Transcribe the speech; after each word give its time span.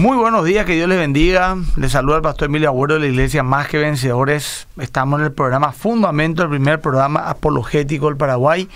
Muy 0.00 0.16
buenos 0.16 0.46
días, 0.46 0.64
que 0.64 0.76
Dios 0.76 0.88
les 0.88 0.96
bendiga. 0.96 1.58
Les 1.76 1.92
saluda 1.92 2.16
el 2.16 2.22
pastor 2.22 2.46
Emilio 2.46 2.70
Agüero 2.70 2.94
de 2.94 3.00
la 3.00 3.06
iglesia 3.08 3.42
Más 3.42 3.68
que 3.68 3.76
Vencedores. 3.76 4.66
Estamos 4.78 5.20
en 5.20 5.26
el 5.26 5.32
programa 5.32 5.72
Fundamento, 5.72 6.42
el 6.42 6.48
primer 6.48 6.80
programa 6.80 7.28
apologético 7.28 8.06
del 8.06 8.16
Paraguay, 8.16 8.66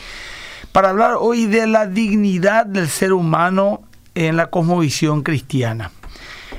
para 0.70 0.90
hablar 0.90 1.14
hoy 1.18 1.46
de 1.46 1.66
la 1.66 1.86
dignidad 1.86 2.66
del 2.66 2.90
ser 2.90 3.14
humano 3.14 3.80
en 4.14 4.36
la 4.36 4.48
cosmovisión 4.48 5.22
cristiana. 5.22 5.92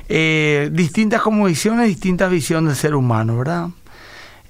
Eh, 0.08 0.68
distintas 0.72 1.22
cosmovisiones, 1.22 1.86
distintas 1.86 2.28
visiones 2.28 2.70
del 2.70 2.76
ser 2.76 2.96
humano, 2.96 3.38
¿verdad? 3.38 3.68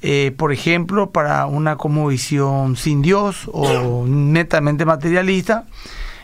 Eh, 0.01 0.33
por 0.35 0.51
ejemplo, 0.51 1.11
para 1.11 1.45
una 1.45 1.77
cosmovisión 1.77 2.77
sin 2.77 3.03
Dios 3.03 3.51
o 3.53 4.07
netamente 4.07 4.87
materialista, 4.87 5.67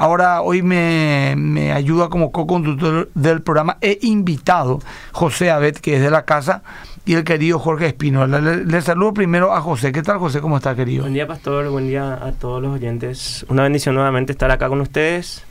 Ahora, 0.00 0.42
hoy 0.42 0.62
me, 0.62 1.34
me 1.36 1.72
ayuda 1.72 2.08
como 2.08 2.30
co-conductor 2.30 3.10
del 3.14 3.42
programa. 3.42 3.78
He 3.80 3.98
invitado 4.02 4.78
José 5.10 5.50
Abed, 5.50 5.74
que 5.78 5.96
es 5.96 6.00
de 6.00 6.08
la 6.08 6.24
casa, 6.24 6.62
y 7.04 7.14
el 7.14 7.24
querido 7.24 7.58
Jorge 7.58 7.86
Espino. 7.86 8.24
Le, 8.28 8.80
saludo 8.80 9.12
primero 9.12 9.52
a 9.52 9.60
José. 9.60 9.90
¿Qué 9.90 10.04
tal, 10.04 10.18
José? 10.18 10.40
¿Cómo 10.40 10.58
está, 10.58 10.76
querido? 10.76 11.02
Buen 11.02 11.14
día, 11.14 11.26
pastor. 11.26 11.68
Buen 11.70 11.88
día 11.88 12.14
a 12.14 12.30
todos 12.30 12.62
los 12.62 12.74
oyentes. 12.74 13.44
Una 13.48 13.64
bendición 13.64 13.96
nuevamente 13.96 14.30
estar 14.30 14.52
acá 14.52 14.68
con 14.68 14.80
ustedes. 14.80 15.44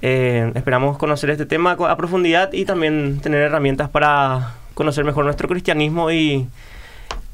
Eh, 0.00 0.50
esperamos 0.54 0.96
conocer 0.96 1.28
este 1.28 1.44
tema 1.44 1.72
a 1.72 1.96
profundidad 1.98 2.54
y 2.54 2.64
también 2.64 3.20
tener 3.20 3.42
herramientas 3.42 3.90
para 3.90 4.54
conocer 4.72 5.04
mejor 5.04 5.26
nuestro 5.26 5.46
cristianismo 5.46 6.10
y, 6.10 6.48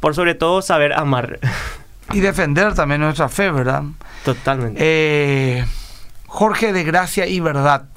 por 0.01 0.17
sobre 0.17 0.35
todo, 0.35 0.63
saber 0.63 0.95
amar. 0.95 1.39
Y 2.13 2.19
defender 2.19 2.75
también 2.75 3.03
nuestra 3.03 3.29
fe, 3.29 3.53
¿verdad? 3.53 3.85
Totalmente. 4.25 4.81
Eh, 4.83 5.65
Jorge 6.37 6.75
de 6.75 6.85
Gracia 6.85 7.27
y 7.27 7.41
Verdad. 7.41 7.89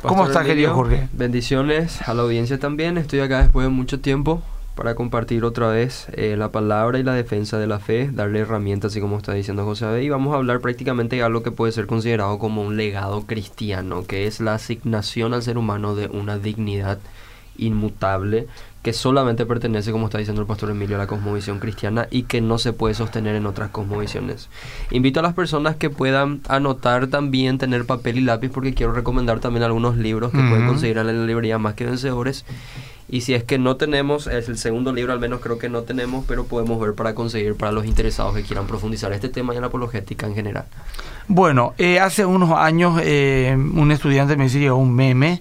¿Cómo 0.00 0.24
está, 0.24 0.42
querido 0.44 0.72
Jorge? 0.72 1.10
Bendiciones 1.12 2.00
a 2.08 2.14
la 2.14 2.22
audiencia 2.22 2.58
también. 2.58 2.96
Estoy 2.96 3.20
acá 3.20 3.42
después 3.42 3.66
de 3.66 3.68
mucho 3.70 4.00
tiempo 4.00 4.42
para 4.74 4.94
compartir 4.94 5.44
otra 5.44 5.68
vez 5.68 6.06
eh, 6.12 6.36
la 6.38 6.50
palabra 6.50 6.98
y 6.98 7.02
la 7.02 7.12
defensa 7.12 7.58
de 7.58 7.66
la 7.66 7.78
fe, 7.78 8.08
darle 8.10 8.38
herramientas, 8.38 8.92
así 8.92 9.00
como 9.02 9.18
está 9.18 9.34
diciendo 9.34 9.66
José 9.66 10.02
y 10.02 10.08
vamos 10.08 10.32
a 10.32 10.38
hablar 10.38 10.60
prácticamente 10.60 11.16
de 11.16 11.22
algo 11.22 11.42
que 11.42 11.50
puede 11.50 11.70
ser 11.70 11.86
considerado 11.86 12.38
como 12.38 12.62
un 12.62 12.78
legado 12.78 13.26
cristiano, 13.26 14.06
que 14.06 14.26
es 14.26 14.40
la 14.40 14.54
asignación 14.54 15.34
al 15.34 15.42
ser 15.42 15.58
humano 15.58 15.94
de 15.94 16.06
una 16.06 16.38
dignidad 16.38 16.98
inmutable 17.58 18.46
que 18.86 18.92
solamente 18.92 19.46
pertenece, 19.46 19.90
como 19.90 20.06
está 20.06 20.18
diciendo 20.18 20.42
el 20.42 20.46
pastor 20.46 20.70
Emilio, 20.70 20.94
a 20.94 21.00
la 21.00 21.08
cosmovisión 21.08 21.58
cristiana 21.58 22.06
y 22.08 22.22
que 22.22 22.40
no 22.40 22.56
se 22.56 22.72
puede 22.72 22.94
sostener 22.94 23.34
en 23.34 23.44
otras 23.44 23.70
cosmovisiones. 23.70 24.48
Invito 24.92 25.18
a 25.18 25.24
las 25.24 25.34
personas 25.34 25.74
que 25.74 25.90
puedan 25.90 26.40
anotar 26.46 27.08
también, 27.08 27.58
tener 27.58 27.84
papel 27.84 28.18
y 28.18 28.20
lápiz, 28.20 28.48
porque 28.48 28.74
quiero 28.74 28.92
recomendar 28.92 29.40
también 29.40 29.64
algunos 29.64 29.96
libros 29.96 30.30
que 30.30 30.38
pueden 30.38 30.68
conseguir 30.68 30.98
en 30.98 31.06
la 31.08 31.12
librería 31.12 31.58
Más 31.58 31.74
que 31.74 31.84
Vencedores 31.84 32.44
y 33.08 33.22
si 33.22 33.34
es 33.34 33.42
que 33.42 33.58
no 33.58 33.76
tenemos, 33.76 34.26
es 34.26 34.48
el 34.48 34.58
segundo 34.58 34.92
libro 34.92 35.12
al 35.12 35.20
menos 35.20 35.40
creo 35.40 35.58
que 35.58 35.68
no 35.68 35.82
tenemos, 35.82 36.24
pero 36.26 36.44
podemos 36.44 36.80
ver 36.80 36.94
para 36.94 37.14
conseguir 37.14 37.56
para 37.56 37.72
los 37.72 37.86
interesados 37.86 38.34
que 38.34 38.42
quieran 38.42 38.66
profundizar 38.66 39.12
este 39.12 39.28
tema 39.28 39.52
y 39.52 39.56
en 39.56 39.62
la 39.62 39.68
apologética 39.68 40.26
en 40.26 40.34
general. 40.34 40.64
Bueno, 41.28 41.74
eh, 41.78 42.00
hace 42.00 42.24
unos 42.24 42.50
años 42.52 43.00
eh, 43.02 43.56
un 43.56 43.90
estudiante 43.92 44.36
me 44.36 44.44
decía 44.44 44.74
un 44.74 44.94
meme 44.94 45.40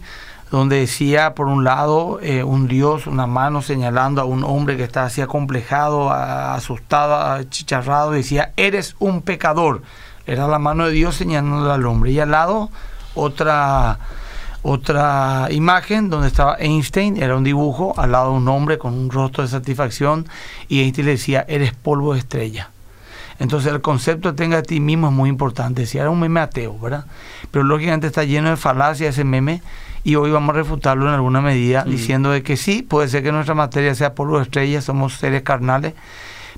donde 0.52 0.80
decía 0.80 1.34
por 1.34 1.48
un 1.48 1.64
lado 1.64 2.20
eh, 2.22 2.44
un 2.44 2.68
dios, 2.68 3.08
una 3.08 3.28
mano 3.28 3.62
señalando 3.62 4.22
a 4.22 4.26
un 4.26 4.44
hombre 4.44 4.78
que 4.78 4.84
está 4.84 5.06
así 5.06 5.22
acomplejado, 5.22 6.12
asustado, 6.12 7.16
achicharrado, 7.16 8.12
decía, 8.12 8.54
eres 8.56 8.96
un 9.00 9.22
pecador. 9.22 9.82
Era 10.28 10.48
la 10.48 10.60
mano 10.60 10.86
de 10.86 10.92
Dios 10.92 11.16
señalando 11.16 11.72
al 11.72 11.86
hombre. 11.86 12.12
Y 12.12 12.20
al 12.20 12.32
lado 12.32 12.70
otra 13.14 14.00
otra 14.68 15.48
imagen 15.52 16.10
donde 16.10 16.28
estaba 16.28 16.58
Einstein, 16.58 17.22
era 17.22 17.38
un 17.38 17.44
dibujo 17.44 17.94
al 17.98 18.14
lado 18.14 18.32
de 18.32 18.38
un 18.38 18.48
hombre 18.48 18.80
con 18.80 18.96
un 18.96 19.12
rostro 19.12 19.44
de 19.44 19.50
satisfacción 19.50 20.28
y 20.68 20.82
Einstein 20.82 21.06
le 21.06 21.12
decía, 21.12 21.46
eres 21.48 21.74
polvo 21.74 22.14
de 22.14 22.20
estrella. 22.20 22.72
Entonces 23.38 23.72
el 23.72 23.82
concepto 23.82 24.32
de 24.32 24.38
tenga 24.38 24.58
a 24.58 24.62
ti 24.64 24.80
mismo 24.80 25.08
es 25.08 25.14
muy 25.14 25.30
importante. 25.30 25.82
Decía, 25.82 26.02
era 26.02 26.10
un 26.10 26.20
meme 26.20 26.40
ateo, 26.40 26.80
¿verdad? 26.80 27.06
Pero 27.52 27.64
lógicamente 27.64 28.08
está 28.08 28.24
lleno 28.24 28.50
de 28.50 28.58
falacia 28.58 29.10
ese 29.10 29.24
meme 29.24 29.62
y 30.06 30.16
hoy 30.16 30.30
vamos 30.30 30.52
a 30.52 30.60
refutarlo 30.60 31.08
en 31.08 31.16
alguna 31.16 31.42
medida 31.42 31.84
diciendo 31.84 32.30
de 32.30 32.44
que 32.44 32.58
sí, 32.58 32.84
puede 32.84 33.08
ser 33.08 33.24
que 33.24 33.32
nuestra 33.32 33.56
materia 33.56 33.96
sea 33.96 34.14
polvo 34.14 34.38
de 34.38 34.44
estrella, 34.44 34.80
somos 34.80 35.16
seres 35.16 35.42
carnales, 35.42 35.96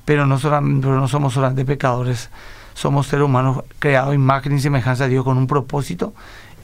pero 0.03 0.25
no, 0.25 0.38
solamente, 0.38 0.85
pero 0.85 1.00
no 1.00 1.08
somos 1.08 1.34
solamente 1.34 1.63
pecadores, 1.63 2.30
somos 2.74 3.07
seres 3.07 3.24
humanos 3.24 3.63
creados 3.80 4.13
imagen 4.13 4.57
y 4.57 4.59
semejanza 4.59 5.06
de 5.06 5.12
Dios 5.12 5.24
con 5.24 5.38
un 5.38 5.47
propósito 5.47 6.13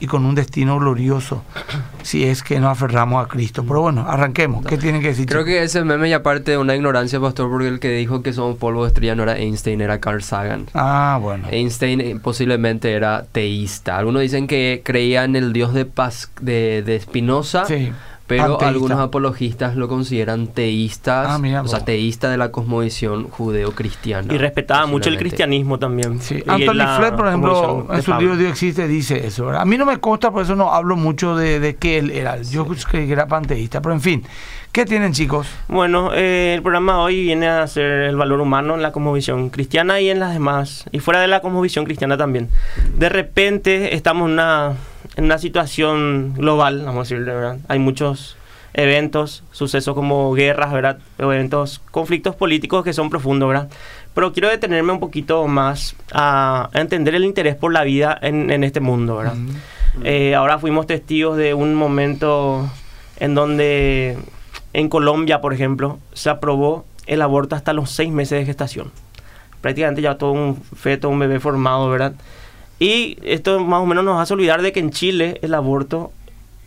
y 0.00 0.06
con 0.06 0.24
un 0.24 0.34
destino 0.34 0.78
glorioso 0.78 1.42
si 2.02 2.24
es 2.24 2.42
que 2.42 2.58
nos 2.60 2.72
aferramos 2.72 3.24
a 3.24 3.28
Cristo. 3.28 3.64
Pero 3.66 3.80
bueno, 3.82 4.06
arranquemos. 4.08 4.64
¿Qué 4.66 4.76
tienen 4.76 5.00
que 5.00 5.08
decir? 5.08 5.26
Creo 5.26 5.44
que 5.44 5.62
ese 5.62 5.84
meme 5.84 6.08
ya 6.08 6.22
parte 6.22 6.52
de 6.52 6.58
una 6.58 6.74
ignorancia, 6.74 7.20
pastor, 7.20 7.50
porque 7.50 7.68
el 7.68 7.80
que 7.80 7.90
dijo 7.90 8.22
que 8.22 8.32
somos 8.32 8.56
polvo 8.58 8.82
de 8.82 8.88
estrella 8.88 9.14
no 9.14 9.22
era 9.22 9.38
Einstein, 9.38 9.80
era 9.80 10.00
Carl 10.00 10.22
Sagan. 10.22 10.66
Ah, 10.74 11.18
bueno. 11.20 11.46
Einstein 11.50 12.00
eh, 12.00 12.16
posiblemente 12.22 12.92
era 12.92 13.24
teísta. 13.30 13.98
Algunos 13.98 14.22
dicen 14.22 14.46
que 14.46 14.82
creía 14.84 15.24
en 15.24 15.36
el 15.36 15.52
Dios 15.52 15.72
de 15.74 15.84
paz 15.84 16.30
de, 16.40 16.82
de 16.82 17.00
Spinoza. 17.00 17.64
Sí 17.64 17.92
pero 18.26 18.60
algunos 18.60 18.98
apologistas 18.98 19.76
lo 19.76 19.86
consideran 19.88 20.46
teístas, 20.46 21.26
ah, 21.28 21.62
o 21.62 21.68
sea, 21.68 21.80
teísta 21.84 22.30
de 22.30 22.38
la 22.38 22.50
cosmovisión 22.50 23.28
judeo-cristiana. 23.28 24.32
Y 24.32 24.38
respetaba 24.38 24.86
mucho 24.86 25.10
el 25.10 25.18
cristianismo 25.18 25.78
también. 25.78 26.20
Sí. 26.20 26.42
Anthony 26.46 26.96
Flett, 26.96 27.16
por 27.16 27.28
ejemplo, 27.28 27.86
en 27.92 28.02
su 28.02 28.14
libro 28.14 28.36
Dios 28.36 28.50
existe, 28.50 28.88
dice 28.88 29.26
eso. 29.26 29.50
A 29.50 29.64
mí 29.64 29.76
no 29.76 29.84
me 29.84 29.98
consta, 29.98 30.30
por 30.30 30.42
eso 30.42 30.56
no 30.56 30.72
hablo 30.72 30.96
mucho 30.96 31.36
de, 31.36 31.60
de 31.60 31.76
que 31.76 31.98
él 31.98 32.10
era. 32.10 32.40
Yo 32.40 32.66
creí 32.66 33.06
que 33.06 33.12
era 33.12 33.26
panteísta, 33.26 33.82
pero 33.82 33.94
en 33.94 34.00
fin. 34.00 34.24
¿Qué 34.74 34.84
tienen 34.84 35.12
chicos? 35.12 35.46
Bueno, 35.68 36.10
eh, 36.14 36.54
el 36.56 36.62
programa 36.62 36.98
hoy 36.98 37.22
viene 37.22 37.46
a 37.46 37.64
ser 37.68 37.84
el 37.84 38.16
valor 38.16 38.40
humano 38.40 38.74
en 38.74 38.82
la 38.82 38.90
cosmovisión 38.90 39.50
cristiana 39.50 40.00
y 40.00 40.10
en 40.10 40.18
las 40.18 40.32
demás, 40.32 40.86
y 40.90 40.98
fuera 40.98 41.20
de 41.20 41.28
la 41.28 41.38
cosmovisión 41.40 41.84
cristiana 41.84 42.16
también. 42.16 42.48
De 42.96 43.08
repente 43.08 43.94
estamos 43.94 44.26
en 44.26 44.32
una 44.32 44.72
en 45.16 45.24
una 45.24 45.38
situación 45.38 46.34
global, 46.34 46.82
vamos 46.84 46.96
a 46.96 47.14
decirle, 47.14 47.34
¿verdad? 47.34 47.58
Hay 47.68 47.78
muchos 47.78 48.36
eventos, 48.74 49.44
sucesos 49.52 49.94
como 49.94 50.32
guerras, 50.32 50.72
¿verdad? 50.72 50.98
eventos, 51.18 51.80
conflictos 51.90 52.34
políticos 52.34 52.84
que 52.84 52.92
son 52.92 53.08
profundos, 53.08 53.48
¿verdad? 53.48 53.68
Pero 54.14 54.32
quiero 54.32 54.48
detenerme 54.48 54.92
un 54.92 55.00
poquito 55.00 55.46
más 55.46 55.94
a, 56.12 56.70
entender 56.74 57.14
el 57.14 57.24
interés 57.24 57.54
por 57.54 57.72
la 57.72 57.84
vida 57.84 58.18
en, 58.20 58.64
este 58.64 58.80
mundo, 58.80 59.16
¿verdad? 59.16 59.36
Eh, 60.02 60.34
ahora 60.34 60.58
fuimos 60.58 60.86
testigos 60.86 61.36
de 61.36 61.54
un 61.54 61.74
momento 61.74 62.68
en 63.18 63.34
donde 63.34 64.18
en 64.72 64.88
Colombia, 64.88 65.40
por 65.40 65.54
ejemplo, 65.54 65.98
se 66.12 66.30
aprobó 66.30 66.84
el 67.06 67.22
aborto 67.22 67.54
hasta 67.54 67.72
los 67.72 67.90
seis 67.90 68.10
meses 68.10 68.40
de 68.40 68.46
gestación. 68.46 68.90
Prácticamente 69.60 70.02
ya 70.02 70.18
todo 70.18 70.32
un 70.32 70.56
feto, 70.56 71.08
un 71.08 71.18
bebé 71.20 71.38
formado, 71.38 71.88
¿verdad? 71.88 72.14
Y 72.78 73.18
esto 73.22 73.60
más 73.60 73.80
o 73.80 73.86
menos 73.86 74.04
nos 74.04 74.20
hace 74.20 74.34
olvidar 74.34 74.62
de 74.62 74.72
que 74.72 74.80
en 74.80 74.90
Chile 74.90 75.38
el 75.42 75.54
aborto 75.54 76.12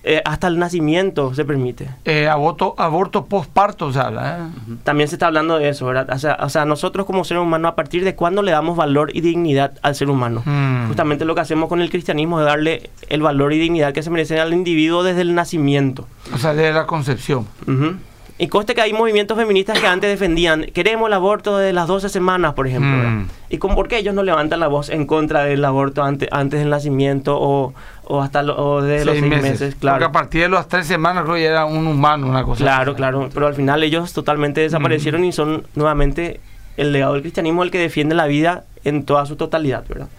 eh, 0.09 0.21
hasta 0.23 0.47
el 0.47 0.57
nacimiento 0.57 1.33
se 1.33 1.43
permite. 1.43 1.89
Eh, 2.05 2.29
aborto, 2.29 2.75
aborto 2.77 3.25
postparto 3.25 3.91
se 3.91 3.99
habla. 3.99 4.37
¿eh? 4.37 4.75
También 4.85 5.09
se 5.09 5.15
está 5.15 5.27
hablando 5.27 5.57
de 5.57 5.67
eso, 5.67 5.85
¿verdad? 5.85 6.07
O 6.13 6.17
sea, 6.17 6.37
o 6.41 6.47
sea, 6.47 6.63
nosotros 6.63 7.05
como 7.05 7.25
seres 7.25 7.43
humanos, 7.43 7.73
a 7.73 7.75
partir 7.75 8.05
de 8.05 8.15
cuándo 8.15 8.41
le 8.41 8.51
damos 8.53 8.77
valor 8.77 9.11
y 9.13 9.19
dignidad 9.19 9.73
al 9.81 9.95
ser 9.95 10.09
humano. 10.09 10.43
Mm. 10.45 10.87
Justamente 10.87 11.25
lo 11.25 11.35
que 11.35 11.41
hacemos 11.41 11.67
con 11.67 11.81
el 11.81 11.89
cristianismo 11.89 12.39
es 12.39 12.45
darle 12.45 12.89
el 13.09 13.21
valor 13.21 13.51
y 13.51 13.59
dignidad 13.59 13.91
que 13.91 14.01
se 14.01 14.09
merece 14.09 14.39
al 14.39 14.53
individuo 14.53 15.03
desde 15.03 15.21
el 15.21 15.35
nacimiento. 15.35 16.07
O 16.33 16.37
sea, 16.37 16.53
desde 16.53 16.71
la 16.71 16.85
concepción. 16.85 17.45
Ujú. 17.67 17.95
Y 18.39 18.47
conste 18.49 18.75
que 18.75 18.81
hay 18.81 18.93
movimientos 18.93 19.35
feministas 19.35 19.79
que 19.79 19.87
antes 19.87 20.09
defendían, 20.11 20.65
queremos 20.73 21.07
el 21.07 21.13
aborto 21.13 21.57
de 21.57 21.73
las 21.73 21.87
12 21.87 22.07
semanas, 22.09 22.53
por 22.53 22.67
ejemplo. 22.67 23.09
Mm. 23.09 23.27
¿Y 23.49 23.57
con 23.57 23.73
por 23.73 23.87
qué 23.87 23.97
ellos 23.97 24.13
no 24.13 24.21
levantan 24.21 24.59
la 24.59 24.67
voz 24.67 24.89
en 24.89 25.07
contra 25.07 25.43
del 25.45 25.65
aborto 25.65 26.03
ante- 26.03 26.27
antes 26.31 26.59
del 26.59 26.69
nacimiento 26.69 27.35
o, 27.39 27.73
o 28.03 28.21
hasta 28.21 28.43
lo- 28.43 28.55
o 28.55 28.81
de 28.83 29.05
los 29.05 29.17
seis 29.17 29.25
meses? 29.27 29.59
Porque 29.73 29.79
Claro. 29.79 30.05
a 30.05 30.11
partir 30.11 30.41
de 30.43 30.49
las 30.49 30.67
tres 30.67 30.85
semanas 30.85 31.23
creo 31.23 31.35
que 31.35 31.43
ya 31.43 31.49
era 31.49 31.65
un 31.65 31.87
humano, 31.87 32.27
una 32.27 32.43
cosa 32.43 32.63
Claro, 32.63 32.91
así. 32.91 32.97
claro, 32.97 33.27
pero 33.33 33.47
al 33.47 33.55
final 33.55 33.81
ellos 33.81 34.13
totalmente 34.13 34.61
desaparecieron 34.61 35.25
y 35.25 35.31
son 35.31 35.65
nuevamente 35.73 36.39
el 36.77 36.91
legado 36.91 37.13
del 37.13 37.23
cristianismo 37.23 37.63
el 37.63 37.71
que 37.71 37.79
defiende 37.79 38.13
la 38.13 38.27
vida 38.27 38.65
en 38.83 39.03
toda 39.03 39.25
su 39.25 39.35
totalidad, 39.35 39.83
¿verdad? 39.89 40.09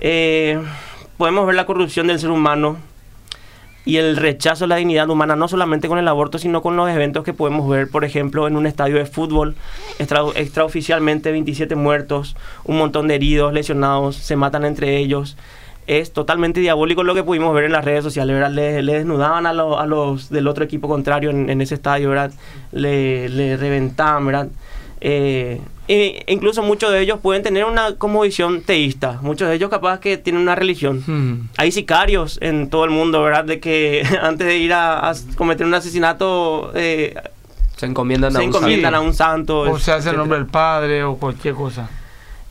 Eh, 0.00 0.58
podemos 1.18 1.46
ver 1.46 1.54
la 1.54 1.66
corrupción 1.66 2.06
del 2.06 2.18
ser 2.18 2.30
humano 2.30 2.78
y 3.84 3.96
el 3.96 4.16
rechazo 4.16 4.64
a 4.64 4.68
la 4.68 4.76
dignidad 4.76 5.08
humana, 5.10 5.34
no 5.36 5.48
solamente 5.48 5.88
con 5.88 5.98
el 5.98 6.06
aborto, 6.08 6.38
sino 6.38 6.62
con 6.62 6.76
los 6.76 6.88
eventos 6.88 7.24
que 7.24 7.32
podemos 7.32 7.68
ver, 7.68 7.88
por 7.88 8.04
ejemplo, 8.04 8.46
en 8.46 8.56
un 8.56 8.66
estadio 8.66 8.96
de 8.96 9.06
fútbol, 9.06 9.56
extra- 9.98 10.22
extraoficialmente 10.36 11.32
27 11.32 11.74
muertos, 11.74 12.36
un 12.64 12.78
montón 12.78 13.08
de 13.08 13.16
heridos, 13.16 13.52
lesionados, 13.52 14.16
se 14.16 14.36
matan 14.36 14.64
entre 14.64 14.98
ellos. 14.98 15.36
Es 15.88 16.12
totalmente 16.12 16.60
diabólico 16.60 17.02
lo 17.02 17.12
que 17.12 17.24
pudimos 17.24 17.52
ver 17.54 17.64
en 17.64 17.72
las 17.72 17.84
redes 17.84 18.04
sociales, 18.04 18.32
¿verdad? 18.34 18.52
Le, 18.52 18.82
desnudaban 18.82 19.46
a, 19.46 19.52
lo- 19.52 19.80
a 19.80 19.86
los 19.86 20.30
del 20.30 20.46
otro 20.46 20.62
equipo 20.64 20.86
contrario 20.86 21.30
en, 21.30 21.50
en 21.50 21.60
ese 21.60 21.74
estadio, 21.74 22.08
¿verdad? 22.08 22.30
Le, 22.70 23.28
le 23.28 23.56
reventaban, 23.56 24.24
¿verdad? 24.24 24.46
Eh, 25.04 25.60
e 25.88 26.22
incluso 26.28 26.62
muchos 26.62 26.92
de 26.92 27.00
ellos 27.00 27.18
pueden 27.20 27.42
tener 27.42 27.64
una 27.64 27.96
como 27.96 28.20
visión 28.20 28.62
teísta, 28.62 29.18
muchos 29.20 29.48
de 29.48 29.56
ellos 29.56 29.68
capaz 29.68 29.98
que 29.98 30.16
tienen 30.16 30.40
una 30.40 30.54
religión. 30.54 31.02
Mm. 31.04 31.48
Hay 31.56 31.72
sicarios 31.72 32.38
en 32.40 32.70
todo 32.70 32.84
el 32.84 32.92
mundo, 32.92 33.20
¿verdad? 33.20 33.44
De 33.44 33.58
que 33.58 34.06
antes 34.22 34.46
de 34.46 34.58
ir 34.58 34.72
a, 34.72 35.10
a 35.10 35.14
cometer 35.34 35.66
un 35.66 35.74
asesinato 35.74 36.70
eh, 36.76 37.14
Se 37.76 37.86
encomiendan 37.86 38.30
a 38.30 38.38
se 38.38 38.44
un 38.44 38.50
encomiendan 38.50 38.92
santo. 38.92 39.04
a 39.04 39.08
un 39.08 39.14
santo. 39.14 39.60
O 39.62 39.78
se 39.80 39.90
hace 39.90 40.10
el 40.10 40.16
nombre 40.18 40.38
del 40.38 40.46
padre 40.46 41.02
o 41.02 41.16
cualquier 41.16 41.54
cosa. 41.54 41.90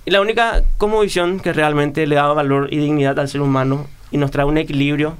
Y 0.03 0.11
la 0.11 0.19
única 0.19 0.61
como 0.77 0.99
visión 0.99 1.39
que 1.39 1.53
realmente 1.53 2.05
le 2.07 2.15
da 2.15 2.27
valor 2.33 2.67
y 2.73 2.77
dignidad 2.79 3.17
al 3.17 3.29
ser 3.29 3.39
humano 3.39 3.87
y 4.11 4.17
nos 4.17 4.29
trae 4.29 4.45
un 4.45 4.57
equilibrio 4.57 5.15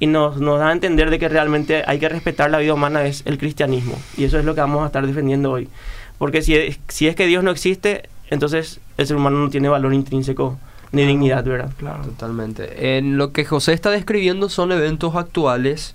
y 0.00 0.06
nos, 0.06 0.36
nos 0.36 0.58
da 0.58 0.68
a 0.68 0.72
entender 0.72 1.08
de 1.08 1.18
que 1.18 1.30
realmente 1.30 1.82
hay 1.86 1.98
que 1.98 2.10
respetar 2.10 2.50
la 2.50 2.58
vida 2.58 2.74
humana 2.74 3.06
es 3.06 3.22
el 3.24 3.38
cristianismo. 3.38 3.96
Y 4.18 4.24
eso 4.24 4.38
es 4.38 4.44
lo 4.44 4.54
que 4.54 4.60
vamos 4.60 4.82
a 4.82 4.86
estar 4.86 5.06
defendiendo 5.06 5.50
hoy. 5.50 5.68
Porque 6.18 6.42
si 6.42 6.54
es, 6.54 6.78
si 6.88 7.06
es 7.08 7.16
que 7.16 7.26
Dios 7.26 7.42
no 7.44 7.50
existe, 7.50 8.08
entonces 8.30 8.80
el 8.96 9.06
ser 9.06 9.16
humano 9.16 9.38
no 9.38 9.50
tiene 9.50 9.68
valor 9.68 9.92
intrínseco 9.94 10.58
ni 10.92 11.04
dignidad, 11.04 11.44
¿verdad? 11.44 11.72
Claro. 11.76 12.04
Totalmente. 12.04 12.96
En 12.96 13.16
lo 13.18 13.32
que 13.32 13.44
José 13.44 13.72
está 13.72 13.90
describiendo 13.90 14.48
son 14.48 14.70
eventos 14.72 15.16
actuales, 15.16 15.94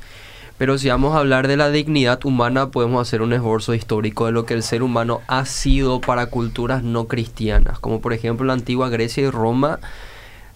pero 0.58 0.78
si 0.78 0.90
vamos 0.90 1.16
a 1.16 1.20
hablar 1.20 1.48
de 1.48 1.56
la 1.56 1.70
dignidad 1.72 2.24
humana, 2.26 2.70
podemos 2.70 3.02
hacer 3.02 3.22
un 3.22 3.32
esfuerzo 3.32 3.74
histórico 3.74 4.26
de 4.26 4.34
lo 4.34 4.46
que 4.46 4.54
el 4.56 4.62
ser 4.64 4.84
humano 4.84 5.22
ha 5.28 5.46
sido 5.46 6.02
para 6.02 6.26
culturas 6.26 6.84
no 6.84 7.08
cristianas, 7.08 7.80
como 7.80 8.02
por 8.02 8.12
ejemplo 8.12 8.46
la 8.46 8.54
antigua 8.54 8.90
Grecia 8.90 9.24
y 9.24 9.30
Roma. 9.30 9.80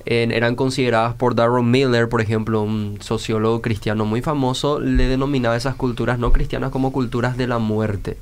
en- 0.06 0.34
eran 0.34 0.56
consideradas 0.58 1.14
por 1.16 1.34
Darrell 1.34 1.64
Miller, 1.64 2.10
por 2.10 2.20
ejemplo, 2.20 2.62
un 2.62 2.98
sociólogo 3.00 3.62
cristiano 3.62 4.04
muy 4.04 4.22
famoso, 4.22 4.82
le 4.82 5.08
denominaba 5.08 5.56
esas 5.56 5.76
culturas 5.76 6.20
no 6.20 6.34
cristianas 6.34 6.72
como 6.72 6.92
culturas 6.92 7.38
de 7.38 7.48
la 7.48 7.58
muerte. 7.58 8.18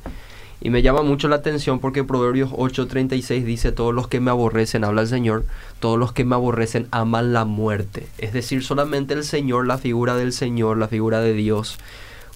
Y 0.64 0.70
me 0.70 0.84
llama 0.84 1.02
mucho 1.02 1.28
la 1.28 1.38
atención 1.38 1.80
porque 1.80 2.04
Proverbios 2.04 2.52
8:36 2.52 3.44
dice, 3.44 3.72
todos 3.72 3.96
los 3.96 4.08
que 4.08 4.20
me 4.20 4.30
aborrecen, 4.30 4.84
habla 4.84 5.02
el 5.02 5.08
Señor, 5.08 5.44
todos 5.80 5.98
los 5.98 6.14
que 6.14 6.24
me 6.24 6.36
aborrecen 6.36 6.88
aman 6.92 7.34
la 7.34 7.46
muerte. 7.46 8.08
Es 8.20 8.32
decir, 8.32 8.64
solamente 8.64 9.16
el 9.16 9.24
Señor, 9.24 9.66
la 9.66 9.80
figura 9.80 10.16
del 10.16 10.34
Señor, 10.34 10.78
la 10.78 10.88
figura 10.88 11.20
de 11.20 11.34
Dios, 11.34 11.80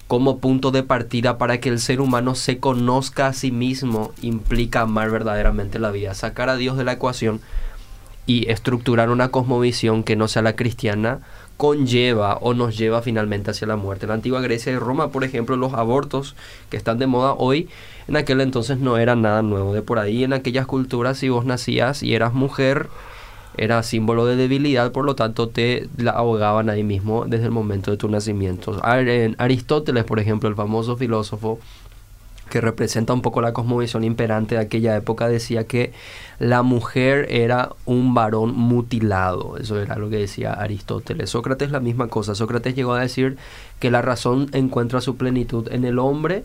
como 0.08 0.40
punto 0.40 0.72
de 0.72 0.82
partida 0.82 1.38
para 1.38 1.60
que 1.60 1.70
el 1.70 1.80
ser 1.80 2.02
humano 2.02 2.34
se 2.34 2.58
conozca 2.58 3.28
a 3.28 3.34
sí 3.34 3.52
mismo, 3.52 4.12
implica 4.24 4.82
amar 4.82 5.12
verdaderamente 5.12 5.78
la 5.78 5.92
vida. 5.92 6.16
Sacar 6.16 6.50
a 6.50 6.56
Dios 6.56 6.78
de 6.78 6.84
la 6.84 6.94
ecuación 6.94 7.42
y 8.26 8.50
estructurar 8.50 9.12
una 9.12 9.30
cosmovisión 9.30 10.04
que 10.04 10.16
no 10.16 10.28
sea 10.28 10.42
la 10.42 10.56
cristiana 10.56 11.20
conlleva 11.58 12.38
o 12.38 12.54
nos 12.54 12.78
lleva 12.78 13.02
finalmente 13.02 13.52
hacia 13.52 13.68
la 13.68 13.76
muerte. 13.76 14.06
En 14.06 14.10
la 14.10 14.16
antigua 14.16 14.42
Grecia 14.42 14.72
y 14.72 14.78
Roma, 14.78 15.10
por 15.10 15.24
ejemplo, 15.24 15.56
los 15.58 15.74
abortos 15.74 16.36
que 16.70 16.78
están 16.78 16.98
de 16.98 17.08
moda 17.08 17.34
hoy, 17.34 17.70
en 18.08 18.18
aquel 18.18 18.42
entonces 18.42 18.80
no 18.80 18.98
era 18.98 19.16
nada 19.16 19.42
nuevo. 19.42 19.74
De 19.74 19.82
por 19.82 20.00
ahí, 20.00 20.24
en 20.24 20.34
aquellas 20.34 20.66
culturas, 20.66 21.18
si 21.18 21.30
vos 21.30 21.46
nacías 21.46 22.04
y 22.04 22.14
eras 22.16 22.34
mujer, 22.34 22.90
era 23.58 23.82
símbolo 23.84 24.26
de 24.26 24.36
debilidad, 24.36 24.92
por 24.92 25.06
lo 25.06 25.16
tanto 25.16 25.48
te 25.48 25.88
la 25.98 26.12
ahogaban 26.12 26.70
ahí 26.70 26.84
mismo 26.84 27.26
desde 27.26 27.46
el 27.46 27.52
momento 27.52 27.90
de 27.92 27.98
tu 27.98 28.10
nacimiento. 28.10 28.80
Ar- 28.84 29.08
en 29.08 29.36
Aristóteles, 29.38 30.04
por 30.04 30.20
ejemplo, 30.20 30.50
el 30.50 30.56
famoso 30.56 30.98
filósofo, 30.98 31.60
que 32.50 32.62
representa 32.62 33.12
un 33.12 33.24
poco 33.24 33.42
la 33.42 33.54
cosmovisión 33.54 34.04
imperante 34.04 34.56
de 34.56 34.62
aquella 34.62 34.96
época, 34.96 35.28
decía 35.28 35.64
que 35.66 35.94
la 36.38 36.62
mujer 36.62 37.26
era 37.30 37.72
un 37.86 38.14
varón 38.14 38.54
mutilado. 38.56 39.58
Eso 39.58 39.82
era 39.82 39.96
lo 39.98 40.10
que 40.12 40.18
decía 40.18 40.54
Aristóteles. 40.54 41.32
Sócrates 41.32 41.72
la 41.72 41.80
misma 41.80 42.08
cosa. 42.08 42.36
Sócrates 42.36 42.76
llegó 42.76 42.94
a 42.94 43.02
decir 43.02 43.38
que 43.80 43.90
la 43.90 44.04
razón 44.04 44.50
encuentra 44.54 45.02
su 45.02 45.16
plenitud 45.16 45.70
en 45.72 45.86
el 45.86 45.98
hombre, 45.98 46.44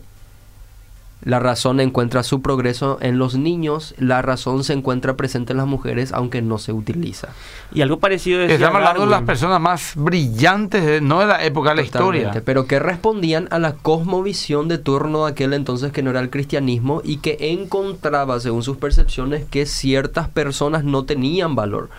la 1.23 1.39
razón 1.39 1.79
encuentra 1.79 2.23
su 2.23 2.41
progreso 2.41 2.97
en 3.01 3.19
los 3.19 3.35
niños, 3.35 3.93
la 3.99 4.21
razón 4.23 4.63
se 4.63 4.73
encuentra 4.73 5.15
presente 5.15 5.53
en 5.53 5.57
las 5.57 5.67
mujeres 5.67 6.11
aunque 6.13 6.41
no 6.41 6.57
se 6.57 6.73
utiliza. 6.73 7.29
Y 7.73 7.81
algo 7.81 7.99
parecido 7.99 8.39
decía 8.39 8.55
Estamos 8.55 8.77
hablando 8.77 9.05
de 9.05 9.11
las 9.11 9.21
personas 9.21 9.61
más 9.61 9.93
brillantes, 9.95 10.83
de- 10.83 10.99
no 11.01 11.19
de 11.19 11.27
la 11.27 11.43
época 11.45 11.69
de 11.69 11.75
la 11.75 11.83
Totalmente, 11.83 12.17
historia. 12.27 12.43
Pero 12.43 12.65
que 12.65 12.79
respondían 12.79 13.47
a 13.51 13.59
la 13.59 13.73
cosmovisión 13.73 14.67
de 14.67 14.77
turno 14.79 15.25
de 15.25 15.31
aquel 15.31 15.53
entonces 15.53 15.91
que 15.91 16.01
no 16.01 16.09
era 16.09 16.19
el 16.21 16.29
cristianismo 16.31 17.01
y 17.03 17.17
que 17.17 17.37
encontraba, 17.51 18.39
según 18.39 18.63
sus 18.63 18.77
percepciones, 18.77 19.45
que 19.45 19.65
ciertas 19.65 20.27
personas 20.27 20.83
no 20.83 21.03
tenían 21.05 21.55
valor. 21.55 21.89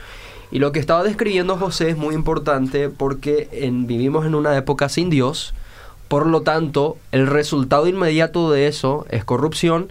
Y 0.51 0.59
lo 0.59 0.73
que 0.73 0.81
estaba 0.81 1.03
describiendo 1.03 1.57
José 1.57 1.89
es 1.91 1.97
muy 1.97 2.15
importante 2.15 2.89
porque 2.91 3.49
en- 3.53 3.87
vivimos 3.87 4.27
en 4.27 4.35
una 4.35 4.55
época 4.57 4.89
sin 4.89 5.09
Dios, 5.11 5.55
por 6.13 6.27
lo 6.27 6.43
tanto, 6.43 6.99
el 7.11 7.27
resultado 7.27 7.87
inmediato 7.87 8.51
de 8.51 8.67
eso 8.67 9.07
es 9.09 9.25
corrupción, 9.25 9.91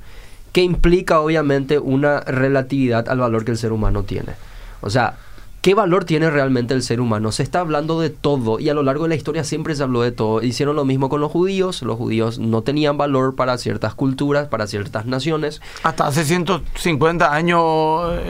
que 0.51 0.61
implica 0.61 1.19
obviamente 1.19 1.79
una 1.79 2.19
relatividad 2.19 3.09
al 3.09 3.17
valor 3.17 3.43
que 3.43 3.49
el 3.49 3.57
ser 3.57 3.71
humano 3.71 4.03
tiene. 4.03 4.33
O 4.81 4.91
sea, 4.91 5.17
¿qué 5.61 5.75
valor 5.75 6.05
tiene 6.05 6.29
realmente 6.29 6.73
el 6.73 6.81
ser 6.81 6.99
humano? 6.99 7.31
Se 7.31 7.43
está 7.43 7.59
hablando 7.59 7.99
de 8.01 8.09
todo 8.09 8.59
y 8.59 8.69
a 8.69 8.73
lo 8.73 8.83
largo 8.83 9.03
de 9.03 9.09
la 9.09 9.15
historia 9.15 9.43
siempre 9.43 9.75
se 9.75 9.83
habló 9.83 10.01
de 10.01 10.11
todo. 10.11 10.41
Hicieron 10.41 10.75
lo 10.75 10.85
mismo 10.85 11.09
con 11.09 11.21
los 11.21 11.31
judíos, 11.31 11.81
los 11.83 11.97
judíos 11.97 12.39
no 12.39 12.63
tenían 12.63 12.97
valor 12.97 13.35
para 13.35 13.57
ciertas 13.57 13.93
culturas, 13.93 14.47
para 14.47 14.67
ciertas 14.67 15.05
naciones. 15.05 15.61
Hasta 15.83 16.07
hace 16.07 16.25
150 16.25 17.33
años 17.33 17.61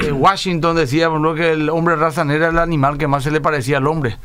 eh, 0.01 0.11
Washington 0.11 0.75
decía 0.75 1.09
por 1.09 1.17
ejemplo, 1.17 1.35
que 1.35 1.51
el 1.53 1.69
hombre 1.69 1.95
raza 1.95 2.21
era 2.21 2.50
el 2.50 2.59
animal 2.59 2.97
que 2.97 3.07
más 3.07 3.23
se 3.23 3.31
le 3.31 3.41
parecía 3.41 3.77
al 3.77 3.88
hombre. 3.88 4.17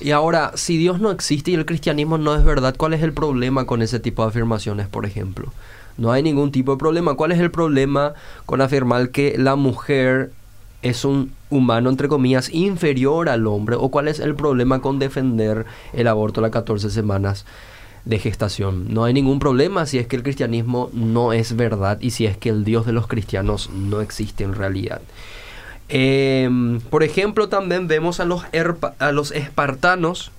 Y 0.00 0.10
ahora, 0.12 0.52
si 0.54 0.78
Dios 0.78 1.00
no 1.00 1.10
existe 1.10 1.50
y 1.50 1.54
el 1.54 1.66
cristianismo 1.66 2.18
no 2.18 2.34
es 2.34 2.44
verdad, 2.44 2.74
¿cuál 2.76 2.94
es 2.94 3.02
el 3.02 3.12
problema 3.12 3.66
con 3.66 3.82
ese 3.82 4.00
tipo 4.00 4.22
de 4.22 4.28
afirmaciones, 4.28 4.88
por 4.88 5.04
ejemplo? 5.04 5.52
No 5.98 6.12
hay 6.12 6.22
ningún 6.22 6.52
tipo 6.52 6.72
de 6.72 6.78
problema. 6.78 7.14
¿Cuál 7.14 7.32
es 7.32 7.40
el 7.40 7.50
problema 7.50 8.14
con 8.44 8.60
afirmar 8.60 9.10
que 9.10 9.34
la 9.38 9.56
mujer 9.56 10.30
es 10.88 11.04
un 11.04 11.32
humano, 11.50 11.90
entre 11.90 12.08
comillas, 12.08 12.52
inferior 12.52 13.28
al 13.28 13.46
hombre? 13.46 13.76
¿O 13.78 13.90
cuál 13.90 14.08
es 14.08 14.20
el 14.20 14.34
problema 14.34 14.80
con 14.80 14.98
defender 14.98 15.66
el 15.92 16.08
aborto 16.08 16.40
a 16.40 16.42
las 16.42 16.50
14 16.50 16.90
semanas 16.90 17.44
de 18.04 18.18
gestación? 18.18 18.92
No 18.92 19.04
hay 19.04 19.12
ningún 19.12 19.38
problema 19.38 19.86
si 19.86 19.98
es 19.98 20.06
que 20.06 20.16
el 20.16 20.22
cristianismo 20.22 20.90
no 20.92 21.32
es 21.32 21.56
verdad 21.56 21.98
y 22.00 22.10
si 22.10 22.26
es 22.26 22.36
que 22.36 22.48
el 22.48 22.64
Dios 22.64 22.86
de 22.86 22.92
los 22.92 23.06
cristianos 23.06 23.70
no 23.70 24.00
existe 24.00 24.44
en 24.44 24.54
realidad. 24.54 25.00
Em, 25.88 26.80
por 26.80 27.02
ejemplo, 27.02 27.48
también 27.48 27.86
vemos 27.86 28.18
a 28.18 28.24
los, 28.24 28.42
a 28.98 29.12
los 29.12 29.30
espartanos, 29.30 30.32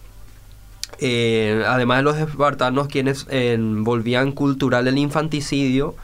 eh, 0.99 1.63
además 1.67 1.97
de 1.97 2.03
los 2.03 2.17
espartanos 2.17 2.87
quienes 2.87 3.27
volvían 3.59 4.31
cultural 4.31 4.87
el 4.87 4.97
infanticidio, 4.97 5.95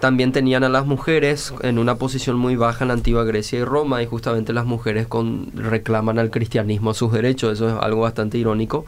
también 0.00 0.32
tenían 0.32 0.64
a 0.64 0.68
las 0.68 0.86
mujeres 0.86 1.52
en 1.60 1.78
una 1.78 1.96
posición 1.96 2.36
muy 2.36 2.56
baja 2.56 2.84
en 2.84 2.88
la 2.88 2.94
antigua 2.94 3.24
Grecia 3.24 3.58
y 3.58 3.64
Roma 3.64 4.02
y 4.02 4.06
justamente 4.06 4.52
las 4.52 4.64
mujeres 4.64 5.06
con, 5.06 5.52
reclaman 5.54 6.18
al 6.18 6.30
cristianismo 6.30 6.94
sus 6.94 7.12
derechos, 7.12 7.52
eso 7.52 7.68
es 7.68 7.74
algo 7.80 8.00
bastante 8.00 8.38
irónico. 8.38 8.86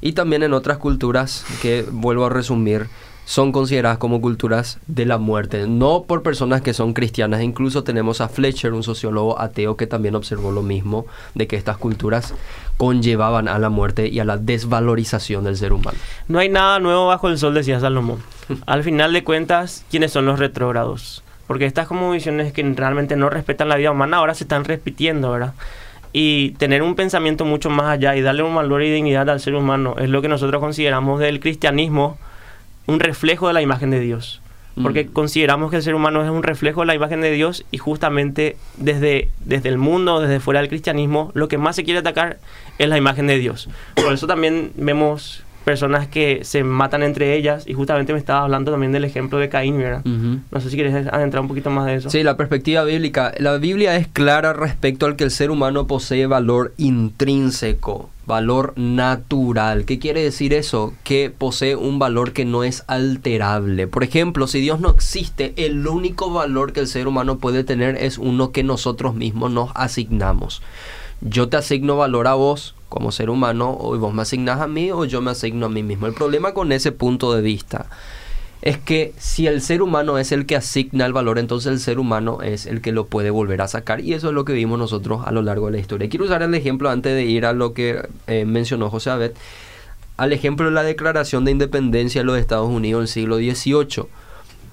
Y 0.00 0.12
también 0.12 0.42
en 0.42 0.54
otras 0.54 0.78
culturas 0.78 1.44
que, 1.60 1.84
vuelvo 1.90 2.24
a 2.24 2.30
resumir, 2.30 2.86
son 3.30 3.52
consideradas 3.52 3.98
como 3.98 4.20
culturas 4.20 4.80
de 4.88 5.06
la 5.06 5.16
muerte, 5.16 5.68
no 5.68 6.02
por 6.02 6.24
personas 6.24 6.62
que 6.62 6.74
son 6.74 6.94
cristianas. 6.94 7.42
Incluso 7.42 7.84
tenemos 7.84 8.20
a 8.20 8.28
Fletcher, 8.28 8.72
un 8.72 8.82
sociólogo 8.82 9.40
ateo, 9.40 9.76
que 9.76 9.86
también 9.86 10.16
observó 10.16 10.50
lo 10.50 10.62
mismo, 10.62 11.06
de 11.36 11.46
que 11.46 11.54
estas 11.54 11.78
culturas 11.78 12.34
conllevaban 12.76 13.46
a 13.46 13.60
la 13.60 13.68
muerte 13.68 14.08
y 14.08 14.18
a 14.18 14.24
la 14.24 14.36
desvalorización 14.36 15.44
del 15.44 15.56
ser 15.56 15.72
humano. 15.72 15.96
No 16.26 16.40
hay 16.40 16.48
nada 16.48 16.80
nuevo 16.80 17.06
bajo 17.06 17.28
el 17.28 17.38
sol, 17.38 17.54
decía 17.54 17.78
Salomón. 17.78 18.18
Al 18.66 18.82
final 18.82 19.12
de 19.12 19.22
cuentas, 19.22 19.84
¿quiénes 19.92 20.10
son 20.10 20.26
los 20.26 20.40
retrógrados? 20.40 21.22
Porque 21.46 21.66
estas 21.66 21.86
como 21.86 22.10
visiones 22.10 22.52
que 22.52 22.64
realmente 22.74 23.14
no 23.14 23.30
respetan 23.30 23.68
la 23.68 23.76
vida 23.76 23.92
humana 23.92 24.16
ahora 24.16 24.34
se 24.34 24.42
están 24.42 24.64
repitiendo, 24.64 25.30
¿verdad? 25.30 25.54
Y 26.12 26.50
tener 26.58 26.82
un 26.82 26.96
pensamiento 26.96 27.44
mucho 27.44 27.70
más 27.70 27.86
allá 27.86 28.16
y 28.16 28.22
darle 28.22 28.42
un 28.42 28.56
valor 28.56 28.82
y 28.82 28.90
dignidad 28.90 29.30
al 29.30 29.38
ser 29.38 29.54
humano 29.54 29.94
es 30.00 30.08
lo 30.08 30.20
que 30.20 30.26
nosotros 30.26 30.60
consideramos 30.60 31.20
del 31.20 31.38
cristianismo 31.38 32.18
un 32.90 33.00
reflejo 33.00 33.48
de 33.48 33.54
la 33.54 33.62
imagen 33.62 33.90
de 33.90 34.00
Dios 34.00 34.40
porque 34.82 35.04
mm. 35.04 35.12
consideramos 35.12 35.70
que 35.70 35.76
el 35.76 35.82
ser 35.82 35.94
humano 35.94 36.22
es 36.22 36.30
un 36.30 36.42
reflejo 36.42 36.80
de 36.80 36.86
la 36.86 36.94
imagen 36.94 37.20
de 37.20 37.30
Dios 37.30 37.64
y 37.70 37.78
justamente 37.78 38.56
desde, 38.76 39.30
desde 39.44 39.68
el 39.68 39.78
mundo, 39.78 40.20
desde 40.20 40.40
fuera 40.40 40.60
del 40.60 40.68
cristianismo, 40.68 41.30
lo 41.34 41.48
que 41.48 41.58
más 41.58 41.76
se 41.76 41.84
quiere 41.84 42.00
atacar 42.00 42.38
es 42.78 42.88
la 42.88 42.96
imagen 42.96 43.26
de 43.26 43.38
Dios. 43.38 43.68
Por 43.94 44.12
eso 44.12 44.26
también 44.26 44.72
vemos 44.76 45.42
personas 45.70 46.08
que 46.08 46.40
se 46.42 46.64
matan 46.64 47.04
entre 47.04 47.36
ellas 47.36 47.64
y 47.66 47.74
justamente 47.74 48.12
me 48.12 48.18
estaba 48.18 48.42
hablando 48.42 48.72
también 48.72 48.90
del 48.90 49.04
ejemplo 49.04 49.38
de 49.38 49.48
Caín, 49.48 49.78
¿verdad? 49.78 50.04
No 50.04 50.60
sé 50.60 50.68
si 50.68 50.74
quieres 50.74 51.06
adentrar 51.06 51.42
un 51.42 51.48
poquito 51.48 51.70
más 51.70 51.86
de 51.86 51.94
eso. 51.94 52.10
Sí, 52.10 52.24
la 52.24 52.36
perspectiva 52.36 52.82
bíblica. 52.82 53.32
La 53.38 53.56
Biblia 53.58 53.94
es 53.94 54.08
clara 54.08 54.52
respecto 54.52 55.06
al 55.06 55.14
que 55.14 55.22
el 55.22 55.30
ser 55.30 55.52
humano 55.52 55.86
posee 55.86 56.26
valor 56.26 56.74
intrínseco 56.76 58.10
valor 58.26 58.74
natural. 58.76 59.86
¿Qué 59.86 59.98
quiere 59.98 60.22
decir 60.22 60.54
eso? 60.54 60.94
Que 61.02 61.30
posee 61.36 61.74
un 61.74 61.98
valor 61.98 62.32
que 62.32 62.44
no 62.44 62.62
es 62.62 62.84
alterable. 62.86 63.88
Por 63.88 64.04
ejemplo, 64.04 64.46
si 64.46 64.60
Dios 64.60 64.78
no 64.78 64.88
existe, 64.90 65.52
el 65.56 65.84
único 65.84 66.30
valor 66.30 66.72
que 66.72 66.78
el 66.78 66.86
ser 66.86 67.08
humano 67.08 67.38
puede 67.38 67.64
tener 67.64 67.96
es 67.96 68.18
uno 68.18 68.52
que 68.52 68.62
nosotros 68.62 69.16
mismos 69.16 69.50
nos 69.50 69.70
asignamos. 69.74 70.62
Yo 71.20 71.48
te 71.48 71.56
asigno 71.56 71.96
valor 71.96 72.28
a 72.28 72.34
vos 72.34 72.76
como 72.90 73.12
ser 73.12 73.30
humano, 73.30 73.74
o 73.80 73.96
vos 73.96 74.12
me 74.12 74.20
asignas 74.20 74.60
a 74.60 74.66
mí, 74.66 74.90
o 74.90 75.06
yo 75.06 75.22
me 75.22 75.30
asigno 75.30 75.66
a 75.66 75.68
mí 75.70 75.82
mismo. 75.82 76.06
El 76.06 76.12
problema 76.12 76.52
con 76.52 76.72
ese 76.72 76.92
punto 76.92 77.32
de 77.32 77.40
vista 77.40 77.86
es 78.62 78.76
que 78.76 79.14
si 79.16 79.46
el 79.46 79.62
ser 79.62 79.80
humano 79.80 80.18
es 80.18 80.32
el 80.32 80.44
que 80.44 80.56
asigna 80.56 81.06
el 81.06 81.14
valor, 81.14 81.38
entonces 81.38 81.72
el 81.72 81.80
ser 81.80 81.98
humano 81.98 82.42
es 82.42 82.66
el 82.66 82.82
que 82.82 82.92
lo 82.92 83.06
puede 83.06 83.30
volver 83.30 83.62
a 83.62 83.68
sacar. 83.68 84.00
Y 84.00 84.12
eso 84.12 84.28
es 84.28 84.34
lo 84.34 84.44
que 84.44 84.52
vimos 84.52 84.78
nosotros 84.78 85.22
a 85.24 85.30
lo 85.30 85.40
largo 85.40 85.66
de 85.66 85.72
la 85.72 85.78
historia. 85.78 86.10
Quiero 86.10 86.26
usar 86.26 86.42
el 86.42 86.54
ejemplo 86.54 86.90
antes 86.90 87.14
de 87.14 87.24
ir 87.24 87.46
a 87.46 87.54
lo 87.54 87.72
que 87.72 88.06
eh, 88.26 88.44
mencionó 88.44 88.90
José 88.90 89.10
Abed, 89.10 89.32
al 90.18 90.32
ejemplo 90.34 90.66
de 90.66 90.72
la 90.72 90.82
Declaración 90.82 91.46
de 91.46 91.52
Independencia 91.52 92.20
de 92.20 92.26
los 92.26 92.38
Estados 92.38 92.68
Unidos 92.68 92.98
en 92.98 93.02
el 93.02 93.08
siglo 93.08 93.36
XVIII, 93.38 94.06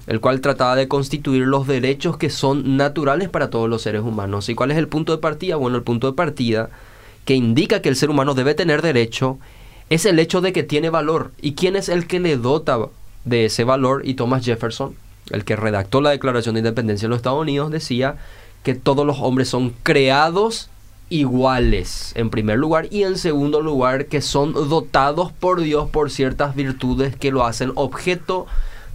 el 0.06 0.20
cual 0.20 0.42
trataba 0.42 0.76
de 0.76 0.88
constituir 0.88 1.46
los 1.46 1.66
derechos 1.66 2.18
que 2.18 2.28
son 2.28 2.76
naturales 2.76 3.30
para 3.30 3.48
todos 3.48 3.70
los 3.70 3.80
seres 3.80 4.02
humanos. 4.02 4.50
¿Y 4.50 4.54
cuál 4.54 4.70
es 4.70 4.76
el 4.76 4.88
punto 4.88 5.12
de 5.12 5.18
partida? 5.18 5.56
Bueno, 5.56 5.76
el 5.78 5.82
punto 5.82 6.08
de 6.08 6.12
partida 6.12 6.68
que 7.28 7.34
indica 7.34 7.82
que 7.82 7.90
el 7.90 7.96
ser 7.96 8.08
humano 8.08 8.32
debe 8.32 8.54
tener 8.54 8.80
derecho 8.80 9.38
es 9.90 10.06
el 10.06 10.18
hecho 10.18 10.40
de 10.40 10.54
que 10.54 10.62
tiene 10.62 10.88
valor. 10.88 11.32
¿Y 11.42 11.52
quién 11.52 11.76
es 11.76 11.90
el 11.90 12.06
que 12.06 12.20
le 12.20 12.38
dota 12.38 12.78
de 13.26 13.44
ese 13.44 13.64
valor 13.64 14.00
y 14.06 14.14
Thomas 14.14 14.46
Jefferson, 14.46 14.96
el 15.28 15.44
que 15.44 15.54
redactó 15.54 16.00
la 16.00 16.08
Declaración 16.08 16.54
de 16.54 16.60
Independencia 16.60 17.04
de 17.04 17.10
los 17.10 17.18
Estados 17.18 17.42
Unidos, 17.42 17.70
decía 17.70 18.16
que 18.62 18.74
todos 18.74 19.04
los 19.04 19.18
hombres 19.20 19.50
son 19.50 19.74
creados 19.82 20.70
iguales, 21.10 22.12
en 22.14 22.30
primer 22.30 22.58
lugar, 22.58 22.88
y 22.90 23.02
en 23.02 23.18
segundo 23.18 23.60
lugar, 23.60 24.06
que 24.06 24.22
son 24.22 24.54
dotados 24.54 25.30
por 25.30 25.60
Dios 25.60 25.90
por 25.90 26.10
ciertas 26.10 26.54
virtudes 26.54 27.14
que 27.14 27.30
lo 27.30 27.44
hacen 27.44 27.72
objeto 27.74 28.46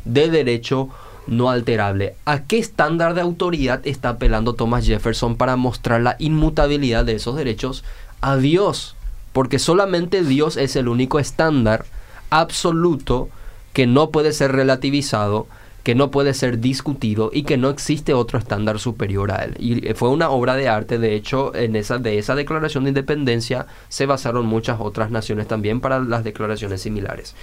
de 0.05 0.31
derecho 0.31 0.89
no 1.27 1.49
alterable. 1.49 2.15
¿A 2.25 2.43
qué 2.43 2.57
estándar 2.57 3.13
de 3.13 3.21
autoridad 3.21 3.85
está 3.85 4.09
apelando 4.09 4.53
Thomas 4.53 4.85
Jefferson 4.85 5.35
para 5.35 5.55
mostrar 5.55 6.01
la 6.01 6.15
inmutabilidad 6.19 7.05
de 7.05 7.13
esos 7.13 7.35
derechos? 7.35 7.83
A 8.25 8.37
Dios, 8.37 8.95
porque 9.33 9.59
solamente 9.59 10.23
Dios 10.23 10.55
es 10.55 10.77
el 10.77 10.87
único 10.87 11.19
estándar 11.19 11.83
absoluto 12.29 13.27
que 13.73 13.85
no 13.85 14.11
puede 14.11 14.31
ser 14.31 14.53
relativizado, 14.53 15.45
que 15.83 15.93
no 15.93 16.09
puede 16.09 16.33
ser 16.33 16.59
discutido 16.59 17.31
y 17.33 17.43
que 17.43 17.57
no 17.57 17.69
existe 17.69 18.13
otro 18.13 18.39
estándar 18.39 18.79
superior 18.79 19.33
a 19.33 19.43
él. 19.43 19.55
Y 19.59 19.93
fue 19.93 20.07
una 20.07 20.29
obra 20.29 20.55
de 20.55 20.69
arte, 20.69 20.99
de 20.99 21.15
hecho, 21.15 21.53
en 21.53 21.75
esa, 21.75 21.97
de 21.97 22.17
esa 22.17 22.33
declaración 22.33 22.85
de 22.85 22.91
independencia 22.91 23.65
se 23.89 24.05
basaron 24.05 24.45
muchas 24.45 24.79
otras 24.79 25.11
naciones 25.11 25.49
también 25.49 25.81
para 25.81 25.99
las 25.99 26.23
declaraciones 26.23 26.81
similares. 26.81 27.35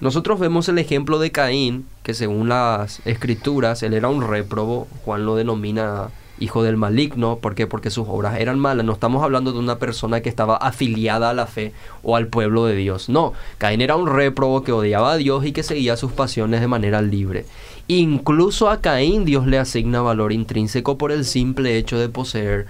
Nosotros 0.00 0.38
vemos 0.38 0.68
el 0.68 0.78
ejemplo 0.78 1.18
de 1.18 1.32
Caín, 1.32 1.86
que 2.02 2.12
según 2.12 2.50
las 2.50 3.00
escrituras, 3.06 3.82
él 3.82 3.94
era 3.94 4.08
un 4.08 4.28
réprobo, 4.28 4.86
Juan 5.02 5.24
lo 5.24 5.34
denomina 5.34 6.10
hijo 6.40 6.62
del 6.62 6.76
maligno, 6.76 7.36
¿por 7.36 7.54
qué? 7.54 7.66
Porque 7.66 7.90
sus 7.90 8.08
obras 8.08 8.40
eran 8.40 8.58
malas. 8.58 8.84
No 8.84 8.92
estamos 8.92 9.22
hablando 9.22 9.52
de 9.52 9.58
una 9.58 9.78
persona 9.78 10.20
que 10.22 10.28
estaba 10.28 10.56
afiliada 10.56 11.30
a 11.30 11.34
la 11.34 11.46
fe 11.46 11.72
o 12.02 12.16
al 12.16 12.26
pueblo 12.26 12.64
de 12.64 12.74
Dios. 12.74 13.08
No, 13.08 13.34
Caín 13.58 13.80
era 13.82 13.94
un 13.94 14.08
réprobo 14.08 14.62
que 14.64 14.72
odiaba 14.72 15.12
a 15.12 15.16
Dios 15.16 15.44
y 15.44 15.52
que 15.52 15.62
seguía 15.62 15.96
sus 15.96 16.12
pasiones 16.12 16.60
de 16.60 16.66
manera 16.66 17.02
libre. 17.02 17.44
Incluso 17.86 18.70
a 18.70 18.80
Caín 18.80 19.24
Dios 19.24 19.46
le 19.46 19.58
asigna 19.58 20.00
valor 20.00 20.32
intrínseco 20.32 20.98
por 20.98 21.12
el 21.12 21.24
simple 21.24 21.76
hecho 21.76 21.98
de 21.98 22.08
poseer 22.08 22.66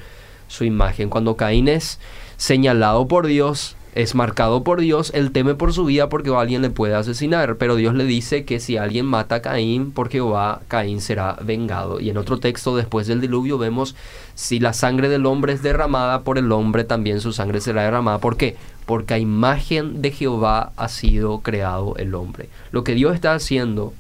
su 0.48 0.64
imagen. 0.64 1.08
Cuando 1.08 1.36
Caín 1.36 1.68
es 1.68 1.98
señalado 2.36 3.06
por 3.06 3.26
Dios, 3.26 3.76
es 3.94 4.14
marcado 4.14 4.62
por 4.62 4.80
Dios, 4.80 5.10
él 5.14 5.32
teme 5.32 5.54
por 5.54 5.72
su 5.72 5.84
vida 5.84 6.08
porque 6.08 6.30
alguien 6.30 6.62
le 6.62 6.70
puede 6.70 6.94
asesinar, 6.94 7.56
pero 7.56 7.76
Dios 7.76 7.94
le 7.94 8.04
dice 8.04 8.44
que 8.44 8.60
si 8.60 8.76
alguien 8.76 9.06
mata 9.06 9.36
a 9.36 9.42
Caín, 9.42 9.90
por 9.90 10.08
Jehová, 10.10 10.60
Caín 10.68 11.00
será 11.00 11.36
vengado. 11.42 11.98
Y 12.00 12.10
en 12.10 12.16
otro 12.16 12.38
texto 12.38 12.76
después 12.76 13.06
del 13.06 13.20
diluvio 13.20 13.58
vemos, 13.58 13.96
si 14.34 14.60
la 14.60 14.72
sangre 14.72 15.08
del 15.08 15.26
hombre 15.26 15.52
es 15.52 15.62
derramada 15.62 16.22
por 16.22 16.38
el 16.38 16.52
hombre, 16.52 16.84
también 16.84 17.20
su 17.20 17.32
sangre 17.32 17.60
será 17.60 17.82
derramada. 17.82 18.18
¿Por 18.18 18.36
qué? 18.36 18.56
Porque 18.86 19.14
a 19.14 19.18
imagen 19.18 20.02
de 20.02 20.12
Jehová 20.12 20.72
ha 20.76 20.88
sido 20.88 21.40
creado 21.40 21.96
el 21.96 22.14
hombre. 22.14 22.48
Lo 22.70 22.84
que 22.84 22.94
Dios 22.94 23.14
está 23.14 23.34
haciendo 23.34 23.92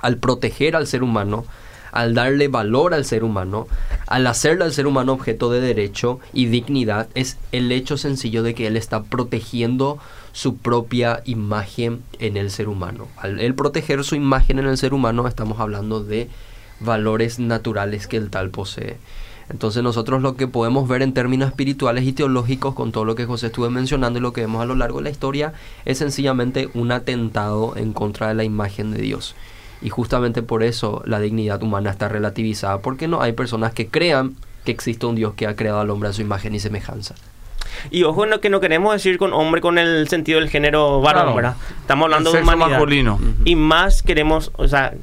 al 0.00 0.18
proteger 0.18 0.76
al 0.76 0.86
ser 0.86 1.02
humano, 1.02 1.46
al 1.92 2.14
darle 2.14 2.48
valor 2.48 2.94
al 2.94 3.04
ser 3.04 3.24
humano, 3.24 3.66
al 4.06 4.26
hacerle 4.26 4.64
al 4.64 4.72
ser 4.72 4.86
humano 4.86 5.12
objeto 5.12 5.50
de 5.50 5.60
derecho 5.60 6.20
y 6.32 6.46
dignidad, 6.46 7.08
es 7.14 7.38
el 7.52 7.70
hecho 7.72 7.96
sencillo 7.96 8.42
de 8.42 8.54
que 8.54 8.66
él 8.66 8.76
está 8.76 9.02
protegiendo 9.02 9.98
su 10.32 10.56
propia 10.56 11.22
imagen 11.24 12.02
en 12.18 12.36
el 12.36 12.50
ser 12.50 12.68
humano. 12.68 13.08
Al 13.16 13.54
proteger 13.54 14.04
su 14.04 14.14
imagen 14.14 14.58
en 14.58 14.66
el 14.66 14.76
ser 14.76 14.92
humano, 14.92 15.26
estamos 15.26 15.60
hablando 15.60 16.04
de 16.04 16.28
valores 16.80 17.38
naturales 17.38 18.06
que 18.06 18.16
el 18.16 18.30
tal 18.30 18.50
posee. 18.50 18.98
Entonces 19.48 19.82
nosotros 19.82 20.22
lo 20.22 20.36
que 20.36 20.48
podemos 20.48 20.88
ver 20.88 21.02
en 21.02 21.14
términos 21.14 21.48
espirituales 21.48 22.04
y 22.04 22.12
teológicos 22.12 22.74
con 22.74 22.90
todo 22.90 23.04
lo 23.04 23.14
que 23.14 23.26
José 23.26 23.46
estuvo 23.46 23.70
mencionando 23.70 24.18
y 24.18 24.22
lo 24.22 24.32
que 24.32 24.40
vemos 24.40 24.60
a 24.60 24.66
lo 24.66 24.74
largo 24.74 24.98
de 24.98 25.04
la 25.04 25.10
historia 25.10 25.52
es 25.84 25.98
sencillamente 25.98 26.68
un 26.74 26.90
atentado 26.90 27.76
en 27.76 27.92
contra 27.92 28.28
de 28.28 28.34
la 28.34 28.44
imagen 28.44 28.90
de 28.90 29.00
Dios. 29.00 29.36
Y 29.82 29.90
justamente 29.90 30.42
por 30.42 30.62
eso 30.62 31.02
la 31.04 31.20
dignidad 31.20 31.62
humana 31.62 31.90
está 31.90 32.08
relativizada, 32.08 32.78
porque 32.78 33.08
no 33.08 33.20
hay 33.20 33.32
personas 33.32 33.72
que 33.72 33.88
crean 33.88 34.36
que 34.64 34.72
existe 34.72 35.06
un 35.06 35.14
Dios 35.14 35.34
que 35.34 35.46
ha 35.46 35.54
creado 35.54 35.80
al 35.80 35.90
hombre 35.90 36.08
a 36.08 36.12
su 36.12 36.22
imagen 36.22 36.54
y 36.54 36.60
semejanza. 36.60 37.14
Y 37.90 38.04
ojo 38.04 38.24
en 38.24 38.30
lo 38.30 38.40
que 38.40 38.50
no 38.50 38.60
queremos 38.60 38.92
decir 38.92 39.18
con 39.18 39.32
hombre 39.32 39.60
con 39.60 39.78
el 39.78 40.08
sentido 40.08 40.40
del 40.40 40.48
género 40.48 41.00
varón, 41.00 41.34
¿verdad? 41.36 41.56
Estamos 41.80 42.04
hablando 42.04 42.32
de 42.32 42.42
humanidad. 42.42 42.68
masculino. 42.68 43.20
Y 43.44 43.54
más 43.54 44.02
queremos, 44.02 44.50
o 44.56 44.66
sea, 44.66 44.94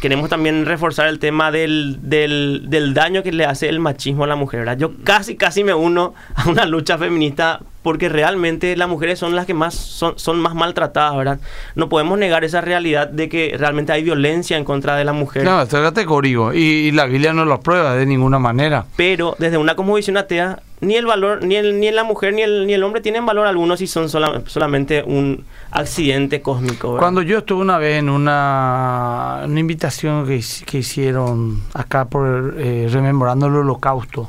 queremos 0.00 0.28
también 0.28 0.66
reforzar 0.66 1.08
el 1.08 1.18
tema 1.18 1.50
del, 1.50 1.98
del, 2.02 2.64
del, 2.68 2.94
daño 2.94 3.22
que 3.22 3.32
le 3.32 3.44
hace 3.44 3.68
el 3.68 3.80
machismo 3.80 4.24
a 4.24 4.26
la 4.26 4.36
mujer. 4.36 4.60
¿verdad? 4.60 4.78
Yo 4.78 4.92
casi, 5.04 5.36
casi 5.36 5.62
me 5.62 5.74
uno 5.74 6.14
a 6.34 6.48
una 6.48 6.64
lucha 6.64 6.98
feminista 6.98 7.60
porque 7.82 8.08
realmente 8.08 8.76
las 8.76 8.88
mujeres 8.88 9.18
son 9.18 9.34
las 9.34 9.46
que 9.46 9.54
más 9.54 9.74
son, 9.74 10.14
son 10.16 10.40
más 10.40 10.54
maltratadas, 10.54 11.16
¿verdad? 11.16 11.40
No 11.74 11.88
podemos 11.88 12.18
negar 12.18 12.44
esa 12.44 12.60
realidad 12.60 13.08
de 13.08 13.28
que 13.28 13.54
realmente 13.58 13.92
hay 13.92 14.02
violencia 14.02 14.56
en 14.56 14.64
contra 14.64 14.96
de 14.96 15.04
la 15.04 15.12
mujer. 15.12 15.44
No, 15.44 15.62
esto 15.62 15.78
es 15.78 15.84
categórico 15.84 16.54
y, 16.54 16.58
y 16.58 16.90
la 16.92 17.06
Biblia 17.06 17.32
no 17.32 17.44
lo 17.44 17.60
prueba 17.60 17.94
de 17.94 18.06
ninguna 18.06 18.38
manera. 18.38 18.86
Pero 18.96 19.34
desde 19.38 19.58
una 19.58 19.74
cosmovisión 19.74 20.16
atea, 20.16 20.60
ni 20.80 20.96
el 20.96 21.06
valor, 21.06 21.44
ni, 21.44 21.54
el, 21.54 21.78
ni 21.78 21.90
la 21.92 22.02
mujer 22.02 22.34
ni 22.34 22.42
el, 22.42 22.66
ni 22.66 22.74
el 22.74 22.82
hombre 22.82 23.00
tienen 23.00 23.24
valor 23.24 23.46
alguno 23.46 23.76
si 23.76 23.86
son 23.86 24.08
solamente 24.08 25.02
un 25.04 25.44
accidente 25.70 26.42
cósmico. 26.42 26.96
Cuando 26.98 27.22
yo 27.22 27.38
estuve 27.38 27.62
una 27.62 27.78
vez 27.78 27.98
en 28.00 28.08
una, 28.08 29.42
una 29.44 29.60
invitación 29.60 30.26
que, 30.26 30.40
que 30.66 30.78
hicieron 30.78 31.62
acá 31.72 32.06
por 32.06 32.56
eh, 32.58 32.88
rememorando 32.90 33.46
el 33.46 33.56
holocausto, 33.56 34.28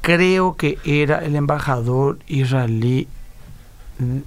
creo 0.00 0.56
que 0.56 0.78
era 0.84 1.18
el 1.24 1.36
embajador 1.36 2.18
israelí, 2.26 3.08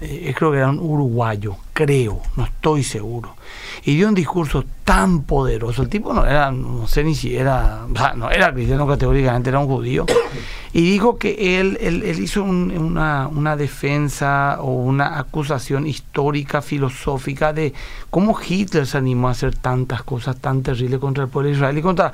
eh, 0.02 0.34
creo 0.38 0.52
que 0.52 0.58
era 0.58 0.70
un 0.70 0.80
uruguayo, 0.80 1.56
creo, 1.74 2.22
no 2.36 2.46
estoy 2.46 2.84
seguro. 2.84 3.36
Y 3.84 3.96
dio 3.96 4.08
un 4.08 4.14
discurso 4.14 4.64
tan 4.84 5.24
poderoso. 5.24 5.82
El 5.82 5.90
tipo 5.90 6.14
no 6.14 6.26
era, 6.26 6.52
no 6.52 6.88
sé 6.88 7.04
ni 7.04 7.16
si 7.16 7.36
era, 7.36 7.86
o 7.92 7.98
sea, 7.98 8.14
no 8.14 8.30
era 8.30 8.54
cristiano 8.54 8.86
categóricamente, 8.86 9.50
era 9.50 9.60
un 9.60 9.68
judío. 9.68 10.06
Y 10.76 10.82
dijo 10.82 11.18
que 11.18 11.60
él, 11.60 11.78
él, 11.82 12.04
hizo 12.20 12.44
una, 12.44 13.28
una, 13.28 13.56
defensa 13.56 14.58
o 14.60 14.72
una 14.72 15.20
acusación 15.20 15.86
histórica, 15.86 16.64
filosófica 16.64 17.54
de 17.54 17.74
cómo 18.10 18.36
Hitler 18.40 18.88
se 18.88 18.98
animó 18.98 19.28
a 19.28 19.32
hacer 19.32 19.56
tantas 19.56 20.02
cosas 20.02 20.38
tan 20.38 20.64
terribles 20.64 21.00
contra 21.00 21.26
el 21.26 21.30
pueblo 21.30 21.50
de 21.50 21.56
Israel 21.56 21.78
y 21.78 21.82
contra 21.84 22.12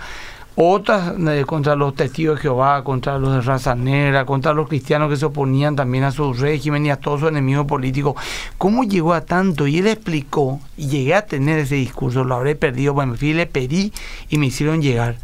otras 0.56 1.14
eh, 1.18 1.44
contra 1.46 1.76
los 1.76 1.96
testigos 1.96 2.36
de 2.36 2.42
Jehová, 2.42 2.84
contra 2.84 3.18
los 3.18 3.34
de 3.34 3.42
raza 3.42 3.76
negra, 3.76 4.26
contra 4.26 4.54
los 4.54 4.68
cristianos 4.68 5.10
que 5.10 5.16
se 5.16 5.26
oponían 5.26 5.76
también 5.76 6.04
a 6.04 6.12
su 6.12 6.34
régimen 6.34 6.86
y 6.86 6.92
a 6.92 6.98
todos 6.98 7.22
sus 7.22 7.30
enemigos 7.30 7.66
políticos. 7.66 8.16
¿Cómo 8.58 8.84
llegó 8.84 9.14
a 9.14 9.22
tanto? 9.22 9.68
Y 9.68 9.80
él 9.80 9.88
explicó, 9.88 10.60
y 10.76 10.88
llegué 10.88 11.16
a 11.16 11.26
tener 11.26 11.60
ese 11.60 11.76
discurso, 11.76 12.24
lo 12.24 12.36
habré 12.36 12.56
perdido, 12.56 12.94
bueno, 12.94 13.16
fui, 13.16 13.34
le 13.34 13.46
pedí 13.46 13.94
y 14.30 14.38
me 14.38 14.48
hicieron 14.48 14.82
llegar, 14.82 15.16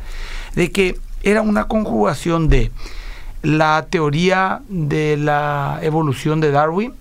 de 0.55 0.71
que 0.71 0.97
era 1.23 1.41
una 1.41 1.67
conjugación 1.67 2.47
de 2.47 2.71
la 3.41 3.85
teoría 3.89 4.61
de 4.69 5.17
la 5.17 5.79
evolución 5.81 6.39
de 6.39 6.51
Darwin 6.51 6.93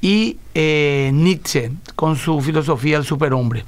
y 0.00 0.38
eh, 0.54 1.10
Nietzsche 1.12 1.72
con 1.94 2.16
su 2.16 2.40
filosofía 2.40 2.96
del 2.96 3.06
superhombre. 3.06 3.64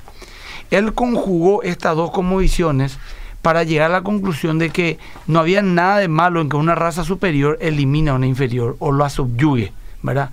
Él 0.71 0.95
conjugó 0.95 1.63
estas 1.63 1.97
dos 1.97 2.11
como 2.11 2.39
visiones 2.39 2.99
para 3.43 3.65
llegar 3.65 3.91
a 3.91 3.95
la 3.95 4.03
conclusión 4.03 4.59
de 4.59 4.71
que 4.71 4.99
no 5.27 5.41
había 5.41 5.61
nada 5.63 5.99
de 5.99 6.09
malo 6.09 6.41
en 6.41 6.49
que 6.49 6.57
una 6.57 6.75
raza 6.75 7.05
superior 7.05 7.59
elimine 7.61 8.11
a 8.11 8.15
una 8.15 8.27
inferior 8.27 8.77
o 8.79 8.93
la 8.93 9.11
subyugue. 9.11 9.73
¿verdad? 10.03 10.31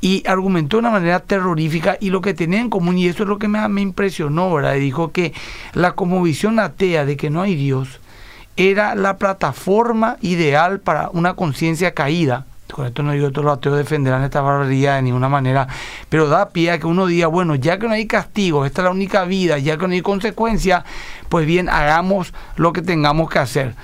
Y 0.00 0.24
argumentó 0.26 0.76
de 0.76 0.80
una 0.80 0.90
manera 0.90 1.20
terrorífica 1.20 1.96
y 2.00 2.10
lo 2.10 2.20
que 2.20 2.34
tenía 2.34 2.60
en 2.60 2.68
común, 2.68 2.98
y 2.98 3.06
eso 3.06 3.22
es 3.22 3.28
lo 3.28 3.38
que 3.38 3.46
me, 3.48 3.80
impresionó, 3.80 4.52
¿verdad? 4.52 4.74
dijo 4.74 5.12
que 5.12 5.32
la 5.72 5.92
como 5.92 6.20
visión 6.20 6.58
atea 6.58 7.04
de 7.04 7.16
que 7.16 7.30
no 7.30 7.40
hay 7.40 7.54
Dios 7.54 8.00
era 8.56 8.94
la 8.94 9.18
plataforma 9.18 10.16
ideal 10.20 10.80
para 10.80 11.10
una 11.10 11.34
conciencia 11.34 11.94
caída, 11.94 12.46
con 12.72 12.86
esto 12.86 13.02
no 13.02 13.12
digo 13.12 13.30
todos 13.30 13.44
los 13.44 13.58
ateos 13.58 13.76
defenderán 13.76 14.22
esta 14.24 14.40
barbaridad 14.40 14.96
de 14.96 15.02
ninguna 15.02 15.28
manera, 15.28 15.68
pero 16.08 16.28
da 16.28 16.48
pie 16.50 16.72
a 16.72 16.78
que 16.78 16.86
uno 16.86 17.06
diga, 17.06 17.26
bueno, 17.26 17.54
ya 17.54 17.78
que 17.78 17.86
no 17.86 17.92
hay 17.94 18.06
castigo, 18.06 18.64
esta 18.64 18.82
es 18.82 18.84
la 18.84 18.90
única 18.90 19.24
vida, 19.24 19.58
ya 19.58 19.76
que 19.76 19.86
no 19.86 19.92
hay 19.92 20.02
consecuencia, 20.02 20.84
pues 21.28 21.46
bien, 21.46 21.68
hagamos 21.68 22.32
lo 22.56 22.72
que 22.72 22.82
tengamos 22.82 23.30
que 23.30 23.38
hacer. 23.38 23.74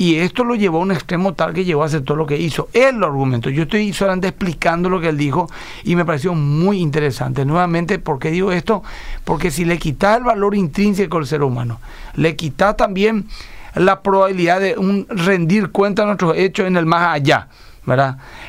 Y 0.00 0.16
esto 0.16 0.44
lo 0.44 0.54
llevó 0.54 0.78
a 0.78 0.80
un 0.80 0.92
extremo 0.92 1.34
tal 1.34 1.52
que 1.52 1.66
llegó 1.66 1.82
a 1.82 1.86
hacer 1.86 2.00
todo 2.00 2.16
lo 2.16 2.24
que 2.24 2.38
hizo. 2.38 2.70
Él 2.72 2.96
lo 2.96 3.06
argumentó. 3.06 3.50
Yo 3.50 3.64
estoy 3.64 3.92
solamente 3.92 4.28
explicando 4.28 4.88
lo 4.88 4.98
que 4.98 5.10
él 5.10 5.18
dijo 5.18 5.50
y 5.84 5.94
me 5.94 6.06
pareció 6.06 6.32
muy 6.32 6.78
interesante. 6.78 7.44
Nuevamente, 7.44 7.98
¿por 7.98 8.18
qué 8.18 8.30
digo 8.30 8.50
esto? 8.50 8.82
Porque 9.24 9.50
si 9.50 9.66
le 9.66 9.76
quita 9.76 10.16
el 10.16 10.24
valor 10.24 10.54
intrínseco 10.54 11.18
al 11.18 11.26
ser 11.26 11.42
humano, 11.42 11.80
le 12.14 12.34
quita 12.34 12.78
también 12.78 13.26
la 13.74 14.00
probabilidad 14.00 14.60
de 14.60 14.78
un 14.78 15.06
rendir 15.10 15.70
cuenta 15.70 16.00
de 16.00 16.06
nuestros 16.06 16.34
hechos 16.34 16.66
en 16.66 16.78
el 16.78 16.86
más 16.86 17.14
allá. 17.14 17.48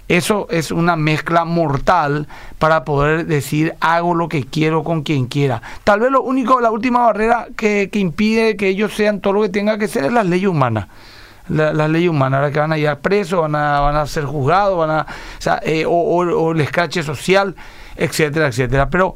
Eso 0.08 0.48
es 0.50 0.72
una 0.72 0.96
mezcla 0.96 1.46
mortal 1.46 2.28
para 2.60 2.84
poder 2.84 3.26
decir 3.26 3.76
hago 3.80 4.14
lo 4.14 4.30
que 4.30 4.46
quiero 4.46 4.84
con 4.84 5.04
quien 5.04 5.26
quiera. 5.28 5.62
Tal 5.84 6.00
vez 6.00 6.12
lo 6.12 6.22
único, 6.22 6.62
la 6.62 6.72
última 6.72 7.00
barrera 7.00 7.48
que, 7.56 7.90
impide 7.94 8.56
que 8.56 8.68
ellos 8.68 8.94
sean 8.94 9.20
todo 9.20 9.34
lo 9.34 9.42
que 9.42 9.50
tenga 9.50 9.78
que 9.78 9.88
ser 9.88 10.06
es 10.06 10.14
la 10.14 10.24
ley 10.24 10.46
humana. 10.46 10.88
Las 11.48 11.90
leyes 11.90 12.10
humanas, 12.10 12.38
ahora 12.38 12.52
que 12.52 12.60
van 12.60 12.72
a 12.72 12.78
ir 12.78 12.88
a 12.88 13.00
preso, 13.00 13.42
van 13.42 13.56
a, 13.56 13.80
van 13.80 13.96
a 13.96 14.06
ser 14.06 14.24
juzgados, 14.24 14.78
van 14.78 14.92
a, 14.92 15.06
o, 15.52 15.60
eh, 15.64 15.86
o, 15.86 16.52
el 16.52 16.62
escrache 16.62 17.04
social, 17.04 17.56
etcétera, 17.98 18.48
etcétera. 18.48 18.90
Pero 18.90 19.16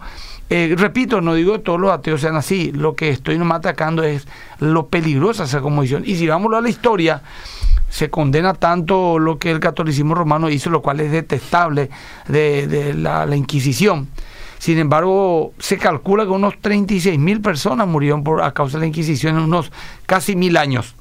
eh, 0.50 0.76
repito, 0.78 1.22
no 1.22 1.34
digo 1.34 1.54
que 1.54 1.60
todos 1.60 1.80
los 1.80 1.92
ateos 1.92 2.22
sean 2.22 2.36
así, 2.36 2.72
lo 2.72 2.96
que 2.96 3.10
estoy 3.10 3.38
nomás 3.38 3.60
atacando 3.60 4.04
es 4.04 4.28
lo 4.60 4.88
peligrosa 4.88 5.46
esa 5.46 5.62
conmovisión. 5.62 6.04
Y 6.06 6.16
si 6.16 6.28
vamos 6.28 6.54
a 6.54 6.62
la 6.62 6.70
historia, 6.70 7.22
se 7.96 8.10
condena 8.10 8.54
tanto 8.54 9.20
lo 9.20 9.40
que 9.40 9.52
el 9.52 9.62
catolicismo 9.62 10.16
romano 10.16 10.50
hizo, 10.50 10.70
lo 10.70 10.82
cual 10.82 11.00
es 11.00 11.14
detestable 11.14 11.90
de, 12.28 12.94
la, 12.94 13.34
Inquisición. 13.38 14.10
Sin 14.58 14.80
embargo, 14.80 15.54
se 15.60 15.78
calcula 15.78 16.26
que 16.26 16.32
unos 16.32 16.60
36 16.60 17.18
mil 17.18 17.40
personas 17.40 17.88
murieron 17.88 18.22
por, 18.22 18.42
a 18.42 18.52
causa 18.54 18.80
de 18.80 18.82
la 18.82 18.88
Inquisición 18.88 19.38
en 19.38 19.44
unos 19.44 19.72
casi 20.06 20.36
mil 20.36 20.58
años. 20.58 20.94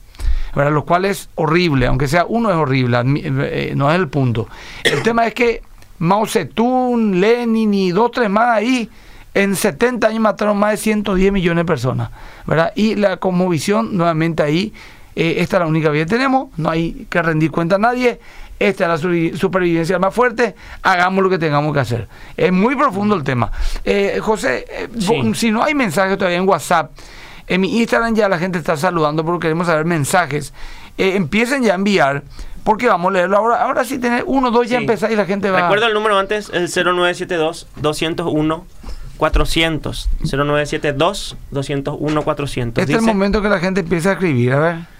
Lo 0.54 0.84
cual 0.84 1.04
es 1.04 1.30
horrible, 1.34 1.88
aunque 1.88 2.06
sea 2.06 2.26
uno 2.28 2.48
es 2.50 2.56
horrible, 2.56 2.96
eh, 3.24 3.72
no 3.74 3.90
es 3.90 3.96
el 3.96 4.06
punto. 4.06 4.46
El 4.84 5.02
tema 5.02 5.26
es 5.26 5.34
que 5.34 5.62
Mao 5.98 6.26
Zedong, 6.26 7.16
Lenin 7.16 7.74
y 7.74 7.90
dos, 7.90 8.12
tres 8.12 8.30
más 8.30 8.58
ahí, 8.58 8.88
en 9.34 9.56
70 9.56 10.06
años 10.06 10.20
mataron 10.20 10.56
más 10.56 10.70
de 10.70 10.76
110 10.76 11.32
millones 11.32 11.62
de 11.62 11.66
personas. 11.66 12.10
Y 12.76 12.94
la 12.94 13.16
conmovisión 13.16 13.96
nuevamente 13.96 14.44
ahí 14.44 14.72
eh, 15.16 15.36
esta 15.38 15.56
es 15.56 15.60
la 15.60 15.66
única 15.66 15.90
vida 15.90 16.04
que 16.04 16.10
tenemos, 16.10 16.48
no 16.56 16.70
hay 16.70 17.06
que 17.08 17.22
rendir 17.22 17.50
cuenta 17.50 17.76
a 17.76 17.78
nadie, 17.78 18.20
esta 18.58 18.94
es 18.94 19.02
la 19.02 19.36
supervivencia 19.36 19.98
más 19.98 20.14
fuerte, 20.14 20.54
hagamos 20.82 21.22
lo 21.24 21.30
que 21.30 21.38
tengamos 21.38 21.72
que 21.72 21.80
hacer. 21.80 22.08
Es 22.36 22.52
muy 22.52 22.76
profundo 22.76 23.14
el 23.14 23.24
tema. 23.24 23.50
Eh, 23.84 24.18
José, 24.20 24.64
eh, 24.70 24.88
si 25.34 25.50
no 25.50 25.62
hay 25.62 25.74
mensajes 25.74 26.16
todavía 26.16 26.38
en 26.38 26.48
WhatsApp, 26.48 26.92
en 27.46 27.60
mi 27.60 27.78
Instagram 27.78 28.14
ya 28.14 28.28
la 28.28 28.38
gente 28.38 28.58
está 28.58 28.76
saludando 28.76 29.24
porque 29.24 29.42
queremos 29.42 29.66
saber 29.66 29.84
mensajes. 29.84 30.52
empiecen 30.96 31.62
ya 31.62 31.72
a 31.72 31.74
enviar 31.74 32.22
porque 32.64 32.88
vamos 32.88 33.10
a 33.10 33.12
leerlo 33.12 33.36
ahora. 33.36 33.62
Ahora 33.62 33.84
sí, 33.84 33.98
tener 33.98 34.24
uno, 34.26 34.50
dos, 34.50 34.68
ya 34.68 34.78
empezar 34.78 35.12
y 35.12 35.16
la 35.16 35.26
gente 35.26 35.50
va. 35.50 35.62
Recuerdo 35.62 35.86
el 35.86 35.94
número 35.94 36.18
antes, 36.18 36.50
el 36.52 36.68
0972 36.68 37.68
201 37.76 38.66
400 39.18 40.08
0972 40.22 41.36
201 41.50 42.22
400. 42.22 42.82
Este 42.82 42.92
es 42.94 42.98
el 42.98 43.04
momento 43.04 43.42
que 43.42 43.48
la 43.48 43.60
gente 43.60 43.80
empieza 43.80 44.10
a 44.10 44.12
escribir, 44.14 44.52
a 44.54 44.58
ver. 44.58 44.93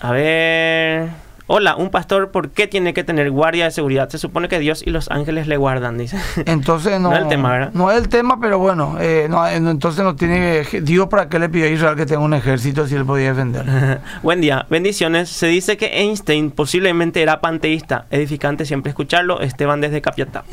A 0.00 0.12
ver. 0.12 1.24
Hola, 1.46 1.76
un 1.76 1.90
pastor, 1.90 2.30
¿por 2.30 2.52
qué 2.52 2.66
tiene 2.66 2.94
que 2.94 3.04
tener 3.04 3.30
guardia 3.30 3.66
de 3.66 3.70
seguridad? 3.70 4.08
Se 4.08 4.16
supone 4.16 4.48
que 4.48 4.58
Dios 4.58 4.82
y 4.82 4.88
los 4.88 5.10
ángeles 5.10 5.46
le 5.46 5.58
guardan, 5.58 5.98
dice. 5.98 6.18
Entonces 6.46 6.98
no, 6.98 7.10
no 7.10 7.16
es 7.16 7.22
el 7.22 7.28
tema, 7.28 7.52
¿verdad? 7.52 7.70
No 7.74 7.90
es 7.90 7.98
el 7.98 8.08
tema, 8.08 8.40
pero 8.40 8.58
bueno, 8.58 8.96
eh, 8.98 9.26
no, 9.28 9.46
eh, 9.46 9.56
entonces 9.56 10.02
no 10.02 10.16
tiene 10.16 10.62
Dios 10.80 11.06
para 11.08 11.28
qué 11.28 11.38
le 11.38 11.50
pidió 11.50 11.66
a 11.66 11.68
Israel 11.68 11.96
que 11.96 12.06
tenga 12.06 12.22
un 12.22 12.32
ejército 12.32 12.86
si 12.86 12.94
él 12.94 13.04
podía 13.04 13.34
defender. 13.34 14.00
Buen 14.22 14.40
día, 14.40 14.64
bendiciones. 14.70 15.28
Se 15.28 15.46
dice 15.46 15.76
que 15.76 16.00
Einstein 16.00 16.50
posiblemente 16.50 17.20
era 17.20 17.42
panteísta. 17.42 18.06
Edificante 18.10 18.64
siempre 18.64 18.88
escucharlo. 18.88 19.42
Esteban 19.42 19.82
desde 19.82 20.00
Capiatá. 20.00 20.44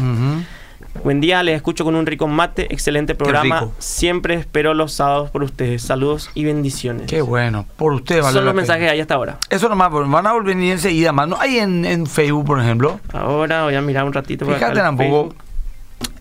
Buen 1.03 1.21
día, 1.21 1.41
les 1.43 1.55
escucho 1.55 1.83
con 1.83 1.95
un 1.95 2.05
rico 2.05 2.27
mate, 2.27 2.73
excelente 2.73 3.15
programa. 3.15 3.69
Siempre 3.79 4.35
espero 4.35 4.73
los 4.73 4.93
sábados 4.93 5.29
por 5.31 5.43
ustedes. 5.43 5.81
Saludos 5.81 6.29
y 6.33 6.45
bendiciones. 6.45 7.07
Qué 7.07 7.21
bueno, 7.21 7.65
por 7.77 7.93
ustedes. 7.93 8.25
Son 8.25 8.45
los 8.45 8.53
mensajes 8.53 8.89
ahí 8.89 8.99
hasta 8.99 9.15
ahora. 9.15 9.37
Eso 9.49 9.69
nomás, 9.69 9.89
pues, 9.89 10.09
van 10.09 10.27
a 10.27 10.33
volver 10.33 10.57
enseguida 10.57 11.11
más. 11.11 11.27
¿No 11.27 11.39
hay 11.39 11.59
en, 11.59 12.05
Facebook, 12.05 12.45
por 12.45 12.59
ejemplo? 12.59 12.99
Ahora 13.13 13.63
voy 13.63 13.75
a 13.75 13.81
mirar 13.81 14.05
un 14.05 14.13
ratito. 14.13 14.45
Fíjate 14.45 14.79
tampoco. 14.79 15.33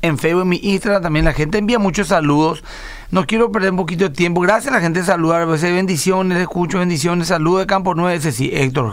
En 0.03 0.19
Facebook, 0.19 0.43
en 0.43 0.49
mi 0.49 0.61
Instagram 0.63 1.03
también 1.03 1.25
la 1.25 1.33
gente 1.33 1.59
envía 1.59 1.79
muchos 1.79 2.09
saludos. 2.09 2.65
No 3.11 3.27
quiero 3.27 3.51
perder 3.51 3.73
un 3.73 3.77
poquito 3.77 4.05
de 4.05 4.11
tiempo. 4.11 4.41
Gracias 4.41 4.73
a 4.73 4.77
la 4.77 4.81
gente 4.81 5.03
saludar. 5.03 5.43
A 5.43 5.47
veces 5.47 5.73
bendiciones, 5.75 6.39
escucho 6.39 6.79
bendiciones. 6.79 7.29
Saludos 7.29 7.61
de 7.61 7.67
Campo 7.67 7.95
9, 7.95 8.15
ese 8.15 8.33
sí, 8.33 8.51
Héctor, 8.53 8.93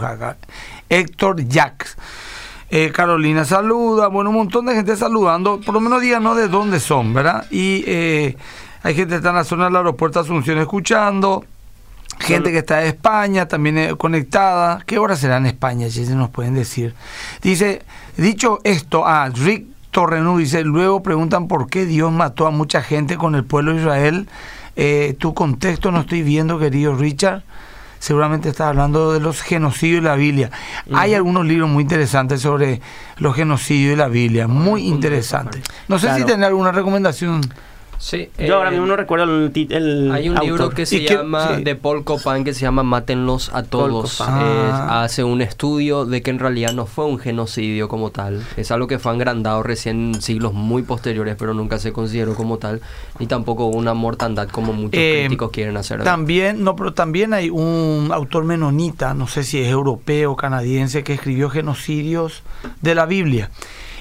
Héctor 0.88 1.44
Jacks. 1.46 1.96
Eh, 2.70 2.92
Carolina 2.92 3.46
saluda, 3.46 4.08
bueno, 4.08 4.28
un 4.28 4.36
montón 4.36 4.66
de 4.66 4.74
gente 4.74 4.94
saludando, 4.94 5.58
por 5.58 5.72
lo 5.72 5.80
menos 5.80 6.02
díganos 6.02 6.36
de 6.36 6.48
dónde 6.48 6.80
son, 6.80 7.14
¿verdad? 7.14 7.46
Y 7.50 7.82
eh, 7.86 8.36
hay 8.82 8.94
gente 8.94 9.10
que 9.10 9.16
está 9.16 9.30
en 9.30 9.36
la 9.36 9.44
zona 9.44 9.64
del 9.66 9.76
aeropuerto 9.76 10.20
Asunción 10.20 10.58
escuchando, 10.58 11.46
gente 12.18 12.52
que 12.52 12.58
está 12.58 12.78
de 12.78 12.88
España 12.88 13.48
también 13.48 13.78
eh, 13.78 13.94
conectada. 13.96 14.82
¿Qué 14.84 14.98
hora 14.98 15.16
será 15.16 15.38
en 15.38 15.46
España? 15.46 15.88
Si 15.88 16.04
se 16.04 16.14
nos 16.14 16.28
pueden 16.28 16.54
decir. 16.54 16.94
Dice, 17.40 17.82
dicho 18.18 18.58
esto, 18.64 19.06
ah, 19.06 19.30
Rick 19.34 19.64
Torrenú 19.90 20.36
dice, 20.36 20.62
luego 20.62 21.02
preguntan 21.02 21.48
por 21.48 21.70
qué 21.70 21.86
Dios 21.86 22.12
mató 22.12 22.46
a 22.46 22.50
mucha 22.50 22.82
gente 22.82 23.16
con 23.16 23.34
el 23.34 23.44
pueblo 23.44 23.72
de 23.72 23.78
Israel. 23.78 24.28
tu 25.18 25.32
contexto 25.32 25.90
no 25.90 26.00
estoy 26.00 26.22
viendo, 26.22 26.58
querido 26.58 26.94
Richard 26.94 27.42
seguramente 27.98 28.48
está 28.48 28.68
hablando 28.68 29.12
de 29.12 29.20
los 29.20 29.42
genocidios 29.42 30.02
de 30.02 30.08
la 30.08 30.16
Biblia. 30.16 30.50
Hay 30.92 31.14
algunos 31.14 31.46
libros 31.46 31.68
muy 31.68 31.82
interesantes 31.82 32.40
sobre 32.40 32.80
los 33.18 33.34
genocidios 33.34 33.90
de 33.90 33.96
la 33.96 34.08
Biblia, 34.08 34.48
muy 34.48 34.86
interesantes. 34.86 35.62
No 35.88 35.98
sé 35.98 36.14
si 36.14 36.24
tiene 36.24 36.46
alguna 36.46 36.72
recomendación. 36.72 37.40
Sí, 37.98 38.30
Yo 38.38 38.56
ahora 38.56 38.68
eh, 38.68 38.72
mismo 38.72 38.86
no 38.86 38.96
recuerdo 38.96 39.24
el, 39.24 39.52
el 39.70 40.12
Hay 40.12 40.28
un 40.28 40.36
libro 40.36 40.70
que 40.70 40.86
se 40.86 41.02
llama 41.02 41.58
de 41.58 41.74
Paul 41.74 42.04
Copan 42.04 42.44
que 42.44 42.54
se 42.54 42.60
llama 42.60 42.84
Mátenlos 42.84 43.50
a 43.52 43.64
todos. 43.64 44.20
Ah. 44.20 45.02
hace 45.02 45.24
un 45.24 45.42
estudio 45.42 46.06
de 46.06 46.22
que 46.22 46.30
en 46.30 46.38
realidad 46.38 46.72
no 46.72 46.86
fue 46.86 47.06
un 47.06 47.18
genocidio 47.18 47.88
como 47.88 48.10
tal. 48.10 48.42
Es 48.56 48.70
algo 48.70 48.86
que 48.86 48.98
fue 48.98 49.12
agrandado 49.12 49.62
recién 49.62 50.14
en 50.14 50.22
siglos 50.22 50.54
muy 50.54 50.82
posteriores, 50.82 51.36
pero 51.36 51.54
nunca 51.54 51.78
se 51.78 51.92
consideró 51.92 52.34
como 52.34 52.58
tal. 52.58 52.80
Ni 53.18 53.26
tampoco 53.26 53.66
una 53.66 53.94
mortandad 53.94 54.48
como 54.48 54.72
muchos 54.72 55.00
eh, 55.00 55.22
críticos 55.22 55.50
quieren 55.50 55.76
hacer. 55.76 56.04
También, 56.04 56.62
no, 56.62 56.76
pero 56.76 56.94
también 56.94 57.32
hay 57.32 57.50
un 57.50 58.10
autor 58.12 58.44
menonita, 58.44 59.14
no 59.14 59.26
sé 59.26 59.42
si 59.42 59.60
es 59.60 59.68
europeo 59.68 60.32
o 60.32 60.36
canadiense, 60.36 61.02
que 61.02 61.14
escribió 61.14 61.50
genocidios 61.50 62.42
de 62.80 62.94
la 62.94 63.06
Biblia. 63.06 63.50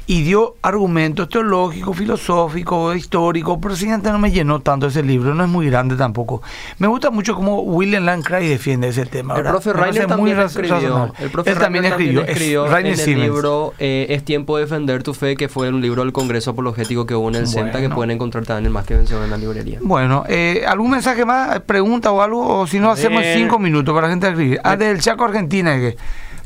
Y 0.09 0.23
dio 0.23 0.55
argumentos 0.61 1.27
teológicos, 1.27 1.95
filosóficos, 1.97 2.95
históricos, 2.95 3.59
pero 3.61 3.75
siguiente 3.75 4.09
no 4.09 4.17
me 4.17 4.31
llenó 4.31 4.61
tanto 4.61 4.87
ese 4.87 5.03
libro, 5.03 5.35
no 5.35 5.43
es 5.43 5.49
muy 5.49 5.69
grande 5.69 5.97
tampoco. 5.97 6.41
Me 6.79 6.87
gusta 6.87 7.11
mucho 7.11 7.35
cómo 7.35 7.61
William 7.61 8.05
Lancray 8.05 8.47
defiende 8.47 8.87
ese 8.87 9.05
tema. 9.05 9.35
El 9.35 9.43
profe 9.43 9.73
Rainer 9.73 10.07
también 10.07 10.39
escribió, 10.39 11.11
el 11.19 11.29
profe 11.29 11.51
Él 11.51 11.57
también 11.57 11.83
escribió, 11.83 12.23
escribió 12.23 12.77
en 12.77 12.85
el 12.85 13.19
libro 13.19 13.73
eh, 13.79 14.07
Es 14.09 14.23
tiempo 14.23 14.55
de 14.55 14.63
defender 14.63 15.03
tu 15.03 15.13
fe, 15.13 15.35
que 15.35 15.49
fue 15.49 15.67
un 15.67 15.81
libro 15.81 16.03
del 16.03 16.13
Congreso 16.13 16.51
Apologético 16.51 17.05
que 17.05 17.13
hubo 17.13 17.27
en 17.27 17.35
el 17.35 17.47
CENTA, 17.47 17.81
que 17.81 17.89
pueden 17.89 18.11
encontrar 18.11 18.45
también 18.45 18.67
en 18.67 18.71
Más 18.71 18.85
que 18.85 18.95
Venció 18.95 19.21
en 19.21 19.29
la 19.29 19.37
librería. 19.37 19.79
Bueno, 19.81 20.23
eh, 20.29 20.63
¿algún 20.65 20.91
mensaje 20.91 21.25
más? 21.25 21.59
¿Pregunta 21.61 22.11
o 22.13 22.21
algo? 22.21 22.61
O 22.61 22.65
si 22.67 22.79
no, 22.79 22.91
hacemos 22.91 23.23
cinco 23.33 23.59
minutos 23.59 23.93
para 23.93 24.07
la 24.07 24.11
gente 24.11 24.29
escribir. 24.29 24.61
Ah, 24.63 24.77
del 24.77 25.01
Chaco 25.01 25.25
Argentina, 25.25 25.75
que 25.75 25.97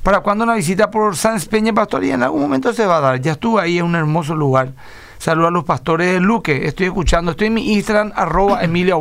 para 0.03 0.21
cuando 0.21 0.43
una 0.43 0.55
visita 0.55 0.89
por 0.89 1.15
Sánchez 1.15 1.47
Peña 1.47 1.73
Pastor 1.73 2.03
y 2.03 2.11
en 2.11 2.23
algún 2.23 2.41
momento 2.41 2.73
se 2.73 2.85
va 2.85 2.97
a 2.97 3.01
dar. 3.01 3.21
Ya 3.21 3.33
estuve 3.33 3.61
ahí, 3.61 3.77
en 3.77 3.85
un 3.85 3.95
hermoso 3.95 4.35
lugar. 4.35 4.71
Saludos 5.19 5.49
a 5.49 5.51
los 5.51 5.63
pastores 5.63 6.13
de 6.13 6.19
Luque. 6.19 6.65
Estoy 6.65 6.87
escuchando, 6.87 7.31
estoy 7.31 7.47
en 7.47 7.53
mi 7.53 7.73
Instagram, 7.73 8.11
arroba 8.15 8.63
Emilio. 8.63 8.99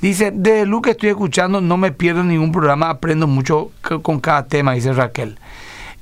Dice, 0.00 0.30
de 0.30 0.64
Luque 0.64 0.92
estoy 0.92 1.10
escuchando, 1.10 1.60
no 1.60 1.76
me 1.76 1.92
pierdo 1.92 2.24
ningún 2.24 2.52
programa, 2.52 2.88
aprendo 2.88 3.26
mucho 3.26 3.70
con 4.02 4.20
cada 4.20 4.46
tema, 4.46 4.72
dice 4.72 4.92
Raquel. 4.92 5.38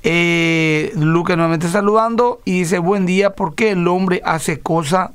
Eh, 0.03 0.93
Luque 0.95 1.37
nuevamente 1.37 1.69
saludando 1.69 2.41
y 2.45 2.61
dice, 2.61 2.79
buen 2.79 3.05
día, 3.05 3.35
¿por 3.35 3.55
qué 3.55 3.73
el 3.73 3.87
hombre 3.89 4.23
hace 4.25 4.61
cosas 4.61 5.11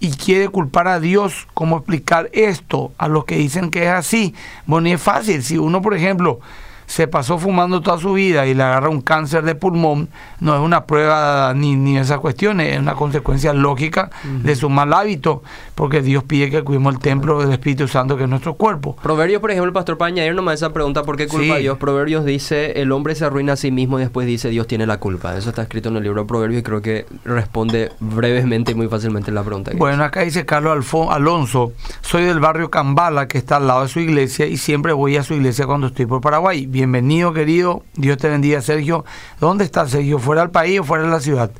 y 0.00 0.10
quiere 0.10 0.48
culpar 0.48 0.88
a 0.88 0.98
Dios? 0.98 1.46
¿Cómo 1.54 1.76
explicar 1.76 2.28
esto 2.32 2.92
a 2.98 3.06
los 3.06 3.24
que 3.24 3.36
dicen 3.36 3.70
que 3.70 3.84
es 3.84 3.90
así? 3.90 4.34
Bueno, 4.66 4.88
y 4.88 4.92
es 4.92 5.00
fácil. 5.00 5.42
Si 5.44 5.56
uno, 5.56 5.80
por 5.80 5.94
ejemplo, 5.94 6.40
se 6.86 7.08
pasó 7.08 7.38
fumando 7.38 7.80
toda 7.80 7.98
su 7.98 8.12
vida 8.12 8.46
y 8.46 8.54
le 8.54 8.62
agarra 8.62 8.88
un 8.88 9.00
cáncer 9.00 9.44
de 9.44 9.54
pulmón, 9.54 10.08
no 10.40 10.54
es 10.54 10.60
una 10.60 10.84
prueba 10.84 11.52
ni, 11.54 11.76
ni 11.76 11.98
esas 11.98 12.18
cuestiones, 12.18 12.72
es 12.74 12.78
una 12.78 12.94
consecuencia 12.94 13.52
lógica 13.52 14.10
de 14.24 14.54
su 14.56 14.68
mal 14.68 14.92
hábito, 14.92 15.42
porque 15.74 16.02
Dios 16.02 16.24
pide 16.24 16.50
que 16.50 16.62
cuidemos 16.62 16.94
el 16.94 17.00
templo 17.00 17.40
del 17.40 17.52
Espíritu 17.52 17.88
Santo 17.88 18.16
que 18.16 18.24
es 18.24 18.28
nuestro 18.28 18.54
cuerpo. 18.54 18.96
Proverbios, 19.02 19.40
por 19.40 19.50
ejemplo, 19.50 19.68
el 19.68 19.72
pastor 19.72 19.98
para 19.98 20.08
añadir 20.08 20.34
nomás 20.34 20.54
esa 20.54 20.72
pregunta, 20.72 21.02
¿por 21.02 21.16
qué 21.16 21.26
culpa 21.26 21.54
a 21.54 21.58
Dios? 21.58 21.78
Proverbios 21.78 22.24
dice, 22.24 22.80
el 22.80 22.92
hombre 22.92 23.14
se 23.14 23.24
arruina 23.24 23.54
a 23.54 23.56
sí 23.56 23.70
mismo 23.70 23.98
y 23.98 24.02
después 24.02 24.26
dice, 24.26 24.48
Dios 24.50 24.66
tiene 24.66 24.86
la 24.86 24.98
culpa. 24.98 25.36
Eso 25.36 25.50
está 25.50 25.62
escrito 25.62 25.88
en 25.88 25.96
el 25.96 26.02
libro 26.02 26.22
de 26.22 26.28
Proverbios 26.28 26.60
y 26.60 26.62
creo 26.62 26.82
que 26.82 27.06
responde 27.24 27.92
brevemente 28.00 28.72
y 28.72 28.74
muy 28.74 28.88
fácilmente 28.88 29.30
la 29.32 29.42
pregunta. 29.42 29.72
Bueno, 29.76 30.04
acá 30.04 30.20
dice 30.20 30.44
Carlos 30.44 30.84
Alonso, 31.10 31.72
soy 32.00 32.24
del 32.24 32.40
barrio 32.40 32.70
Cambala, 32.70 33.28
que 33.28 33.38
está 33.38 33.56
al 33.56 33.66
lado 33.66 33.82
de 33.82 33.88
su 33.88 34.00
iglesia 34.00 34.46
y 34.46 34.56
siempre 34.56 34.92
voy 34.92 35.16
a 35.16 35.22
su 35.22 35.34
iglesia 35.34 35.66
cuando 35.66 35.88
estoy 35.88 36.06
por 36.06 36.20
Paraguay 36.20 36.66
bienvenido 36.74 37.32
querido, 37.32 37.84
Dios 37.94 38.18
te 38.18 38.28
bendiga 38.28 38.60
Sergio. 38.60 39.04
¿Dónde 39.38 39.62
está 39.62 39.86
Sergio? 39.86 40.18
¿Fuera 40.18 40.42
del 40.42 40.50
país 40.50 40.80
o 40.80 40.82
fuera 40.82 41.04
de 41.04 41.08
la 41.08 41.20
ciudad? 41.20 41.52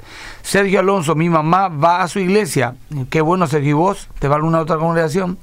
Sergio 0.42 0.81
Alonso, 0.81 1.14
mi 1.14 1.29
mamá 1.29 1.68
va 1.68 2.03
a 2.03 2.09
su 2.09 2.18
iglesia. 2.18 2.74
Qué 3.11 3.20
bueno 3.20 3.46
Sergio, 3.46 3.70
¿y 3.70 3.74
vos? 3.74 4.09
¿Te 4.18 4.27
va 4.27 4.35
a 4.35 4.38
alguna 4.38 4.59
otra 4.59 4.77
congregación? 4.77 5.38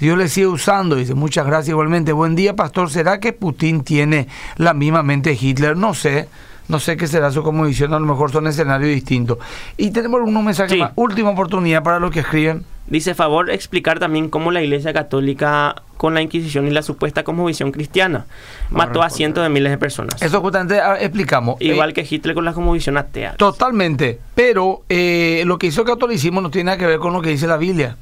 Dios 0.00 0.18
le 0.18 0.28
sigue 0.28 0.48
usando, 0.48 0.96
dice, 0.96 1.14
muchas 1.14 1.46
gracias 1.46 1.70
igualmente. 1.70 2.12
Buen 2.12 2.36
día, 2.36 2.54
pastor. 2.54 2.90
¿Será 2.90 3.20
que 3.20 3.32
Putin 3.32 3.84
tiene 3.84 4.28
la 4.56 4.74
misma 4.74 5.02
mente 5.02 5.30
de 5.30 5.38
Hitler? 5.40 5.78
No 5.78 5.94
sé. 5.94 6.28
No 6.70 6.78
sé 6.78 6.96
qué 6.96 7.08
será 7.08 7.32
su 7.32 7.42
comodición, 7.42 7.92
a 7.94 7.98
lo 7.98 8.06
mejor 8.06 8.30
son 8.30 8.46
escenarios 8.46 8.94
distintos. 8.94 9.38
Y 9.76 9.90
tenemos 9.90 10.20
unos 10.22 10.44
mensajes 10.44 10.78
más. 10.78 10.92
Última 10.94 11.30
oportunidad 11.30 11.82
para 11.82 11.98
los 11.98 12.12
que 12.12 12.20
escriben. 12.20 12.64
Dice, 12.86 13.14
favor, 13.14 13.50
explicar 13.50 13.98
también 13.98 14.28
cómo 14.30 14.52
la 14.52 14.62
Iglesia 14.62 14.92
Católica, 14.92 15.82
con 15.96 16.14
la 16.14 16.22
Inquisición 16.22 16.68
y 16.68 16.70
la 16.70 16.82
supuesta 16.82 17.24
cosmovisión 17.24 17.72
cristiana, 17.72 18.26
mató 18.70 19.02
a 19.02 19.10
cientos 19.10 19.42
de 19.42 19.48
miles 19.48 19.72
de 19.72 19.78
personas. 19.78 20.22
Eso 20.22 20.40
justamente 20.40 20.80
ah, 20.80 20.96
explicamos. 21.00 21.60
Igual 21.60 21.90
eh, 21.90 21.92
que 21.94 22.06
Hitler 22.08 22.34
con 22.34 22.44
la 22.44 22.52
cosmovisión 22.52 22.96
atea. 22.96 23.34
Totalmente. 23.34 24.20
Pero 24.36 24.82
eh, 24.88 25.42
lo 25.44 25.58
que 25.58 25.66
hizo 25.66 25.80
el 25.80 25.88
catolicismo 25.88 26.40
no 26.40 26.50
tiene 26.50 26.66
nada 26.66 26.78
que 26.78 26.86
ver 26.86 27.00
con 27.00 27.12
lo 27.12 27.20
que 27.20 27.30
dice 27.30 27.48
la 27.48 27.56
Biblia. 27.56 27.96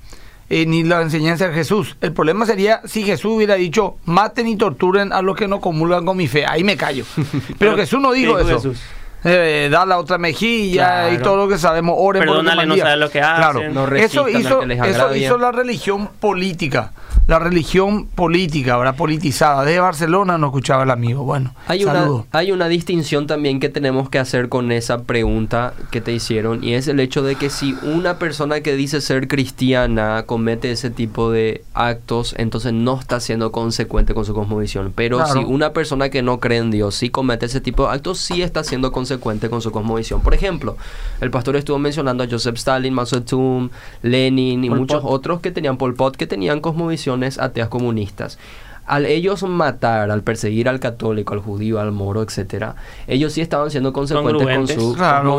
Eh, 0.51 0.65
ni 0.65 0.83
la 0.83 1.03
enseñanza 1.03 1.49
de 1.49 1.55
Jesús. 1.55 1.97
El 2.01 2.13
problema 2.13 2.47
sería 2.47 2.81
si 2.87 3.03
Jesús 3.03 3.33
hubiera 3.37 3.57
dicho, 3.57 3.97
maten 4.07 4.47
y 4.47 4.57
torturen 4.57 5.13
a 5.13 5.21
los 5.21 5.37
que 5.37 5.47
no 5.47 5.61
comulgan 5.61 6.07
con 6.07 6.17
mi 6.17 6.27
fe. 6.27 6.47
Ahí 6.47 6.65
me 6.65 6.77
callo. 6.77 7.05
Pero, 7.59 7.77
Jesús 7.77 8.01
no 8.01 8.13
dijo 8.13 8.39
eso. 8.39 8.55
Jesús? 8.55 8.81
Eh, 9.25 9.69
da 9.71 9.85
la 9.85 9.99
otra 9.99 10.17
mejilla 10.17 11.11
y 11.11 11.19
todo 11.19 11.37
lo 11.37 11.49
que 11.49 11.59
sabemos. 11.59 11.97
Oren 11.99 12.23
Perdónale, 12.23 12.67
no 12.67 12.77
sabe 12.77 12.97
lo 12.97 13.11
que 13.11 13.21
hacen. 13.21 13.73
Claro. 13.73 13.97
eso 13.97 14.29
hizo, 14.29 14.63
eso 14.63 15.15
hizo 15.15 15.39
la 15.39 15.53
religión 15.53 16.09
política 16.21 16.93
la 17.29 17.39
religión 17.39 18.07
política, 18.07 18.73
ahora 18.73 18.95
politizada. 18.95 19.63
De 19.63 19.79
Barcelona 19.79 20.39
no 20.39 20.47
escuchaba 20.47 20.85
el 20.85 20.91
amigo. 20.91 21.25
Bueno, 21.25 21.55
hay 21.67 21.85
una, 21.85 22.09
hay 22.33 22.53
una 22.53 22.69
distinción 22.69 23.27
también 23.27 23.61
que 23.61 23.69
tenemos 23.69 24.09
que 24.09 24.19
hacer 24.19 24.49
con 24.49 24.73
esa 24.73 25.03
pregunta 25.03 25.75
que 25.91 26.01
te 26.01 26.13
hicieron 26.13 26.65
y 26.65 26.73
es 26.73 26.89
el 26.89 27.01
hecho 27.01 27.23
de 27.23 27.37
que 27.37 27.51
si 27.51 27.77
una 27.83 28.19
persona 28.19 28.63
que 28.63 28.75
dice 28.77 29.03
ser 29.03 29.29
cristiana 29.29 30.25
comete 30.25 30.71
ese 30.71 30.89
tipo 30.89 31.31
de 31.31 31.65
actos, 31.75 32.35
entonces 32.39 32.73
no 32.73 32.99
está 32.99 33.21
siendo 33.21 33.53
consecuente 33.53 34.15
con 34.15 34.25
su 34.25 34.33
cosmovisión. 34.33 34.95
Pero 34.97 35.27
si 35.27 35.41
una 35.41 35.75
persona 35.75 36.09
que 36.09 36.23
no 36.23 36.41
cree 36.41 36.59
en 36.59 36.71
Dios 36.71 36.95
sí 36.95 37.11
comete 37.11 37.45
ese 37.45 37.61
tipo 37.61 37.87
de 37.87 37.93
actos, 37.95 38.19
sí 38.21 38.41
está 38.41 38.65
siendo 38.65 38.91
consecuente 38.91 39.51
con 39.51 39.61
su 39.61 39.71
cosmovisión. 39.71 40.23
Por 40.23 40.33
ejemplo, 40.33 40.79
el 41.21 41.31
pastor 41.31 41.57
estuvo 41.57 41.79
mencionando 41.79 42.25
a 42.25 42.27
Joseph 42.27 42.57
Stalin, 42.57 42.95
Mao 42.95 43.05
Zedong, 43.05 43.71
Lenin 44.01 44.65
y 44.65 44.71
muchos 44.71 45.03
otros 45.05 45.41
que 45.41 45.51
tenían 45.51 45.77
Pol 45.77 45.95
Pot, 45.95 46.17
que 46.17 46.27
tenían 46.27 46.61
cosmovisión 46.61 47.18
ateas 47.39 47.69
comunistas. 47.69 48.39
Al 48.87 49.05
ellos 49.05 49.43
matar, 49.43 50.11
al 50.11 50.23
perseguir 50.23 50.67
al 50.67 50.81
católico, 50.81 51.35
al 51.35 51.41
judío, 51.41 51.79
al 51.79 51.93
moro, 51.93 52.23
etcétera, 52.23 52.75
ellos 53.07 53.35
sí 53.35 53.43
estaban 53.43 53.71
siendo 53.71 53.93
consecuentes 53.93 54.47
con 54.57 54.67
su 54.67 54.95
claro, 54.95 55.39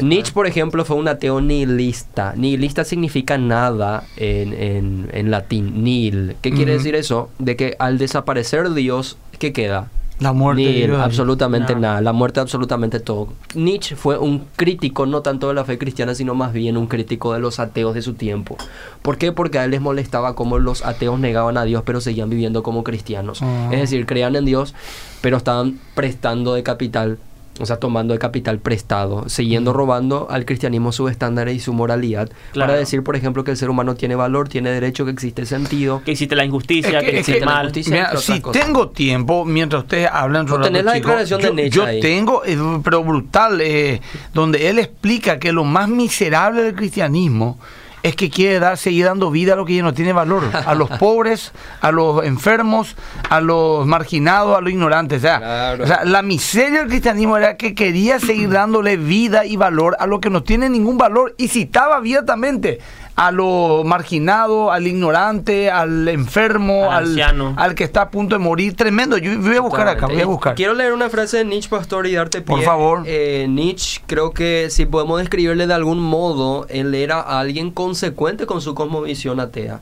Nietzsche, 0.00 0.32
por 0.34 0.46
ejemplo, 0.46 0.84
fue 0.84 0.96
un 0.96 1.08
ateo 1.08 1.40
nihilista. 1.40 2.34
Nihilista 2.36 2.84
significa 2.84 3.38
nada 3.38 4.04
en, 4.18 5.08
en, 5.10 5.30
latín, 5.30 5.82
nihil. 5.82 6.36
¿Qué 6.42 6.52
quiere 6.52 6.72
decir 6.72 6.94
eso? 6.94 7.30
De 7.38 7.56
que 7.56 7.74
al 7.78 7.96
desaparecer 7.96 8.74
Dios, 8.74 9.16
¿qué 9.38 9.54
queda? 9.54 9.88
La 10.22 10.32
muerte. 10.32 10.90
absolutamente 10.96 11.74
nada. 11.74 12.00
La 12.00 12.12
muerte, 12.12 12.40
absolutamente 12.40 13.00
todo. 13.00 13.28
Nietzsche 13.54 13.96
fue 13.96 14.18
un 14.18 14.44
crítico, 14.56 15.06
no 15.06 15.22
tanto 15.22 15.48
de 15.48 15.54
la 15.54 15.64
fe 15.64 15.78
cristiana, 15.78 16.14
sino 16.14 16.34
más 16.34 16.52
bien 16.52 16.76
un 16.76 16.86
crítico 16.86 17.32
de 17.32 17.40
los 17.40 17.58
ateos 17.58 17.94
de 17.94 18.02
su 18.02 18.14
tiempo. 18.14 18.56
¿Por 19.02 19.18
qué? 19.18 19.32
Porque 19.32 19.58
a 19.58 19.64
él 19.64 19.72
les 19.72 19.80
molestaba 19.80 20.34
cómo 20.34 20.58
los 20.58 20.84
ateos 20.84 21.18
negaban 21.18 21.56
a 21.58 21.64
Dios, 21.64 21.82
pero 21.84 22.00
seguían 22.00 22.30
viviendo 22.30 22.62
como 22.62 22.84
cristianos. 22.84 23.42
Ah. 23.42 23.68
Es 23.72 23.80
decir, 23.80 24.06
creían 24.06 24.36
en 24.36 24.44
Dios, 24.44 24.74
pero 25.20 25.36
estaban 25.36 25.80
prestando 25.94 26.54
de 26.54 26.62
capital 26.62 27.18
o 27.60 27.66
sea, 27.66 27.76
tomando 27.76 28.14
el 28.14 28.18
capital 28.18 28.58
prestado, 28.58 29.28
siguiendo 29.28 29.72
robando 29.72 30.26
al 30.30 30.44
cristianismo 30.44 30.90
sus 30.90 31.10
estándares 31.10 31.54
y 31.54 31.60
su 31.60 31.72
moralidad, 31.72 32.30
para 32.54 32.74
decir, 32.74 33.02
por 33.02 33.14
ejemplo, 33.14 33.44
que 33.44 33.50
el 33.50 33.56
ser 33.56 33.70
humano 33.70 33.94
tiene 33.94 34.14
valor, 34.14 34.48
tiene 34.48 34.70
derecho, 34.70 35.04
que 35.04 35.10
existe 35.10 35.44
sentido. 35.44 36.02
Que 36.04 36.12
existe 36.12 36.34
la 36.34 36.44
injusticia, 36.44 37.00
que, 37.00 37.18
existe 37.18 37.44
mal. 37.44 37.72
si 37.74 38.40
tengo 38.52 38.88
tiempo, 38.88 39.44
mientras 39.44 39.82
ustedes 39.82 40.08
hablan 40.10 40.48
sobre 40.48 40.82
la 40.82 40.92
declaración 40.92 41.40
yo, 41.40 41.52
de 41.52 41.70
yo 41.70 41.84
tengo, 42.00 42.42
eh, 42.44 42.58
pero 42.82 43.04
brutal, 43.04 43.60
eh, 43.60 44.00
donde 44.32 44.68
él 44.70 44.78
explica 44.78 45.38
que 45.38 45.52
lo 45.52 45.64
más 45.64 45.88
miserable 45.88 46.62
del 46.62 46.74
cristianismo 46.74 47.58
es 48.02 48.16
que 48.16 48.30
quiere 48.30 48.58
dar, 48.58 48.76
seguir 48.76 49.06
dando 49.06 49.30
vida 49.30 49.52
a 49.52 49.56
lo 49.56 49.64
que 49.64 49.76
ya 49.76 49.82
no 49.82 49.94
tiene 49.94 50.12
valor, 50.12 50.44
a 50.52 50.74
los 50.74 50.90
pobres, 50.98 51.52
a 51.80 51.92
los 51.92 52.24
enfermos, 52.24 52.96
a 53.28 53.40
los 53.40 53.86
marginados, 53.86 54.56
a 54.56 54.60
los 54.60 54.72
ignorantes. 54.72 55.18
O 55.18 55.22
sea, 55.22 55.76
o 55.80 55.86
sea, 55.86 56.04
la 56.04 56.22
miseria 56.22 56.80
del 56.80 56.88
cristianismo 56.88 57.36
era 57.36 57.56
que 57.56 57.74
quería 57.74 58.18
seguir 58.18 58.50
dándole 58.50 58.96
vida 58.96 59.44
y 59.44 59.56
valor 59.56 59.96
a 59.98 60.06
lo 60.06 60.20
que 60.20 60.30
no 60.30 60.42
tiene 60.42 60.68
ningún 60.68 60.98
valor 60.98 61.34
y 61.38 61.48
citaba 61.48 61.96
abiertamente 61.96 62.80
a 63.16 63.30
lo 63.30 63.82
marginado, 63.84 64.72
al 64.72 64.86
ignorante, 64.86 65.70
al 65.70 66.08
enfermo, 66.08 66.90
al, 66.90 67.20
al, 67.56 67.74
que 67.74 67.84
está 67.84 68.02
a 68.02 68.10
punto 68.10 68.36
de 68.36 68.38
morir. 68.38 68.74
Tremendo. 68.74 69.18
Yo 69.18 69.38
voy 69.38 69.56
a 69.56 69.60
buscar 69.60 69.88
acá, 69.88 70.06
voy 70.06 70.20
a 70.20 70.26
buscar. 70.26 70.54
Quiero 70.54 70.74
leer 70.74 70.92
una 70.92 71.10
frase 71.10 71.38
de 71.38 71.44
Nietzsche, 71.44 71.68
Pastor, 71.68 72.06
y 72.06 72.14
darte 72.14 72.40
pie. 72.40 72.56
Por 72.56 72.64
favor. 72.64 73.02
Eh, 73.06 73.46
Nietzsche, 73.48 74.00
creo 74.06 74.32
que 74.32 74.68
si 74.70 74.86
podemos 74.86 75.18
describirle 75.18 75.66
de 75.66 75.74
algún 75.74 76.00
modo, 76.00 76.66
él 76.68 76.94
era 76.94 77.20
alguien 77.20 77.70
consecuente 77.70 78.46
con 78.46 78.60
su 78.60 78.74
cosmovisión 78.74 79.40
atea. 79.40 79.80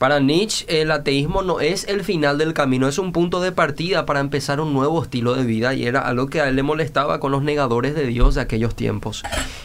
Para 0.00 0.18
Nietzsche, 0.18 0.80
el 0.80 0.92
ateísmo 0.92 1.42
no 1.42 1.60
es 1.60 1.84
el 1.86 2.04
final 2.04 2.38
del 2.38 2.54
camino, 2.54 2.88
es 2.88 2.98
un 2.98 3.12
punto 3.12 3.42
de 3.42 3.52
partida 3.52 4.06
para 4.06 4.20
empezar 4.20 4.58
un 4.58 4.72
nuevo 4.72 5.02
estilo 5.02 5.34
de 5.34 5.44
vida 5.44 5.74
y 5.74 5.84
era 5.84 6.00
algo 6.00 6.28
que 6.28 6.40
a 6.40 6.48
él 6.48 6.56
le 6.56 6.62
molestaba 6.62 7.20
con 7.20 7.32
los 7.32 7.42
negadores 7.42 7.94
de 7.94 8.06
Dios 8.06 8.34
de 8.34 8.40
aquellos 8.40 8.74
tiempos. 8.74 9.22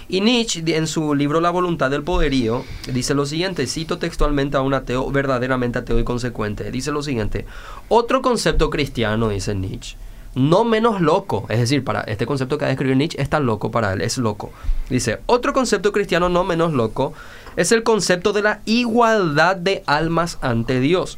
Y 0.10 0.20
Nietzsche, 0.20 0.62
en 0.76 0.88
su 0.88 1.16
libro 1.16 1.40
La 1.40 1.52
voluntad 1.52 1.90
del 1.90 2.04
poderío, 2.04 2.66
dice 2.92 3.14
lo 3.14 3.26
siguiente, 3.26 3.66
cito 3.66 3.98
textualmente 3.98 4.58
a 4.58 4.62
un 4.62 4.74
ateo 4.74 5.10
verdaderamente 5.10 5.80
ateo 5.80 6.00
y 6.00 6.04
consecuente, 6.04 6.70
dice 6.70 6.92
lo 6.92 7.02
siguiente, 7.02 7.46
otro 7.88 8.22
concepto 8.22 8.70
cristiano, 8.70 9.30
dice 9.30 9.56
Nietzsche, 9.56 9.96
no 10.36 10.66
menos 10.66 11.00
loco. 11.00 11.46
Es 11.48 11.60
decir, 11.60 11.86
para 11.86 12.02
este 12.02 12.26
concepto 12.26 12.58
que 12.58 12.66
ha 12.66 12.68
descrito 12.68 12.94
Nietzsche 12.94 13.22
está 13.22 13.40
loco 13.40 13.72
para 13.72 13.94
él, 13.94 14.02
es 14.02 14.18
loco. 14.18 14.52
Dice, 14.90 15.22
otro 15.28 15.54
concepto 15.54 15.94
cristiano 15.94 16.28
no 16.28 16.44
menos 16.44 16.74
loco 16.74 17.14
es 17.56 17.72
el 17.72 17.84
concepto 17.84 18.34
de 18.34 18.42
la 18.42 18.62
igualdad 18.66 19.56
de 19.56 19.84
almas 19.86 20.38
ante 20.42 20.80
Dios. 20.80 21.18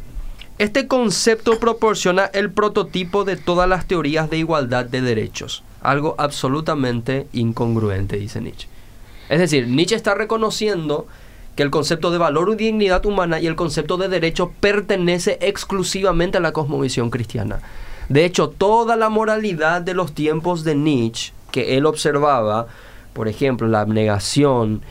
Este 0.58 0.88
concepto 0.88 1.60
proporciona 1.60 2.26
el 2.26 2.52
prototipo 2.52 3.24
de 3.24 3.38
todas 3.38 3.70
las 3.70 3.88
teorías 3.88 4.30
de 4.30 4.38
igualdad 4.38 4.86
de 4.86 5.02
derechos. 5.02 5.64
algo 5.82 6.16
absolutamente 6.18 7.28
incongruente, 7.32 8.18
dice 8.18 8.42
Nietzsche. 8.42 8.68
Es 9.30 9.40
decir, 9.40 9.68
Nietzsche 9.68 9.96
está 9.96 10.16
reconociendo 10.16 11.08
que 11.56 11.64
el 11.64 11.70
concepto 11.70 12.12
de 12.12 12.18
valor 12.18 12.50
y 12.54 12.56
dignidad 12.56 13.06
humana 13.06 13.40
y 13.40 13.48
el 13.48 13.56
concepto 13.56 13.98
de 13.98 14.10
derecho 14.10 14.52
pertenece 14.60 15.38
exclusivamente 15.42 16.40
a 16.40 16.42
la 16.42 16.52
cosmovisión 16.52 17.10
cristiana. 17.10 17.60
De 18.10 18.26
hecho, 18.26 18.50
toda 18.50 18.96
la 18.96 19.10
moralidad 19.10 19.82
de 19.82 19.94
los 19.94 20.14
tiempos 20.14 20.64
de 20.64 20.76
Nietzsche 20.76 21.34
que 21.52 21.78
él 21.78 21.86
observaba, 21.86 22.68
por 23.14 23.28
ejemplo, 23.28 23.68
la 23.68 23.82
abnegación, 23.82 24.82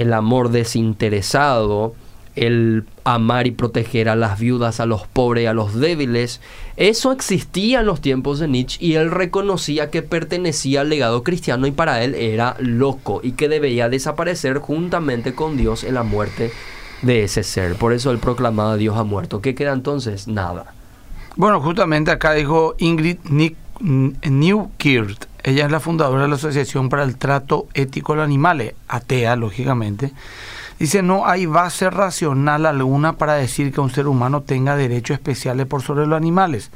el 0.00 0.14
amor 0.14 0.48
desinteresado, 0.48 1.94
el 2.34 2.84
amar 3.04 3.46
y 3.46 3.50
proteger 3.50 4.08
a 4.08 4.16
las 4.16 4.40
viudas, 4.40 4.80
a 4.80 4.86
los 4.86 5.06
pobres, 5.06 5.46
a 5.46 5.52
los 5.52 5.78
débiles, 5.78 6.40
eso 6.78 7.12
existía 7.12 7.80
en 7.80 7.86
los 7.86 8.00
tiempos 8.00 8.38
de 8.38 8.48
Nietzsche 8.48 8.82
y 8.82 8.94
él 8.94 9.10
reconocía 9.10 9.90
que 9.90 10.00
pertenecía 10.00 10.80
al 10.80 10.88
legado 10.88 11.22
cristiano 11.22 11.66
y 11.66 11.70
para 11.70 12.02
él 12.02 12.14
era 12.14 12.56
loco 12.60 13.20
y 13.22 13.32
que 13.32 13.50
debía 13.50 13.90
desaparecer 13.90 14.56
juntamente 14.56 15.34
con 15.34 15.58
Dios 15.58 15.84
en 15.84 15.94
la 15.94 16.02
muerte 16.02 16.50
de 17.02 17.24
ese 17.24 17.42
ser. 17.42 17.74
Por 17.74 17.92
eso 17.92 18.10
él 18.10 18.18
proclamaba 18.18 18.78
Dios 18.78 18.96
ha 18.96 19.04
muerto. 19.04 19.42
¿Qué 19.42 19.54
queda 19.54 19.74
entonces? 19.74 20.28
Nada. 20.28 20.72
Bueno, 21.36 21.60
justamente 21.60 22.10
acá 22.10 22.32
dijo 22.32 22.74
Ingrid 22.78 23.18
Newkirk. 23.80 25.29
Ella 25.42 25.64
es 25.64 25.72
la 25.72 25.80
fundadora 25.80 26.22
de 26.22 26.28
la 26.28 26.34
Asociación 26.34 26.88
para 26.88 27.02
el 27.02 27.16
Trato 27.16 27.66
Ético 27.74 28.12
de 28.12 28.18
los 28.18 28.24
Animales, 28.24 28.74
atea, 28.88 29.36
lógicamente. 29.36 30.12
Dice, 30.78 31.02
no 31.02 31.26
hay 31.26 31.44
base 31.44 31.90
racional 31.90 32.64
alguna 32.64 33.18
para 33.18 33.34
decir 33.34 33.70
que 33.72 33.80
un 33.80 33.90
ser 33.90 34.06
humano 34.06 34.42
tenga 34.42 34.76
derechos 34.76 35.14
especiales 35.14 35.66
por 35.66 35.82
sobre 35.82 36.06
los 36.06 36.16
animales. 36.16 36.70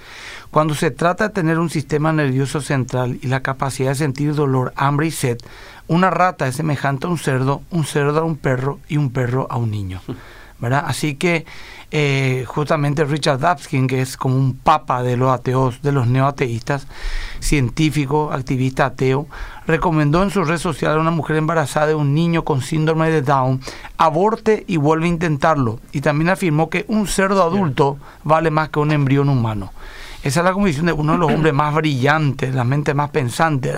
Cuando 0.51 0.75
se 0.75 0.91
trata 0.91 1.29
de 1.29 1.35
tener 1.35 1.59
un 1.59 1.71
sistema 1.71 2.13
nervioso 2.13 2.61
central 2.61 3.19
y 3.23 3.29
la 3.29 3.41
capacidad 3.41 3.91
de 3.91 3.95
sentir 3.97 4.35
dolor, 4.35 4.75
hambre 4.77 5.07
y 5.07 5.11
sed, 5.11 5.39
una 5.87 6.11
rata 6.11 6.47
es 6.47 6.57
semejante 6.57 7.07
a 7.07 7.11
un 7.11 7.19
cerdo, 7.19 7.63
un 7.71 7.85
cerdo 7.85 8.21
a 8.21 8.25
un 8.25 8.37
perro 8.37 8.79
y 8.89 8.99
un 8.99 9.11
perro 9.11 9.47
a 9.51 9.57
un 9.57 9.71
niño. 9.71 10.01
¿verdad? 10.59 10.85
Así 10.87 11.15
que 11.17 11.45
eh, 11.91 12.45
justamente 12.47 13.05
Richard 13.05 13.39
Dawkins, 13.39 13.89
que 13.89 14.03
es 14.03 14.17
como 14.17 14.37
un 14.37 14.57
papa 14.57 15.03
de 15.03 15.17
los 15.17 15.31
ateos, 15.33 15.81
de 15.83 15.93
los 15.93 16.09
neoateístas, 16.09 16.89
científico, 17.39 18.33
activista 18.33 18.87
ateo, 18.87 19.29
recomendó 19.67 20.23
en 20.23 20.31
su 20.31 20.43
red 20.45 20.59
social 20.59 20.97
a 20.97 21.01
una 21.01 21.13
mujer 21.13 21.37
embarazada 21.37 21.87
de 21.87 21.95
un 21.95 22.13
niño 22.13 22.45
con 22.45 22.63
síndrome 22.63 23.11
de 23.11 23.23
Down, 23.23 23.61
aborte 23.97 24.65
y 24.67 24.77
vuelve 24.77 25.07
a 25.07 25.11
intentarlo. 25.11 25.79
Y 25.93 26.01
también 26.01 26.31
afirmó 26.31 26.69
que 26.69 26.85
un 26.89 27.07
cerdo 27.07 27.43
adulto 27.43 27.99
vale 28.25 28.51
más 28.51 28.71
que 28.71 28.81
un 28.81 28.91
embrión 28.91 29.29
humano. 29.29 29.73
Esa 30.25 30.41
es 30.41 30.45
la 30.47 30.55
convicción 30.55 30.87
de 30.87 30.93
uno 30.95 31.13
de 31.13 31.19
los 31.19 31.31
hombres 31.31 31.53
más 31.53 31.75
brillantes, 31.75 32.55
la 32.55 32.65
mente 32.65 32.95
más 32.95 33.11
pensante. 33.11 33.75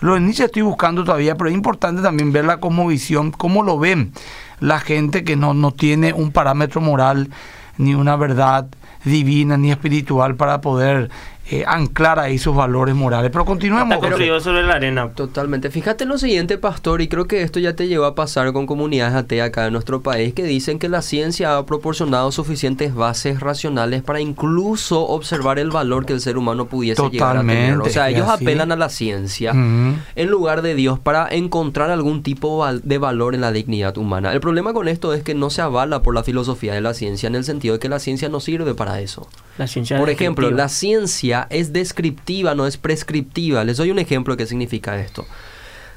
Lo 0.00 0.14
de 0.14 0.20
Nietzsche 0.20 0.46
estoy 0.46 0.62
buscando 0.62 1.04
todavía, 1.04 1.36
pero 1.36 1.50
es 1.50 1.54
importante 1.54 2.00
también 2.00 2.32
ver 2.32 2.46
la 2.46 2.58
cosmovisión, 2.58 3.30
cómo 3.30 3.62
lo 3.62 3.78
ven 3.78 4.14
la 4.60 4.78
gente 4.78 5.24
que 5.24 5.36
no, 5.36 5.54
no 5.54 5.72
tiene 5.72 6.12
un 6.12 6.30
parámetro 6.30 6.80
moral 6.80 7.30
ni 7.78 7.94
una 7.94 8.16
verdad 8.16 8.68
divina 9.04 9.56
ni 9.56 9.70
espiritual 9.70 10.36
para 10.36 10.60
poder 10.60 11.10
eh, 11.52 11.64
anclar 11.66 12.20
ahí 12.20 12.38
sus 12.38 12.54
valores 12.54 12.94
morales. 12.94 13.30
Pero 13.32 13.44
continuemos. 13.44 13.98
Está 14.02 14.40
sobre 14.40 14.62
la 14.62 14.74
arena. 14.74 15.10
Totalmente. 15.10 15.70
Fíjate 15.70 16.04
lo 16.04 16.16
siguiente, 16.16 16.58
pastor, 16.58 17.00
y 17.02 17.08
creo 17.08 17.26
que 17.26 17.42
esto 17.42 17.58
ya 17.58 17.74
te 17.74 17.88
llevó 17.88 18.04
a 18.04 18.14
pasar 18.14 18.52
con 18.52 18.66
comunidades 18.66 19.14
ateas 19.14 19.48
acá 19.48 19.66
en 19.66 19.72
nuestro 19.72 20.00
país 20.00 20.32
que 20.32 20.44
dicen 20.44 20.78
que 20.78 20.88
la 20.88 21.02
ciencia 21.02 21.56
ha 21.56 21.66
proporcionado 21.66 22.30
suficientes 22.30 22.94
bases 22.94 23.40
racionales 23.40 24.02
para 24.02 24.20
incluso 24.20 25.06
observar 25.08 25.58
el 25.58 25.70
valor 25.70 26.06
que 26.06 26.12
el 26.12 26.20
ser 26.20 26.38
humano 26.38 26.66
pudiese 26.66 27.02
llegar 27.10 27.36
a 27.36 27.40
tener. 27.40 27.80
O 27.80 27.88
sea, 27.88 28.10
ellos 28.10 28.28
apelan 28.28 28.70
a 28.70 28.76
la 28.76 28.88
ciencia 28.88 29.50
en 29.50 30.30
lugar 30.30 30.62
de 30.62 30.74
Dios 30.76 31.00
para 31.00 31.26
encontrar 31.30 31.90
algún 31.90 32.22
tipo 32.22 32.64
de 32.72 32.98
valor 32.98 33.34
en 33.34 33.40
la 33.40 33.50
dignidad 33.50 33.98
humana. 33.98 34.32
El 34.32 34.40
problema 34.40 34.72
con 34.72 34.86
esto 34.86 35.14
es 35.14 35.22
que 35.24 35.34
no 35.34 35.50
se 35.50 35.62
avala 35.62 36.02
por 36.02 36.14
la 36.14 36.22
filosofía 36.22 36.74
de 36.74 36.80
la 36.80 36.94
ciencia 36.94 37.26
en 37.26 37.34
el 37.34 37.42
sentido 37.42 37.74
de 37.74 37.80
que 37.80 37.88
la 37.88 37.98
ciencia 37.98 38.28
no 38.28 38.38
sirve 38.38 38.74
para 38.74 39.00
eso. 39.00 39.28
La 39.58 39.66
ciencia 39.66 39.98
por 39.98 40.10
ejemplo, 40.10 40.50
la 40.50 40.68
ciencia 40.68 41.39
es 41.50 41.72
descriptiva, 41.72 42.54
no 42.54 42.66
es 42.66 42.76
prescriptiva. 42.76 43.64
Les 43.64 43.76
doy 43.76 43.90
un 43.90 43.98
ejemplo 43.98 44.34
de 44.34 44.42
qué 44.42 44.46
significa 44.46 45.00
esto. 45.00 45.26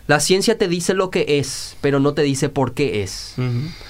La 0.05 0.19
ciencia 0.19 0.57
te 0.57 0.67
dice 0.67 0.93
lo 0.93 1.09
que 1.09 1.39
es, 1.39 1.77
pero 1.79 2.01
no 2.01 2.13
te 2.13 2.23
dice 2.23 2.49
por 2.49 2.73
qué 2.73 3.03
es. 3.03 3.35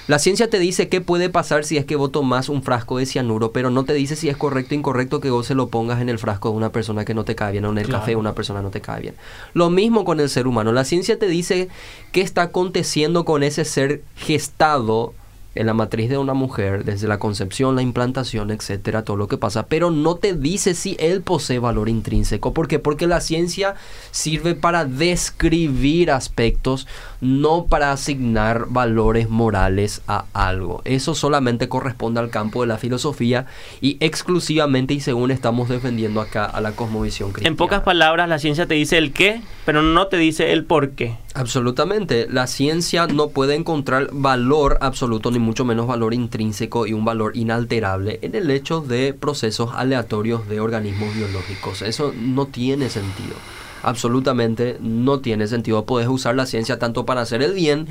La 0.08 0.20
ciencia 0.20 0.48
te 0.48 0.60
dice 0.60 0.88
qué 0.88 1.02
puede 1.02 1.30
pasar 1.30 1.66
si 1.66 1.78
es 1.78 1.86
que 1.86 1.96
vos 1.96 2.12
tomás 2.12 2.50
un 2.50 2.62
frasco 2.62 3.00
de 3.00 3.08
cianuro, 3.08 3.52
pero 3.52 3.72
no 3.72 3.84
te 3.84 3.94
dice 3.94 4.16
si 4.16 4.30
es 4.30 4.38
correcto 4.38 4.76
o 4.76 4.78
incorrecto 4.78 5.20
que 5.20 5.32
vos 5.32 5.48
se 5.48 5.56
lo 5.56 5.70
pongas 5.70 6.02
en 6.02 6.10
el 6.10 6.20
frasco 6.20 6.52
de 6.52 6.58
una 6.58 6.72
persona 6.72 7.04
que 7.04 7.16
no 7.16 7.26
te 7.26 7.34
cae 7.34 7.54
bien 7.54 7.66
o 7.66 7.72
en 7.72 7.80
el 7.80 7.90
café 7.90 8.12
de 8.12 8.18
una 8.18 8.36
persona 8.36 8.60
que 8.60 8.64
no 8.64 8.70
te 8.70 8.82
cae 8.82 9.02
bien. 9.02 9.16
Lo 9.56 9.72
mismo 9.72 10.06
con 10.06 10.20
el 10.20 10.30
ser 10.30 10.46
humano. 10.46 10.72
La 10.72 10.86
ciencia 10.86 11.18
te 11.18 11.28
dice 11.28 11.70
qué 12.12 12.22
está 12.22 12.44
aconteciendo 12.44 13.26
con 13.26 13.42
ese 13.42 13.66
ser 13.66 14.04
gestado 14.16 15.16
en 15.56 15.68
la 15.68 15.74
matriz 15.74 16.10
de 16.10 16.18
una 16.18 16.34
mujer, 16.34 16.84
desde 16.84 17.08
la 17.08 17.20
concepción, 17.20 17.76
la 17.76 17.82
implantación, 17.82 18.52
etcétera, 18.52 19.04
todo 19.04 19.18
lo 19.18 19.28
que 19.28 19.38
pasa, 19.38 19.68
pero 19.68 19.92
no 19.92 20.16
te 20.16 20.34
dice 20.34 20.74
si 20.74 20.96
él 21.00 21.22
posee 21.22 21.60
valor 21.60 21.90
intrínseco. 21.90 22.54
¿Por 22.54 22.68
qué? 22.68 22.80
Porque 22.80 23.08
la 23.08 23.22
ciencia 23.22 23.76
sirve 24.12 24.56
para 24.56 24.86
describir 24.86 26.12
aspectos, 26.12 26.88
no 27.22 27.66
para 27.66 27.92
asignar 27.92 28.66
valores 28.70 29.30
morales 29.30 30.02
a 30.08 30.26
algo. 30.34 30.82
Eso 30.86 31.14
solamente 31.16 31.70
corresponde 31.70 32.20
al 32.20 32.30
campo 32.30 32.62
de 32.62 32.68
la 32.68 32.78
filosofía 32.78 33.46
y 33.80 33.98
exclusivamente 34.00 34.94
y 34.94 35.00
según 35.00 35.32
estamos 35.32 35.70
defendiendo 35.70 36.22
acá 36.22 36.46
a 36.46 36.62
la 36.62 36.72
cosmovisión 36.72 37.32
cristiana. 37.32 37.54
En 37.54 37.58
pocas 37.58 37.84
palabras, 37.84 38.28
la 38.28 38.40
ciencia 38.40 38.66
te 38.66 38.74
dice 38.74 38.98
el 38.98 39.14
qué, 39.14 39.42
pero 39.66 39.82
no 39.82 40.08
te 40.08 40.18
dice 40.18 40.52
el 40.52 40.66
por 40.66 40.92
qué. 40.92 41.16
Absolutamente. 41.36 42.28
La 42.30 42.46
ciencia 42.46 43.08
no 43.08 43.30
puede 43.30 43.56
encontrar 43.56 44.10
valor 44.12 44.78
absoluto, 44.82 45.32
ni 45.32 45.40
mucho 45.40 45.66
menos 45.66 45.88
valor 45.88 46.14
intrínseco 46.14 46.86
y 46.86 46.94
un 46.94 47.06
valor 47.06 47.36
inalterable 47.36 48.20
en 48.22 48.36
el 48.36 48.52
hecho 48.52 48.82
de 48.82 49.14
procesos 49.14 49.72
aleatorios 49.74 50.48
de 50.48 50.60
organismos 50.60 51.16
biológicos. 51.16 51.82
Eso 51.82 52.14
no 52.16 52.46
tiene 52.46 52.90
sentido. 52.90 53.34
Absolutamente 53.82 54.78
no 54.80 55.22
tiene 55.22 55.48
sentido. 55.48 55.86
Puedes 55.86 56.08
usar 56.08 56.36
la 56.36 56.46
ciencia 56.46 56.78
tanto 56.78 57.06
para 57.06 57.22
hacer 57.22 57.42
el 57.42 57.54
bien 57.54 57.88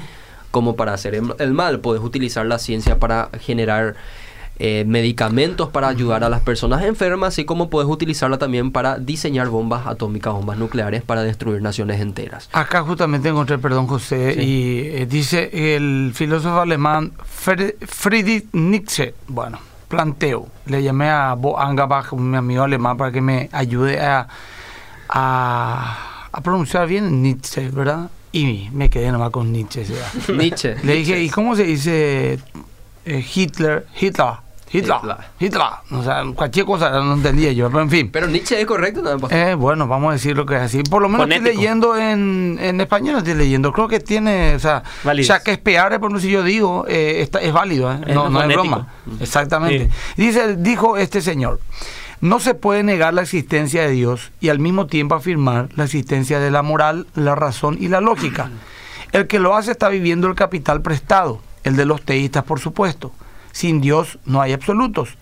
como 0.52 0.76
para 0.76 0.94
hacer 0.94 1.20
el 1.38 1.52
mal. 1.52 1.80
Puedes 1.80 2.02
utilizar 2.02 2.46
la 2.46 2.58
ciencia 2.58 3.00
para 3.00 3.28
generar 3.40 3.96
eh, 4.58 4.84
medicamentos 4.86 5.70
para 5.70 5.88
ayudar 5.88 6.24
a 6.24 6.28
las 6.28 6.42
personas 6.42 6.82
enfermas, 6.84 7.28
así 7.28 7.44
como 7.44 7.70
puedes 7.70 7.90
utilizarla 7.90 8.38
también 8.38 8.70
para 8.70 8.98
diseñar 8.98 9.48
bombas 9.48 9.86
atómicas, 9.86 10.34
bombas 10.34 10.58
nucleares 10.58 11.02
para 11.02 11.22
destruir 11.22 11.62
naciones 11.62 12.00
enteras. 12.00 12.48
Acá 12.52 12.82
justamente 12.82 13.30
encontré, 13.30 13.58
perdón 13.58 13.86
José, 13.86 14.36
y 14.42 14.80
eh, 14.88 15.06
dice 15.06 15.74
el 15.74 16.12
filósofo 16.14 16.60
alemán 16.60 17.12
Friedrich 17.24 18.46
Nietzsche, 18.52 19.14
bueno, 19.26 19.58
planteo, 19.88 20.48
le 20.66 20.82
llamé 20.82 21.08
a 21.08 21.34
Bo 21.34 21.58
Angabach, 21.58 22.12
mi 22.12 22.36
amigo 22.36 22.62
alemán, 22.62 22.96
para 22.96 23.10
que 23.10 23.20
me 23.20 23.48
ayude 23.52 24.00
a, 24.00 24.28
a, 25.08 26.40
pronunciar 26.42 26.86
bien 26.86 27.22
Nietzsche, 27.22 27.68
¿verdad? 27.70 28.10
Y 28.32 28.68
me 28.72 28.90
quedé 28.90 29.10
nomás 29.10 29.30
con 29.30 29.50
Nietzsche. 29.50 29.84
Nietzsche. 30.28 30.76
Le 30.84 30.94
dije, 30.94 31.22
¿y 31.22 31.30
cómo 31.30 31.56
se 31.56 31.64
dice 31.64 32.38
eh, 33.04 33.24
Hitler, 33.34 33.86
Hitler, 34.00 34.34
Hitler, 34.72 34.96
Hitler, 35.38 35.62
o 35.90 36.02
sea, 36.02 36.22
cualquier 36.34 36.64
cosa 36.64 36.90
no 36.90 37.12
entendía 37.12 37.52
yo, 37.52 37.68
pero 37.68 37.82
en 37.82 37.90
fin. 37.90 38.10
Pero 38.10 38.26
Nietzsche 38.26 38.58
es 38.58 38.66
correcto, 38.66 39.02
¿no? 39.02 39.28
Eh, 39.28 39.54
bueno, 39.54 39.86
vamos 39.86 40.10
a 40.10 40.12
decir 40.12 40.34
lo 40.34 40.46
que 40.46 40.56
es 40.56 40.62
así. 40.62 40.82
Por 40.82 41.02
lo 41.02 41.10
menos 41.10 41.28
estoy 41.28 41.44
leyendo 41.44 41.98
en, 41.98 42.58
en 42.58 42.80
español, 42.80 43.18
estoy 43.18 43.34
leyendo. 43.34 43.70
Creo 43.72 43.86
que 43.86 44.00
tiene, 44.00 44.54
o 44.54 44.58
sea, 44.58 44.82
ya 45.22 45.40
que 45.40 45.52
es 45.52 45.58
por 45.58 46.10
no 46.10 46.18
si 46.18 46.30
yo 46.30 46.42
digo, 46.42 46.86
eh, 46.88 47.20
está, 47.20 47.40
es 47.40 47.52
válido, 47.52 47.92
¿eh? 47.92 48.00
no, 48.14 48.30
no 48.30 48.42
es 48.42 48.48
broma. 48.48 48.88
Exactamente. 49.20 49.90
Dice, 50.16 50.56
dijo 50.56 50.96
este 50.96 51.20
señor. 51.20 51.60
No 52.22 52.38
se 52.38 52.54
puede 52.54 52.84
negar 52.84 53.12
la 53.14 53.22
existencia 53.22 53.82
de 53.82 53.90
Dios 53.90 54.30
y 54.40 54.48
al 54.48 54.60
mismo 54.60 54.86
tiempo 54.86 55.16
afirmar 55.16 55.68
la 55.74 55.84
existencia 55.84 56.38
de 56.38 56.52
la 56.52 56.62
moral, 56.62 57.08
la 57.14 57.34
razón 57.34 57.76
y 57.78 57.88
la 57.88 58.00
lógica. 58.00 58.48
El 59.10 59.26
que 59.26 59.40
lo 59.40 59.56
hace 59.56 59.72
está 59.72 59.88
viviendo 59.88 60.28
el 60.28 60.36
capital 60.36 60.82
prestado 60.82 61.40
el 61.64 61.76
de 61.76 61.84
los 61.84 62.02
teístas, 62.02 62.44
por 62.44 62.60
supuesto. 62.60 63.12
Sin 63.52 63.80
Dios 63.80 64.18
no 64.24 64.40
hay 64.40 64.52
absolutos. 64.52 65.16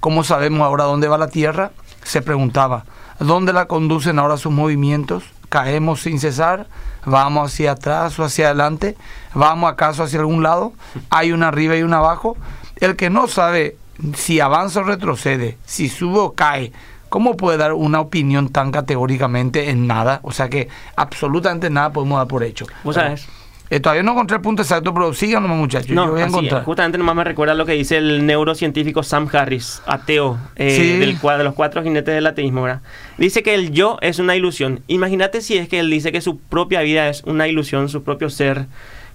¿Cómo 0.00 0.24
sabemos 0.24 0.62
ahora 0.62 0.84
dónde 0.84 1.08
va 1.08 1.18
la 1.18 1.28
Tierra? 1.28 1.72
Se 2.02 2.22
preguntaba. 2.22 2.84
¿Dónde 3.18 3.52
la 3.52 3.66
conducen 3.66 4.18
ahora 4.18 4.36
sus 4.36 4.52
movimientos? 4.52 5.24
¿Caemos 5.48 6.02
sin 6.02 6.20
cesar? 6.20 6.68
¿Vamos 7.04 7.52
hacia 7.52 7.72
atrás 7.72 8.18
o 8.18 8.24
hacia 8.24 8.46
adelante? 8.46 8.96
¿Vamos 9.34 9.70
acaso 9.70 10.02
hacia 10.02 10.20
algún 10.20 10.42
lado? 10.42 10.72
¿Hay 11.10 11.32
una 11.32 11.48
arriba 11.48 11.76
y 11.76 11.82
una 11.82 11.98
abajo? 11.98 12.36
El 12.76 12.96
que 12.96 13.10
no 13.10 13.26
sabe 13.28 13.76
si 14.14 14.40
avanza 14.40 14.80
o 14.80 14.84
retrocede, 14.84 15.58
si 15.66 15.88
sube 15.88 16.18
o 16.18 16.32
cae, 16.32 16.72
¿cómo 17.08 17.36
puede 17.36 17.58
dar 17.58 17.74
una 17.74 18.00
opinión 18.00 18.48
tan 18.48 18.70
categóricamente 18.70 19.70
en 19.70 19.86
nada? 19.86 20.20
O 20.22 20.32
sea 20.32 20.48
que 20.48 20.68
absolutamente 20.96 21.68
nada 21.68 21.92
podemos 21.92 22.18
dar 22.18 22.28
por 22.28 22.42
hecho. 22.42 22.66
¿Vos 22.84 22.94
sabes? 22.94 23.28
Eh, 23.70 23.78
todavía 23.78 24.02
no 24.02 24.12
encontré 24.12 24.36
el 24.36 24.42
punto 24.42 24.62
exacto, 24.62 24.92
pero 24.92 25.14
síganos 25.14 25.48
muchachos. 25.50 25.90
No, 25.90 26.06
yo 26.06 26.10
voy 26.12 26.22
a 26.22 26.26
encontrar. 26.26 26.64
justamente 26.64 26.98
nomás 26.98 27.14
me 27.14 27.22
recuerda 27.22 27.54
lo 27.54 27.64
que 27.64 27.72
dice 27.72 27.98
el 27.98 28.26
neurocientífico 28.26 29.04
Sam 29.04 29.28
Harris, 29.32 29.80
ateo, 29.86 30.38
eh, 30.56 30.74
Sí. 30.76 30.98
del 30.98 31.16
de 31.38 31.44
los 31.44 31.54
cuatro 31.54 31.80
jinetes 31.82 32.12
del 32.12 32.26
ateísmo, 32.26 32.62
¿verdad? 32.62 32.80
Dice 33.16 33.44
que 33.44 33.54
el 33.54 33.70
yo 33.70 33.96
es 34.00 34.18
una 34.18 34.34
ilusión. 34.34 34.80
Imagínate 34.88 35.40
si 35.40 35.56
es 35.56 35.68
que 35.68 35.78
él 35.78 35.88
dice 35.88 36.10
que 36.10 36.20
su 36.20 36.38
propia 36.38 36.80
vida 36.80 37.08
es 37.08 37.22
una 37.24 37.46
ilusión, 37.46 37.88
su 37.88 38.02
propio 38.02 38.28
ser. 38.28 38.66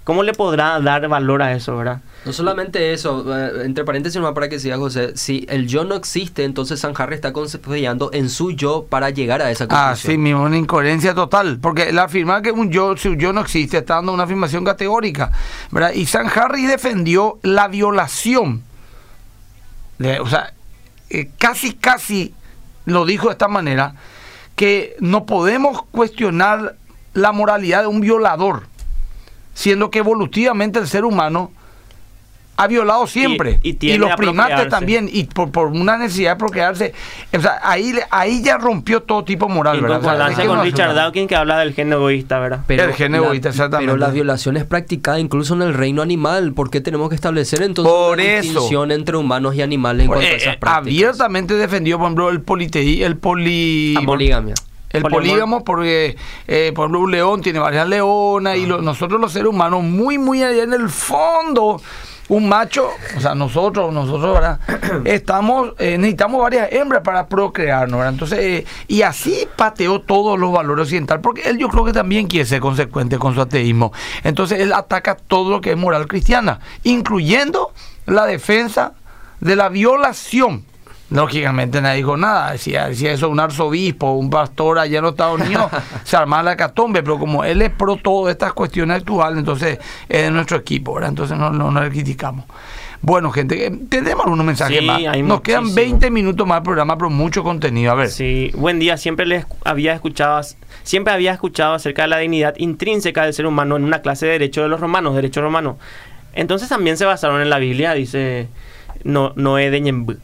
¿Cómo 0.06 0.24
le 0.24 0.34
podrá 0.34 0.80
dar 0.80 1.06
valor 1.10 1.42
a 1.42 1.52
eso, 1.54 1.76
verdad? 1.76 2.00
No 2.26 2.34
solamente 2.34 2.92
eso, 2.92 3.24
eh, 3.38 3.66
entre 3.66 3.84
paréntesis 3.84 4.16
nomás 4.20 4.34
para 4.34 4.50
que 4.50 4.60
siga 4.60 4.78
José, 4.78 5.16
si 5.16 5.46
el 5.48 5.68
yo 5.68 5.84
no 5.84 5.94
existe, 5.94 6.44
entonces 6.44 6.80
San 6.80 6.94
Harry 6.98 7.14
está 7.14 7.32
confiando 7.32 8.10
en 8.14 8.30
su 8.30 8.52
yo 8.52 8.88
para 8.90 9.12
llegar 9.12 9.44
a 9.44 9.52
esa 9.52 9.66
Ah, 9.66 9.90
conclusión. 9.90 10.12
sí, 10.14 10.18
mismo, 10.18 10.42
una 10.44 10.58
incoherencia 10.58 11.14
total. 11.14 11.60
Porque 11.62 11.90
el 11.90 12.00
afirmar 12.00 12.42
que 12.42 12.52
un 12.52 12.72
yo, 12.72 12.98
si 12.98 13.10
un 13.10 13.20
yo 13.20 13.32
no 13.32 13.42
existe, 13.42 13.78
está 13.78 13.96
dando 13.96 14.12
una 14.12 14.24
afirmación 14.24 14.66
categórica. 14.66 15.32
¿verdad? 15.70 15.94
Y 15.94 16.08
San 16.08 16.28
Harry 16.36 16.66
defendió 16.66 17.38
la 17.44 17.68
violación. 17.68 18.64
de- 19.98 20.20
o 20.20 20.28
sea, 20.28 20.54
eh, 21.10 21.30
casi, 21.38 21.74
casi 21.74 22.34
lo 22.86 23.06
dijo 23.06 23.28
de 23.28 23.34
esta 23.34 23.48
manera, 23.48 23.96
que 24.56 24.96
no 25.00 25.26
podemos 25.26 25.84
cuestionar 25.92 26.76
la 27.14 27.32
moralidad 27.32 27.82
de 27.82 27.88
un 27.88 28.02
violador, 28.02 28.64
siendo 29.54 29.92
que 29.92 30.00
evolutivamente 30.00 30.80
el 30.80 30.88
ser 30.88 31.06
humano 31.06 31.52
ha 32.58 32.68
violado 32.68 33.06
siempre. 33.08 33.60
y 33.64 33.98
los 33.98 34.12
primates 34.16 34.70
también, 34.70 35.10
y 35.12 35.26
por, 35.26 35.52
por 35.52 35.68
una 35.68 35.98
necesidad 35.98 36.32
de 36.34 36.36
procrearse. 36.38 36.94
O 37.38 37.42
sea, 37.42 37.60
ahí, 37.64 37.92
le- 37.94 38.06
ahí 38.12 38.42
ya 38.42 38.58
rompió 38.58 39.04
todo 39.04 39.24
tipo 39.24 39.50
moral, 39.50 39.82
¿verdad? 39.82 40.00
O 40.00 40.02
sea, 40.02 40.12
concordancia 40.12 40.38
es 40.38 40.42
que 40.44 40.48
con 40.48 40.58
no 40.58 40.64
es 40.64 40.72
Richard 40.72 40.94
Dawkins 40.96 41.28
que 41.28 41.36
habla 41.36 41.58
del 41.60 41.74
gen 41.74 41.92
egoísta, 41.92 42.40
¿verdad? 42.40 42.60
El 42.70 42.94
gen 42.94 43.16
egoísta, 43.16 43.50
exactamente. 43.50 43.92
Pero 43.92 43.98
la 43.98 44.12
violación 44.14 44.58
es 44.58 44.64
practicada 44.64 45.20
incluso 45.20 45.54
en 45.54 45.64
el 45.64 45.74
reino 45.74 46.02
animal. 46.02 46.54
¿Por 46.54 46.70
qué 46.70 46.82
tenemos 46.82 47.10
que 47.10 47.16
establecer 47.16 47.62
entonces 47.62 47.92
Por 47.94 48.14
una 48.20 48.24
eso. 48.24 48.42
distinción 48.44 48.92
entre 48.92 49.18
humanos 49.18 49.56
y 49.56 49.62
animales 49.62 50.04
en 50.04 50.08
cuanto 50.08 50.26
a 50.26 50.30
Eh, 50.30 50.36
esas 50.36 50.56
eh, 50.56 50.58
prácticas? 50.60 50.88
abiertamente 50.88 51.54
defendió, 51.56 51.98
por 51.98 52.06
ejemplo, 52.06 52.30
el 52.30 52.42
politeí, 52.42 53.04
el 53.04 53.18
poli... 53.18 53.94
La 53.96 54.02
poligamia. 54.02 54.54
El 54.92 55.02
polígamo, 55.04 55.66
porque, 55.66 56.16
eh, 56.48 56.72
por 56.74 56.86
ejemplo, 56.86 57.02
un 57.02 57.12
león 57.12 57.42
tiene 57.42 57.60
varias 57.60 57.86
leonas 57.86 58.56
y 58.56 58.66
lo- 58.66 58.82
nosotros 58.82 59.20
los 59.20 59.34
seres 59.34 59.50
humanos, 59.50 59.84
muy, 59.84 60.18
muy 60.18 60.42
allá 60.42 60.64
en 60.64 60.72
el 60.72 60.88
fondo, 60.88 61.82
un 62.28 62.50
macho, 62.50 62.90
o 63.16 63.20
sea, 63.20 63.36
nosotros, 63.36 63.94
nosotros, 63.94 64.34
¿verdad? 64.34 64.60
Estamos, 65.06 65.74
eh, 65.78 65.98
necesitamos 65.98 66.42
varias 66.42 66.72
hembras 66.72 67.04
para 67.04 67.28
procrearnos, 67.28 68.00
¿verdad? 68.00 68.14
Entonces, 68.14 68.40
eh, 68.40 68.66
y 68.88 69.04
así 69.04 69.48
pateó 69.56 70.02
todos 70.02 70.40
los 70.40 70.52
valores 70.52 70.84
occidentales, 70.84 71.22
porque 71.22 71.44
él 71.44 71.58
yo 71.58 71.70
creo 71.70 71.86
que 71.86 71.94
también 71.94 72.28
quiere 72.28 72.46
ser 72.46 72.60
consecuente 72.60 73.20
con 73.20 73.36
su 73.36 73.42
ateísmo. 73.42 73.94
Entonces, 74.24 74.60
él 74.60 74.74
ataca 74.74 75.16
todo 75.16 75.52
lo 75.52 75.62
que 75.62 75.72
es 75.72 75.78
moral 75.78 76.08
cristiana, 76.08 76.60
incluyendo 76.84 77.74
la 78.06 78.26
defensa 78.26 78.94
de 79.40 79.56
la 79.56 79.70
violación. 79.70 80.66
Lógicamente 81.12 81.82
nadie 81.82 81.98
dijo 81.98 82.18
nada. 82.18 82.54
Decía, 82.54 82.90
decía 82.90 83.12
eso 83.12 83.30
un 83.30 83.40
arzobispo, 83.40 84.14
un 84.14 84.30
pastor 84.30 84.80
allá 84.80 84.98
en 84.98 85.04
los 85.04 85.12
Estados 85.12 85.40
Unidos, 85.40 85.72
se 86.04 86.18
armaba 86.18 86.44
la 86.44 86.58
catombe, 86.58 87.04
pero 87.04 87.20
como 87.20 87.44
él 87.44 87.62
es 87.62 87.72
pro 87.72 87.96
todas 87.98 88.34
estas 88.34 88.54
cuestiones 88.54 88.98
actuales, 88.98 89.40
entonces 89.40 89.80
es 90.10 90.24
de 90.24 90.32
nuestro 90.32 90.58
equipo, 90.58 90.96
¿verdad? 90.96 91.10
Entonces 91.10 91.38
no, 91.38 91.52
no, 91.52 91.70
no 91.72 91.82
le 91.84 91.90
criticamos. 91.90 92.46
Bueno, 93.02 93.30
gente, 93.30 93.68
eh, 93.68 93.72
tenemos 93.88 94.26
algunos 94.26 94.44
mensajes 94.44 94.80
Sí, 94.80 94.86
más. 94.86 95.00
Nos 95.20 95.42
quedan 95.42 95.66
muchísimo. 95.66 95.92
20 95.92 96.10
minutos 96.10 96.48
más 96.48 96.62
de 96.62 96.64
programa, 96.64 96.98
pero 96.98 97.12
mucho 97.12 97.44
contenido. 97.44 97.92
A 97.92 97.96
ver. 97.96 98.10
Sí, 98.10 98.52
buen 98.56 98.80
día. 98.80 98.98
Siempre 98.98 99.28
les 99.28 99.46
había 99.64 99.94
escuchado, 99.94 100.42
siempre 100.82 101.14
había 101.14 101.32
escuchado 101.34 101.76
acerca 101.76 102.02
de 102.04 102.08
la 102.08 102.18
dignidad 102.18 102.56
intrínseca 102.58 103.24
del 103.24 103.34
ser 103.36 103.46
humano 103.46 103.76
en 103.76 103.84
una 103.84 104.02
clase 104.02 104.26
de 104.26 104.32
derecho 104.32 104.64
de 104.64 104.70
los 104.70 104.80
romanos, 104.80 105.14
derecho 105.14 105.42
romano. 105.42 105.78
Entonces 106.34 106.68
también 106.68 106.98
se 106.98 107.06
basaron 107.06 107.42
en 107.42 107.52
la 107.52 107.60
Biblia, 107.60 107.94
dice 107.94 108.48
no, 109.04 109.34
Noé 109.36 109.70
de. 109.70 110.18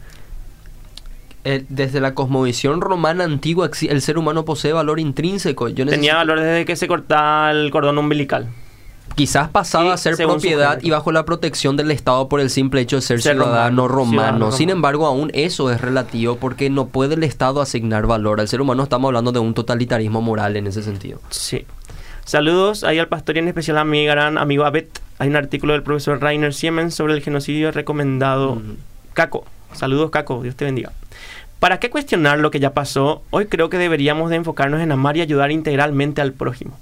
Eh, 1.44 1.64
desde 1.68 2.00
la 2.00 2.14
cosmovisión 2.14 2.80
romana 2.80 3.24
antigua, 3.24 3.68
el 3.88 4.00
ser 4.00 4.16
humano 4.18 4.44
posee 4.44 4.72
valor 4.72 5.00
intrínseco. 5.00 5.68
Yo 5.68 5.84
Tenía 5.86 6.14
valor 6.14 6.38
desde 6.40 6.64
que 6.64 6.76
se 6.76 6.86
cortaba 6.86 7.50
el 7.50 7.70
cordón 7.72 7.98
umbilical. 7.98 8.48
Quizás 9.16 9.48
pasaba 9.50 9.92
a 9.92 9.96
ser 9.98 10.16
propiedad 10.16 10.78
y 10.80 10.90
bajo 10.90 11.12
la 11.12 11.24
protección 11.24 11.76
del 11.76 11.90
Estado 11.90 12.28
por 12.28 12.40
el 12.40 12.48
simple 12.48 12.80
hecho 12.80 12.96
de 12.96 13.02
ser, 13.02 13.20
Ser 13.20 13.34
ciudadano 13.36 13.86
romano, 13.86 13.88
romano. 13.88 14.08
ciudadano 14.12 14.52
Sin 14.52 14.68
romano. 14.68 14.78
embargo, 14.78 15.06
aún 15.06 15.30
eso 15.34 15.70
es 15.70 15.80
relativo 15.80 16.36
porque 16.36 16.70
no 16.70 16.86
puede 16.86 17.14
el 17.16 17.24
Estado 17.24 17.60
asignar 17.60 18.06
valor. 18.06 18.40
Al 18.40 18.48
ser 18.48 18.60
humano 18.62 18.84
estamos 18.84 19.08
hablando 19.08 19.32
de 19.32 19.40
un 19.40 19.52
totalitarismo 19.52 20.22
moral 20.22 20.56
en 20.56 20.66
ese 20.68 20.82
sentido. 20.82 21.20
Sí. 21.28 21.66
Saludos 22.24 22.84
ahí 22.84 22.98
al 23.00 23.08
pastor 23.08 23.36
y 23.36 23.40
en 23.40 23.48
especial 23.48 23.76
a 23.78 23.84
mi 23.84 24.06
gran 24.06 24.38
amigo 24.38 24.64
Abet. 24.64 25.00
Hay 25.18 25.28
un 25.28 25.36
artículo 25.36 25.72
del 25.74 25.82
profesor 25.82 26.20
Rainer 26.22 26.54
Siemens 26.54 26.94
sobre 26.94 27.12
el 27.14 27.20
genocidio 27.20 27.70
recomendado. 27.72 28.62
Caco. 29.12 29.44
Saludos, 29.72 30.10
Caco. 30.10 30.42
Dios 30.42 30.54
te 30.56 30.64
bendiga. 30.64 30.92
¿Para 31.62 31.78
qué 31.78 31.90
cuestionar 31.90 32.40
lo 32.40 32.50
que 32.50 32.58
ya 32.58 32.74
pasó? 32.74 33.22
Hoy 33.30 33.46
creo 33.46 33.70
que 33.70 33.78
deberíamos 33.78 34.30
de 34.30 34.34
enfocarnos 34.34 34.80
en 34.80 34.90
amar 34.90 35.16
y 35.16 35.20
ayudar 35.20 35.52
integralmente 35.52 36.20
al 36.20 36.32
prójimo. 36.32 36.76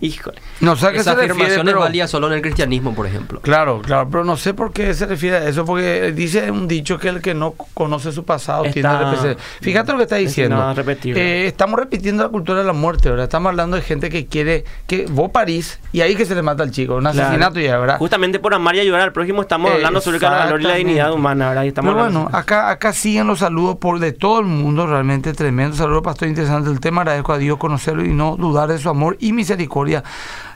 Híjole. 0.00 0.40
No 0.60 0.74
sé 0.76 0.86
a 0.86 0.92
qué 0.92 0.98
Esa 0.98 1.10
se 1.10 1.16
refiere, 1.16 1.32
afirmación 1.32 1.68
es 1.68 1.72
pero- 1.74 1.80
válida 1.80 2.08
solo 2.08 2.26
en 2.28 2.32
el 2.34 2.42
cristianismo, 2.42 2.94
por 2.94 3.06
ejemplo. 3.06 3.40
Claro, 3.40 3.80
claro, 3.82 4.08
pero 4.10 4.24
no 4.24 4.36
sé 4.36 4.54
por 4.54 4.72
qué 4.72 4.94
se 4.94 5.06
refiere 5.06 5.36
a 5.36 5.48
eso, 5.48 5.64
porque 5.64 6.12
dice 6.12 6.50
un 6.50 6.66
dicho 6.66 6.98
que 6.98 7.08
el 7.08 7.20
que 7.20 7.34
no 7.34 7.52
conoce 7.74 8.10
su 8.12 8.24
pasado 8.24 8.62
tiene 8.64 8.88
Está 8.88 8.98
que 8.98 9.04
repetir. 9.16 9.36
Fíjate 9.60 9.92
lo 9.92 9.98
que 9.98 10.04
está 10.04 10.16
diciendo. 10.16 10.72
repetirlo. 10.74 11.20
Eh, 11.20 11.46
estamos 11.46 11.78
repitiendo 11.78 12.22
la 12.22 12.30
cultura 12.30 12.60
de 12.60 12.64
la 12.66 12.72
muerte, 12.72 13.10
¿verdad? 13.10 13.24
Estamos 13.24 13.50
hablando 13.50 13.76
de 13.76 13.82
gente 13.82 14.08
que 14.10 14.26
quiere 14.26 14.64
que 14.86 15.06
vos 15.10 15.30
parís 15.30 15.78
y 15.92 16.00
ahí 16.00 16.16
que 16.16 16.24
se 16.24 16.34
le 16.34 16.42
mata 16.42 16.62
al 16.62 16.70
chico, 16.70 16.94
un 16.96 17.02
Claro. 17.02 17.20
asesinato 17.20 17.60
ya, 17.60 17.78
¿verdad? 17.78 17.98
Justamente 17.98 18.38
por 18.38 18.54
amar 18.54 18.74
y 18.76 18.80
ayudar 18.80 19.02
al 19.02 19.12
prójimo 19.12 19.42
estamos 19.42 19.70
hablando 19.72 20.00
sobre 20.00 20.16
el 20.16 20.22
valor 20.22 20.60
y 20.60 20.64
la 20.64 20.74
dignidad 20.76 21.12
humana, 21.12 21.48
¿verdad? 21.50 21.64
Y 21.64 21.68
estamos 21.68 21.92
Pero 21.94 22.04
bueno, 22.04 22.28
acá, 22.32 22.70
acá 22.70 22.92
siguen 22.92 23.26
los 23.26 23.40
saludos 23.40 23.76
por 23.76 23.98
de 23.98 24.12
todo 24.12 24.40
el 24.40 24.46
mundo, 24.46 24.86
realmente 24.86 25.32
tremendo. 25.34 25.76
Saludos, 25.76 26.02
pastor, 26.02 26.28
interesante 26.28 26.70
el 26.70 26.80
tema. 26.80 27.02
Agradezco 27.02 27.32
a 27.34 27.38
Dios 27.38 27.58
conocerlo 27.58 28.04
y 28.04 28.08
no 28.14 28.36
dudar 28.36 28.68
de 28.68 28.78
su 28.78 28.88
amor 28.88 29.16
y 29.20 29.32
misericordia. 29.32 29.81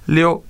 Leo 0.07 0.45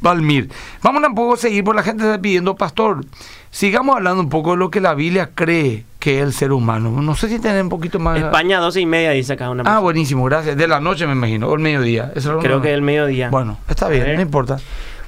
Valmir. 0.00 0.50
Vamos 0.82 1.02
un 1.06 1.14
poco 1.14 1.34
a 1.34 1.36
seguir, 1.36 1.64
por 1.64 1.76
la 1.76 1.82
gente 1.82 2.04
está 2.04 2.20
pidiendo, 2.20 2.56
pastor, 2.56 3.04
sigamos 3.50 3.96
hablando 3.96 4.20
un 4.20 4.28
poco 4.28 4.52
de 4.52 4.56
lo 4.56 4.70
que 4.70 4.80
la 4.80 4.94
Biblia 4.94 5.30
cree 5.34 5.84
que 6.00 6.18
es 6.18 6.24
el 6.24 6.32
ser 6.32 6.52
humano. 6.52 6.90
No 6.90 7.14
sé 7.14 7.28
si 7.28 7.38
tienen 7.38 7.62
un 7.62 7.68
poquito 7.68 8.00
más... 8.00 8.18
España 8.18 8.58
12 8.58 8.80
y 8.80 8.86
media 8.86 9.10
dice 9.12 9.34
acá 9.34 9.48
una 9.48 9.62
Ah, 9.64 9.78
buenísimo, 9.78 10.24
gracias. 10.24 10.56
De 10.56 10.66
la 10.66 10.80
noche 10.80 11.06
me 11.06 11.12
imagino, 11.12 11.48
o 11.48 11.54
el 11.54 11.60
mediodía. 11.60 12.12
Eso 12.16 12.38
Creo 12.40 12.60
que 12.60 12.74
el 12.74 12.82
mediodía. 12.82 13.30
Bueno, 13.30 13.58
está 13.68 13.88
bien, 13.88 14.16
no 14.16 14.20
importa. 14.20 14.58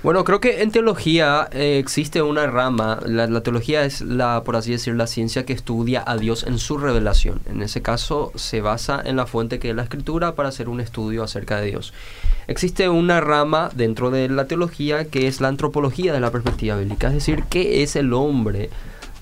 Bueno, 0.05 0.23
creo 0.25 0.39
que 0.39 0.61
en 0.61 0.71
teología 0.71 1.49
eh, 1.51 1.79
existe 1.79 2.21
una 2.21 2.47
rama, 2.47 3.01
la, 3.07 3.27
la 3.27 3.43
teología 3.43 3.87
es 3.87 4.03
la, 4.03 4.45
por 4.45 4.55
así 4.55 4.71
decir, 4.71 4.95
la 4.95 5.07
ciencia 5.07 5.47
que 5.47 5.55
estudia 5.55 6.05
a 6.07 6.19
Dios 6.19 6.45
en 6.47 6.59
su 6.59 6.77
revelación. 6.77 7.41
En 7.47 7.63
ese 7.63 7.81
caso 7.81 8.31
se 8.35 8.61
basa 8.61 9.01
en 9.03 9.17
la 9.17 9.25
fuente 9.25 9.59
que 9.59 9.71
es 9.71 9.75
la 9.75 9.85
escritura 9.85 10.35
para 10.35 10.51
hacer 10.51 10.69
un 10.69 10.81
estudio 10.81 11.23
acerca 11.23 11.59
de 11.59 11.69
Dios. 11.69 11.95
Existe 12.49 12.91
una 12.91 13.23
rama 13.23 13.71
dentro 13.75 14.11
de 14.11 14.29
la 14.29 14.45
teología 14.45 15.07
que 15.07 15.27
es 15.27 15.41
la 15.41 15.49
antropología 15.49 16.13
de 16.13 16.21
la 16.21 16.31
perspectiva 16.31 16.77
bíblica, 16.77 17.07
es 17.07 17.15
decir, 17.15 17.45
qué 17.49 17.83
es 17.83 17.97
el 17.97 18.13
hombre 18.13 18.69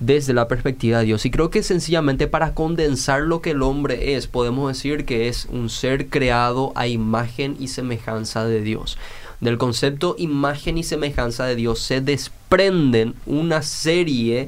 desde 0.01 0.33
la 0.33 0.49
perspectiva 0.49 0.99
de 0.99 1.05
Dios. 1.05 1.25
Y 1.25 1.31
creo 1.31 1.49
que 1.49 1.63
sencillamente 1.63 2.27
para 2.27 2.53
condensar 2.53 3.21
lo 3.21 3.41
que 3.41 3.51
el 3.51 3.61
hombre 3.61 4.15
es, 4.15 4.27
podemos 4.27 4.67
decir 4.67 5.05
que 5.05 5.29
es 5.29 5.47
un 5.49 5.69
ser 5.69 6.07
creado 6.09 6.73
a 6.75 6.87
imagen 6.87 7.55
y 7.57 7.69
semejanza 7.69 8.43
de 8.43 8.61
Dios. 8.61 8.97
Del 9.43 9.57
concepto 9.57 10.15
imagen 10.17 10.77
y 10.77 10.83
semejanza 10.83 11.43
de 11.43 11.57
Dios 11.57 11.79
se 11.79 11.99
desprenden 11.99 13.13
una 13.25 13.61
serie 13.61 14.47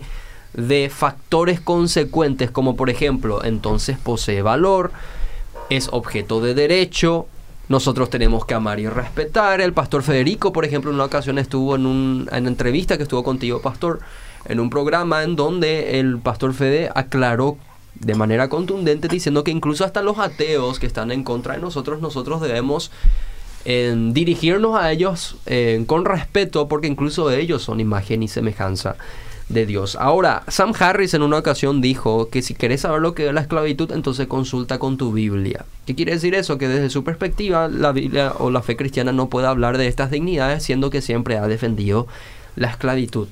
de 0.53 0.89
factores 0.89 1.60
consecuentes 1.60 2.49
como 2.49 2.77
por 2.77 2.89
ejemplo, 2.89 3.43
entonces 3.43 3.97
posee 4.01 4.41
valor, 4.41 4.93
es 5.69 5.89
objeto 5.91 6.39
de 6.39 6.53
derecho, 6.53 7.27
nosotros 7.67 8.10
tenemos 8.10 8.45
que 8.45 8.53
amar 8.53 8.79
y 8.79 8.88
respetar. 8.88 9.60
El 9.60 9.73
pastor 9.73 10.01
Federico, 10.01 10.53
por 10.53 10.63
ejemplo, 10.63 10.91
en 10.91 10.95
una 10.95 11.03
ocasión 11.03 11.39
estuvo 11.39 11.75
en, 11.75 11.86
un, 11.86 12.29
en 12.31 12.43
una 12.43 12.49
entrevista 12.51 12.95
que 12.95 13.03
estuvo 13.03 13.21
contigo, 13.21 13.62
pastor, 13.62 13.99
en 14.45 14.62
un 14.62 14.69
programa 14.69 15.23
en 15.23 15.36
donde 15.36 15.99
el 15.99 16.19
pastor 16.19 16.53
Fede 16.53 16.89
aclaró 16.95 17.58
de 17.95 18.15
manera 18.15 18.47
contundente 18.47 19.10
diciendo 19.10 19.43
que 19.43 19.51
incluso 19.51 19.84
hasta 19.84 20.01
los 20.01 20.19
ateos 20.19 20.79
que 20.79 20.88
están 20.88 21.12
en 21.12 21.25
contra 21.25 21.55
de 21.55 21.60
nosotros, 21.60 21.99
nosotros 21.99 22.39
debemos 22.39 22.91
eh, 23.65 23.95
dirigirnos 24.12 24.80
a 24.80 24.91
ellos 24.91 25.38
eh, 25.45 25.84
con 25.88 26.06
respeto 26.06 26.67
porque 26.67 26.88
incluso 26.88 27.32
ellos 27.32 27.63
son 27.63 27.80
imagen 27.80 28.23
y 28.23 28.28
semejanza 28.28 28.95
de 29.49 29.65
Dios. 29.65 29.95
Ahora, 29.99 30.43
Sam 30.47 30.73
Harris 30.78 31.13
en 31.13 31.21
una 31.21 31.38
ocasión 31.38 31.82
dijo 31.82 32.30
que 32.30 32.41
si 32.41 32.56
querés 32.56 32.82
saber 32.82 33.01
lo 33.01 33.13
que 33.13 33.28
es 33.28 33.34
la 33.34 33.41
esclavitud, 33.41 33.91
entonces 33.91 34.28
consulta 34.28 34.80
con 34.80 34.97
tu 34.97 35.12
Biblia. 35.12 35.65
¿Qué 35.86 35.95
quiere 35.95 36.13
decir 36.13 36.34
eso? 36.34 36.58
Que 36.58 36.67
desde 36.67 36.89
su 36.89 37.04
perspectiva 37.04 37.67
la 37.67 37.91
Biblia 37.91 38.34
o 38.39 38.49
la 38.49 38.62
fe 38.62 38.75
cristiana 38.75 39.12
no 39.12 39.30
puede 39.30 39.47
hablar 39.47 39.78
de 39.78 39.88
estas 39.88 40.10
dignidades, 40.10 40.63
siendo 40.63 40.89
que 40.89 41.01
siempre 41.01 41.38
ha 41.38 41.47
defendido 41.47 42.08
la 42.56 42.69
esclavitud. 42.69 43.27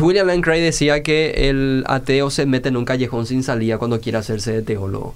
William 0.00 0.26
Lane 0.26 0.60
decía 0.60 1.02
que 1.02 1.50
el 1.50 1.84
ateo 1.86 2.30
se 2.30 2.46
mete 2.46 2.70
en 2.70 2.76
un 2.76 2.86
callejón 2.86 3.26
sin 3.26 3.42
salida 3.42 3.78
cuando 3.78 4.00
quiere 4.00 4.18
hacerse 4.18 4.52
de 4.52 4.62
teólogo. 4.62 5.14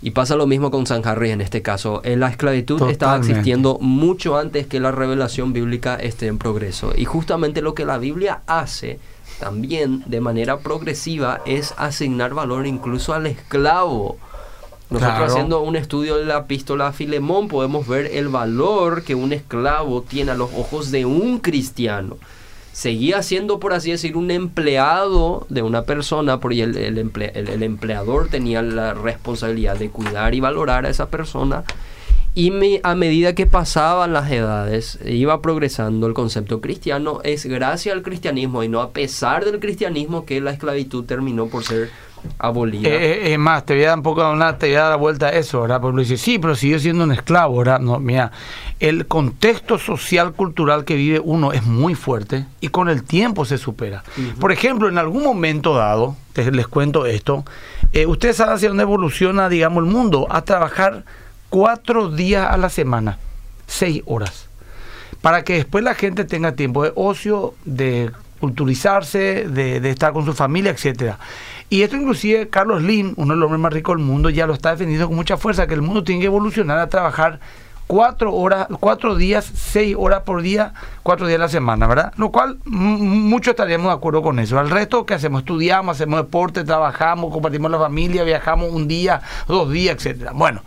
Y 0.00 0.12
pasa 0.12 0.36
lo 0.36 0.46
mismo 0.46 0.70
con 0.70 0.86
San 0.86 1.04
Harry 1.06 1.30
en 1.30 1.40
este 1.40 1.60
caso. 1.60 2.02
La 2.04 2.28
esclavitud 2.28 2.88
estaba 2.88 3.16
existiendo 3.16 3.78
mucho 3.80 4.38
antes 4.38 4.66
que 4.66 4.78
la 4.78 4.92
revelación 4.92 5.52
bíblica 5.52 5.96
esté 5.96 6.28
en 6.28 6.38
progreso. 6.38 6.92
Y 6.96 7.04
justamente 7.04 7.62
lo 7.62 7.74
que 7.74 7.84
la 7.84 7.98
Biblia 7.98 8.42
hace 8.46 9.00
también 9.40 10.02
de 10.06 10.20
manera 10.20 10.58
progresiva 10.58 11.40
es 11.46 11.74
asignar 11.76 12.34
valor 12.34 12.66
incluso 12.66 13.12
al 13.12 13.26
esclavo. 13.26 14.18
Nosotros 14.90 15.32
haciendo 15.32 15.60
un 15.60 15.76
estudio 15.76 16.16
de 16.16 16.24
la 16.24 16.38
epístola 16.38 16.88
a 16.88 16.92
Filemón 16.92 17.48
podemos 17.48 17.86
ver 17.86 18.06
el 18.06 18.28
valor 18.28 19.02
que 19.02 19.14
un 19.14 19.32
esclavo 19.32 20.02
tiene 20.02 20.30
a 20.30 20.34
los 20.34 20.50
ojos 20.56 20.90
de 20.90 21.04
un 21.04 21.40
cristiano. 21.40 22.16
Seguía 22.72 23.22
siendo, 23.22 23.58
por 23.58 23.72
así 23.72 23.90
decir, 23.90 24.16
un 24.16 24.30
empleado 24.30 25.46
de 25.48 25.62
una 25.62 25.82
persona, 25.82 26.38
porque 26.38 26.62
el, 26.62 26.76
el, 26.76 27.62
empleador 27.62 28.28
tenía 28.28 28.62
la 28.62 28.94
responsabilidad 28.94 29.76
de 29.76 29.90
cuidar 29.90 30.34
y 30.34 30.40
valorar 30.40 30.86
a 30.86 30.90
esa 30.90 31.08
persona. 31.08 31.64
Y 32.34 32.52
a 32.84 32.94
medida 32.94 33.34
que 33.34 33.46
pasaban 33.46 34.12
las 34.12 34.30
edades, 34.30 35.00
iba 35.04 35.42
progresando 35.42 36.06
el 36.06 36.14
concepto 36.14 36.60
cristiano. 36.60 37.20
Es 37.24 37.46
gracias 37.46 37.96
al 37.96 38.02
cristianismo 38.02 38.62
y 38.62 38.68
no 38.68 38.80
a 38.80 38.90
pesar 38.90 39.44
del 39.44 39.58
cristianismo 39.58 40.24
que 40.24 40.40
la 40.40 40.52
esclavitud 40.52 41.04
terminó 41.04 41.48
por 41.48 41.64
ser 41.64 41.90
abolida. 42.38 42.88
Eh, 42.88 42.96
eh, 42.96 43.32
es 43.32 43.38
más, 43.38 43.64
te 43.64 43.74
voy 43.74 43.84
a 43.84 43.88
dar 43.88 43.98
un 43.98 44.02
poco 44.02 44.30
una, 44.30 44.58
te 44.58 44.66
voy 44.66 44.76
a 44.76 44.82
dar 44.82 44.90
la 44.90 44.96
vuelta 44.96 45.26
a 45.26 45.30
eso, 45.30 45.62
¿verdad? 45.62 45.80
Porque 45.80 46.00
dice, 46.00 46.16
sí, 46.16 46.38
pero 46.38 46.54
sigue 46.54 46.78
siendo 46.78 47.04
un 47.04 47.12
esclavo, 47.12 47.58
¿verdad? 47.58 47.80
No, 47.80 47.98
mira, 47.98 48.32
el 48.80 49.06
contexto 49.06 49.78
social, 49.78 50.32
cultural 50.32 50.84
que 50.84 50.94
vive 50.94 51.20
uno 51.20 51.52
es 51.52 51.64
muy 51.64 51.94
fuerte 51.94 52.46
y 52.60 52.68
con 52.68 52.88
el 52.88 53.02
tiempo 53.02 53.44
se 53.44 53.58
supera. 53.58 54.04
Por 54.40 54.52
ejemplo, 54.52 54.88
en 54.88 54.98
algún 54.98 55.22
momento 55.22 55.74
dado, 55.74 56.16
les 56.34 56.68
cuento 56.68 57.06
esto, 57.06 57.44
eh, 57.92 58.06
ustedes 58.06 58.36
saben 58.36 58.54
hacia 58.54 58.68
dónde 58.68 58.82
evoluciona, 58.84 59.48
digamos, 59.48 59.84
el 59.84 59.90
mundo, 59.90 60.26
a 60.30 60.42
trabajar 60.42 61.04
cuatro 61.48 62.10
días 62.10 62.46
a 62.48 62.56
la 62.56 62.68
semana, 62.68 63.18
seis 63.66 64.02
horas, 64.06 64.48
para 65.22 65.42
que 65.42 65.54
después 65.54 65.82
la 65.82 65.94
gente 65.94 66.24
tenga 66.24 66.52
tiempo 66.52 66.84
de 66.84 66.92
ocio, 66.94 67.54
de 67.64 68.12
culturizarse, 68.40 69.46
de, 69.48 69.80
de 69.80 69.90
estar 69.90 70.12
con 70.12 70.24
su 70.24 70.34
familia, 70.34 70.70
etcétera. 70.70 71.18
Y 71.70 71.82
esto 71.82 71.96
inclusive 71.96 72.48
Carlos 72.48 72.82
Lin, 72.82 73.12
uno 73.16 73.34
de 73.34 73.40
los 73.40 73.46
hombres 73.46 73.60
más 73.60 73.72
ricos 73.72 73.96
del 73.96 74.04
mundo, 74.04 74.30
ya 74.30 74.46
lo 74.46 74.54
está 74.54 74.70
defendiendo 74.70 75.06
con 75.06 75.16
mucha 75.16 75.36
fuerza, 75.36 75.66
que 75.66 75.74
el 75.74 75.82
mundo 75.82 76.02
tiene 76.02 76.20
que 76.20 76.26
evolucionar 76.26 76.78
a 76.78 76.88
trabajar 76.88 77.40
cuatro 77.88 78.34
horas, 78.34 78.68
cuatro 78.78 79.16
días, 79.16 79.50
seis 79.54 79.96
horas 79.98 80.22
por 80.22 80.42
día, 80.42 80.72
cuatro 81.02 81.26
días 81.26 81.40
a 81.40 81.42
la 81.42 81.48
semana, 81.48 81.88
¿verdad? 81.88 82.12
Lo 82.16 82.30
cual 82.30 82.58
muchos 82.64 83.52
estaríamos 83.52 83.88
de 83.88 83.94
acuerdo 83.94 84.22
con 84.22 84.38
eso. 84.38 84.58
Al 84.58 84.70
resto, 84.70 85.04
que 85.04 85.14
hacemos? 85.14 85.40
Estudiamos, 85.40 85.96
hacemos 85.96 86.20
deporte, 86.20 86.64
trabajamos, 86.64 87.32
compartimos 87.32 87.70
la 87.70 87.78
familia, 87.78 88.22
viajamos 88.22 88.70
un 88.70 88.86
día, 88.86 89.20
dos 89.48 89.72
días, 89.72 89.96
etcétera. 89.96 90.32
Bueno, 90.32 90.62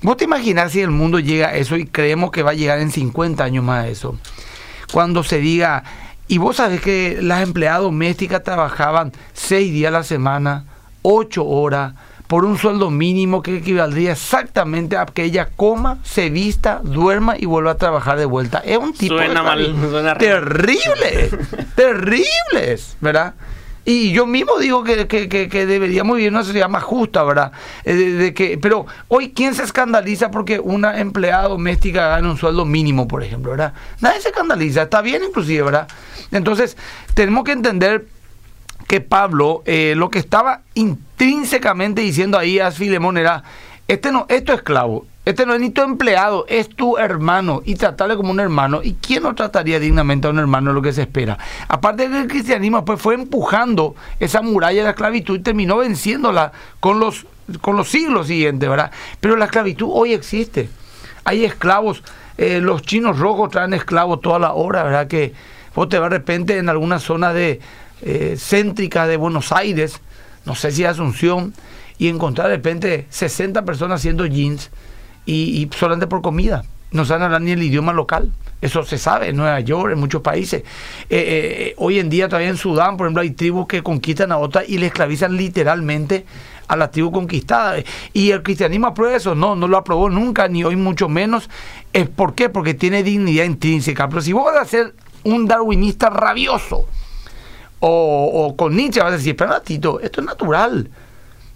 vos 0.00 0.16
te 0.16 0.24
imaginas 0.24 0.72
si 0.72 0.80
el 0.80 0.90
mundo 0.90 1.20
llega 1.20 1.48
a 1.48 1.54
eso 1.54 1.76
y 1.76 1.86
creemos 1.86 2.32
que 2.32 2.42
va 2.42 2.50
a 2.50 2.54
llegar 2.54 2.80
en 2.80 2.90
50 2.90 3.44
años 3.44 3.62
más 3.62 3.84
a 3.84 3.88
eso. 3.88 4.16
Cuando 4.90 5.22
se 5.22 5.38
diga, 5.38 5.84
y 6.28 6.38
vos 6.38 6.56
sabés 6.56 6.80
que 6.80 7.18
las 7.20 7.42
empleadas 7.42 7.82
domésticas 7.82 8.42
trabajaban 8.42 9.12
seis 9.32 9.72
días 9.72 9.88
a 9.88 9.98
la 9.98 10.02
semana, 10.04 10.64
ocho 11.02 11.44
horas, 11.44 11.94
por 12.32 12.46
un 12.46 12.56
sueldo 12.56 12.90
mínimo 12.90 13.42
que 13.42 13.58
equivaldría 13.58 14.12
exactamente 14.12 14.96
a 14.96 15.04
que 15.04 15.24
ella 15.24 15.50
coma, 15.54 15.98
se 16.02 16.30
vista, 16.30 16.80
duerma 16.82 17.36
y 17.38 17.44
vuelva 17.44 17.72
a 17.72 17.76
trabajar 17.76 18.18
de 18.18 18.24
vuelta. 18.24 18.62
Es 18.64 18.78
un 18.78 18.94
tipo 18.94 19.16
suena 19.16 19.42
mal, 19.42 19.76
suena 19.90 20.16
terrible, 20.16 21.30
terribles, 21.76 22.96
¿verdad? 23.02 23.34
Y 23.84 24.12
yo 24.12 24.26
mismo 24.26 24.58
digo 24.58 24.84
que, 24.84 24.96
deberíamos 25.66 26.16
vivir 26.16 26.30
una 26.30 26.44
sociedad 26.44 26.68
más 26.68 26.84
justa, 26.84 27.24
¿verdad? 27.24 27.52
Eh, 27.84 27.94
de, 27.94 28.34
que, 28.34 28.56
pero 28.58 28.86
hoy, 29.08 29.32
¿quién 29.32 29.54
se 29.54 29.64
escandaliza 29.64 30.30
porque 30.30 30.60
una 30.60 31.00
empleada 31.00 31.48
doméstica 31.48 32.08
gana 32.08 32.30
un 32.30 32.36
sueldo 32.36 32.64
mínimo, 32.64 33.08
por 33.08 33.24
ejemplo, 33.24 33.50
¿verdad? 33.50 33.72
Nadie 34.00 34.20
se 34.20 34.28
escandaliza, 34.28 34.82
está 34.82 35.02
bien 35.02 35.24
inclusive, 35.24 35.62
¿verdad? 35.62 35.88
Entonces, 36.30 36.76
tenemos 37.14 37.42
que 37.42 37.52
entender 37.52 38.06
que 38.86 39.00
Pablo 39.00 39.62
eh, 39.64 39.94
lo 39.96 40.10
que 40.10 40.18
estaba 40.20 40.60
intrínsecamente 40.74 42.02
diciendo 42.02 42.38
ahí 42.38 42.60
a 42.60 42.70
Filemón 42.70 43.18
era, 43.18 43.42
este 43.88 44.12
no, 44.12 44.26
esto 44.28 44.52
es 44.52 44.58
esclavo, 44.58 45.06
este 45.24 45.46
no 45.46 45.54
es 45.54 45.60
ni 45.60 45.70
tu 45.70 45.82
empleado, 45.82 46.44
es 46.48 46.68
tu 46.68 46.98
hermano 46.98 47.62
y 47.64 47.76
tratarle 47.76 48.16
como 48.16 48.32
un 48.32 48.40
hermano. 48.40 48.80
¿Y 48.82 48.94
quién 48.94 49.22
no 49.22 49.34
trataría 49.36 49.78
dignamente 49.78 50.26
a 50.26 50.30
un 50.30 50.40
hermano 50.40 50.72
lo 50.72 50.82
que 50.82 50.92
se 50.92 51.02
espera? 51.02 51.38
Aparte 51.68 52.08
de 52.08 52.10
que 52.10 52.22
el 52.22 52.28
cristianismo 52.28 52.84
pues, 52.84 53.00
fue 53.00 53.14
empujando 53.14 53.94
esa 54.18 54.42
muralla 54.42 54.78
de 54.78 54.84
la 54.84 54.90
esclavitud 54.90 55.38
y 55.38 55.42
terminó 55.42 55.76
venciéndola 55.76 56.50
con 56.80 56.98
los, 56.98 57.26
con 57.60 57.76
los 57.76 57.88
siglos 57.88 58.26
siguientes, 58.26 58.68
¿verdad? 58.68 58.90
Pero 59.20 59.36
la 59.36 59.44
esclavitud 59.44 59.88
hoy 59.92 60.12
existe. 60.12 60.68
Hay 61.22 61.44
esclavos, 61.44 62.02
eh, 62.36 62.60
los 62.60 62.82
chinos 62.82 63.20
rojos 63.20 63.50
traen 63.50 63.74
esclavos 63.74 64.20
toda 64.20 64.40
la 64.40 64.54
hora, 64.54 64.82
¿verdad? 64.82 65.06
Que 65.06 65.34
vos 65.76 65.88
te 65.88 66.00
vas 66.00 66.10
de 66.10 66.18
repente 66.18 66.58
en 66.58 66.68
alguna 66.68 66.98
zona 66.98 67.32
de, 67.32 67.60
eh, 68.04 68.34
céntrica 68.36 69.06
de 69.06 69.16
Buenos 69.16 69.52
Aires, 69.52 70.00
no 70.44 70.56
sé 70.56 70.72
si 70.72 70.84
Asunción, 70.84 71.54
y 71.96 72.08
encontrar 72.08 72.48
de 72.48 72.56
repente 72.56 73.06
60 73.10 73.64
personas 73.64 74.00
haciendo 74.00 74.26
jeans 74.26 74.72
y, 75.26 75.68
solamente 75.76 76.06
por 76.06 76.22
comida. 76.22 76.64
No 76.90 77.04
saben 77.04 77.22
hablar 77.22 77.40
ni 77.40 77.52
el 77.52 77.62
idioma 77.62 77.92
local. 77.92 78.32
Eso 78.60 78.84
se 78.84 78.98
sabe 78.98 79.30
en 79.30 79.36
Nueva 79.36 79.58
York, 79.60 79.92
en 79.92 79.98
muchos 79.98 80.22
países. 80.22 80.62
Eh, 80.62 80.64
eh, 81.10 81.74
hoy 81.78 81.98
en 81.98 82.10
día 82.10 82.28
todavía 82.28 82.50
en 82.50 82.56
Sudán, 82.56 82.96
por 82.96 83.06
ejemplo, 83.06 83.22
hay 83.22 83.30
tribus 83.30 83.66
que 83.66 83.82
conquistan 83.82 84.30
a 84.30 84.38
otras 84.38 84.68
y 84.68 84.78
le 84.78 84.86
esclavizan 84.86 85.36
literalmente 85.36 86.26
a 86.68 86.76
la 86.76 86.90
tribu 86.90 87.10
conquistada. 87.10 87.82
Y 88.12 88.30
el 88.30 88.42
cristianismo 88.42 88.88
aprueba 88.88 89.16
eso. 89.16 89.34
No, 89.34 89.56
no 89.56 89.66
lo 89.68 89.78
aprobó 89.78 90.10
nunca, 90.10 90.48
ni 90.48 90.64
hoy 90.64 90.76
mucho 90.76 91.08
menos. 91.08 91.48
¿Por 92.14 92.34
qué? 92.34 92.50
Porque 92.50 92.74
tiene 92.74 93.02
dignidad 93.02 93.44
intrínseca. 93.44 94.08
Pero 94.08 94.20
si 94.20 94.32
vos 94.32 94.44
vas 94.44 94.62
a 94.62 94.64
ser 94.64 94.94
un 95.24 95.46
darwinista 95.46 96.10
rabioso, 96.10 96.86
o, 97.84 98.54
con 98.56 98.76
Nietzsche 98.76 99.00
vas 99.00 99.12
a 99.12 99.16
decir, 99.16 99.30
espera 99.30 99.60
Tito, 99.60 99.98
esto 99.98 100.20
es 100.20 100.26
natural 100.26 100.88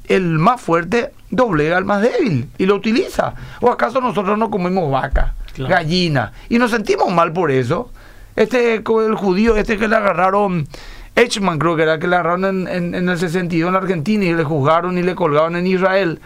el 0.09 0.39
más 0.39 0.61
fuerte 0.61 1.13
doblega 1.31 1.77
al 1.77 1.85
más 1.85 2.03
débil 2.03 2.49
y 2.59 2.67
lo 2.67 2.75
utiliza. 2.75 3.35
¿O 3.61 3.71
acaso 3.71 4.01
nosotros 4.01 4.39
no 4.39 4.51
comemos 4.51 4.91
vaca, 4.91 5.35
gallina 5.57 6.33
y 6.49 6.59
nos 6.59 6.71
sentimos 6.71 7.13
mal 7.13 7.33
por 7.33 7.51
eso? 7.51 7.91
Este 8.35 8.75
el 8.75 9.15
judío, 9.15 9.57
este 9.57 9.79
que 9.79 9.89
le 9.89 9.97
agarraron, 9.97 10.69
Eichmann 11.15 11.59
creo 11.59 11.77
que 11.77 11.83
era 11.83 11.99
que 11.99 12.07
le 12.07 12.17
agarraron 12.17 12.69
en, 12.69 12.95
en, 12.95 13.09
el 13.09 13.19
62 13.19 13.71
en 13.71 13.75
Argentina 13.75 14.25
y 14.25 14.35
le 14.35 14.45
juzgaron 14.45 14.99
y 14.99 15.03
le 15.03 15.15
colgaron 15.15 15.57
en 15.57 15.67
Israel. 15.67 16.21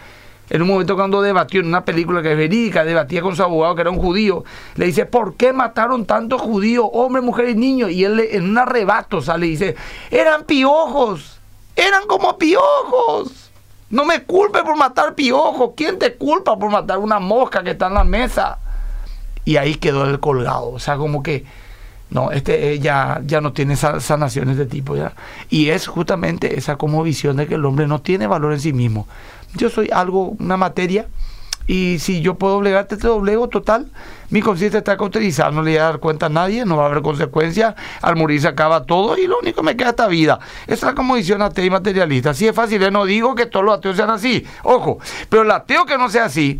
En 0.49 0.61
un 0.61 0.67
momento 0.67 0.97
cuando 0.97 1.21
debatió 1.21 1.61
en 1.61 1.67
una 1.67 1.85
película 1.85 2.21
que 2.21 2.33
es 2.33 2.37
verídica, 2.37 2.83
debatía 2.83 3.21
con 3.21 3.37
su 3.37 3.41
abogado 3.41 3.73
que 3.73 3.81
era 3.81 3.89
un 3.89 3.99
judío, 3.99 4.43
le 4.75 4.87
dice, 4.87 5.05
¿por 5.05 5.35
qué 5.35 5.53
mataron 5.53 6.05
tantos 6.05 6.41
judíos, 6.41 6.89
hombres, 6.91 7.23
mujeres 7.23 7.55
y 7.55 7.57
niños? 7.57 7.91
Y 7.91 8.03
él 8.03 8.19
en 8.19 8.49
un 8.49 8.57
arrebato 8.57 9.21
sale 9.21 9.47
y 9.47 9.51
dice, 9.51 9.77
eran 10.09 10.43
piojos, 10.43 11.39
eran 11.77 12.05
como 12.05 12.37
piojos. 12.37 13.50
No 13.91 14.05
me 14.05 14.23
culpe 14.23 14.63
por 14.63 14.77
matar 14.77 15.15
piojos. 15.15 15.71
¿Quién 15.75 15.99
te 15.99 16.15
culpa 16.15 16.57
por 16.57 16.71
matar 16.71 16.97
una 16.97 17.19
mosca 17.19 17.63
que 17.63 17.71
está 17.71 17.87
en 17.87 17.93
la 17.93 18.03
mesa? 18.03 18.57
Y 19.45 19.57
ahí 19.57 19.75
quedó 19.75 20.05
el 20.05 20.19
colgado. 20.19 20.69
O 20.69 20.79
sea, 20.79 20.97
como 20.97 21.21
que 21.21 21.45
no, 22.09 22.31
este 22.31 22.73
eh, 22.73 22.79
ya, 22.79 23.21
ya 23.25 23.39
no 23.39 23.53
tiene 23.53 23.75
sanaciones 23.75 24.57
de 24.57 24.65
tipo 24.65 24.95
ya. 24.95 25.13
Y 25.49 25.69
es 25.69 25.87
justamente 25.87 26.57
esa 26.57 26.75
como 26.75 27.03
visión 27.03 27.37
de 27.37 27.47
que 27.47 27.55
el 27.55 27.65
hombre 27.65 27.87
no 27.87 28.01
tiene 28.01 28.27
valor 28.27 28.53
en 28.53 28.59
sí 28.59 28.73
mismo. 28.73 29.07
Yo 29.55 29.69
soy 29.69 29.89
algo, 29.91 30.35
una 30.39 30.57
materia 30.57 31.07
y 31.67 31.99
si 31.99 32.21
yo 32.21 32.35
puedo 32.35 32.55
doblegarte, 32.55 32.97
te 32.97 33.07
doblego 33.07 33.47
total. 33.47 33.87
Mi 34.29 34.41
conciencia 34.41 34.79
está 34.79 34.97
cauterizada, 34.97 35.51
no 35.51 35.61
le 35.61 35.71
voy 35.71 35.77
a 35.79 35.83
dar 35.83 35.99
cuenta 35.99 36.27
a 36.27 36.29
nadie, 36.29 36.65
no 36.65 36.77
va 36.77 36.83
a 36.83 36.85
haber 36.87 37.01
consecuencias. 37.01 37.75
Al 38.01 38.15
morir 38.15 38.41
se 38.41 38.47
acaba 38.47 38.85
todo 38.85 39.17
y 39.17 39.27
lo 39.27 39.39
único 39.39 39.57
que 39.61 39.65
me 39.65 39.75
queda 39.75 39.87
es 39.87 39.91
esta 39.91 40.07
vida. 40.07 40.39
Esa 40.63 40.73
es 40.73 40.83
la 40.83 40.95
condición 40.95 41.41
atea 41.41 41.65
y 41.65 41.69
materialista. 41.69 42.31
Así 42.31 42.47
es 42.47 42.55
fácil, 42.55 42.81
¿eh? 42.83 42.91
no 42.91 43.05
digo 43.05 43.35
que 43.35 43.45
todos 43.45 43.65
los 43.65 43.77
ateos 43.77 43.95
sean 43.95 44.09
así, 44.09 44.45
ojo, 44.63 44.99
pero 45.29 45.43
el 45.43 45.51
ateo 45.51 45.85
que 45.85 45.97
no 45.97 46.09
sea 46.09 46.25
así 46.25 46.59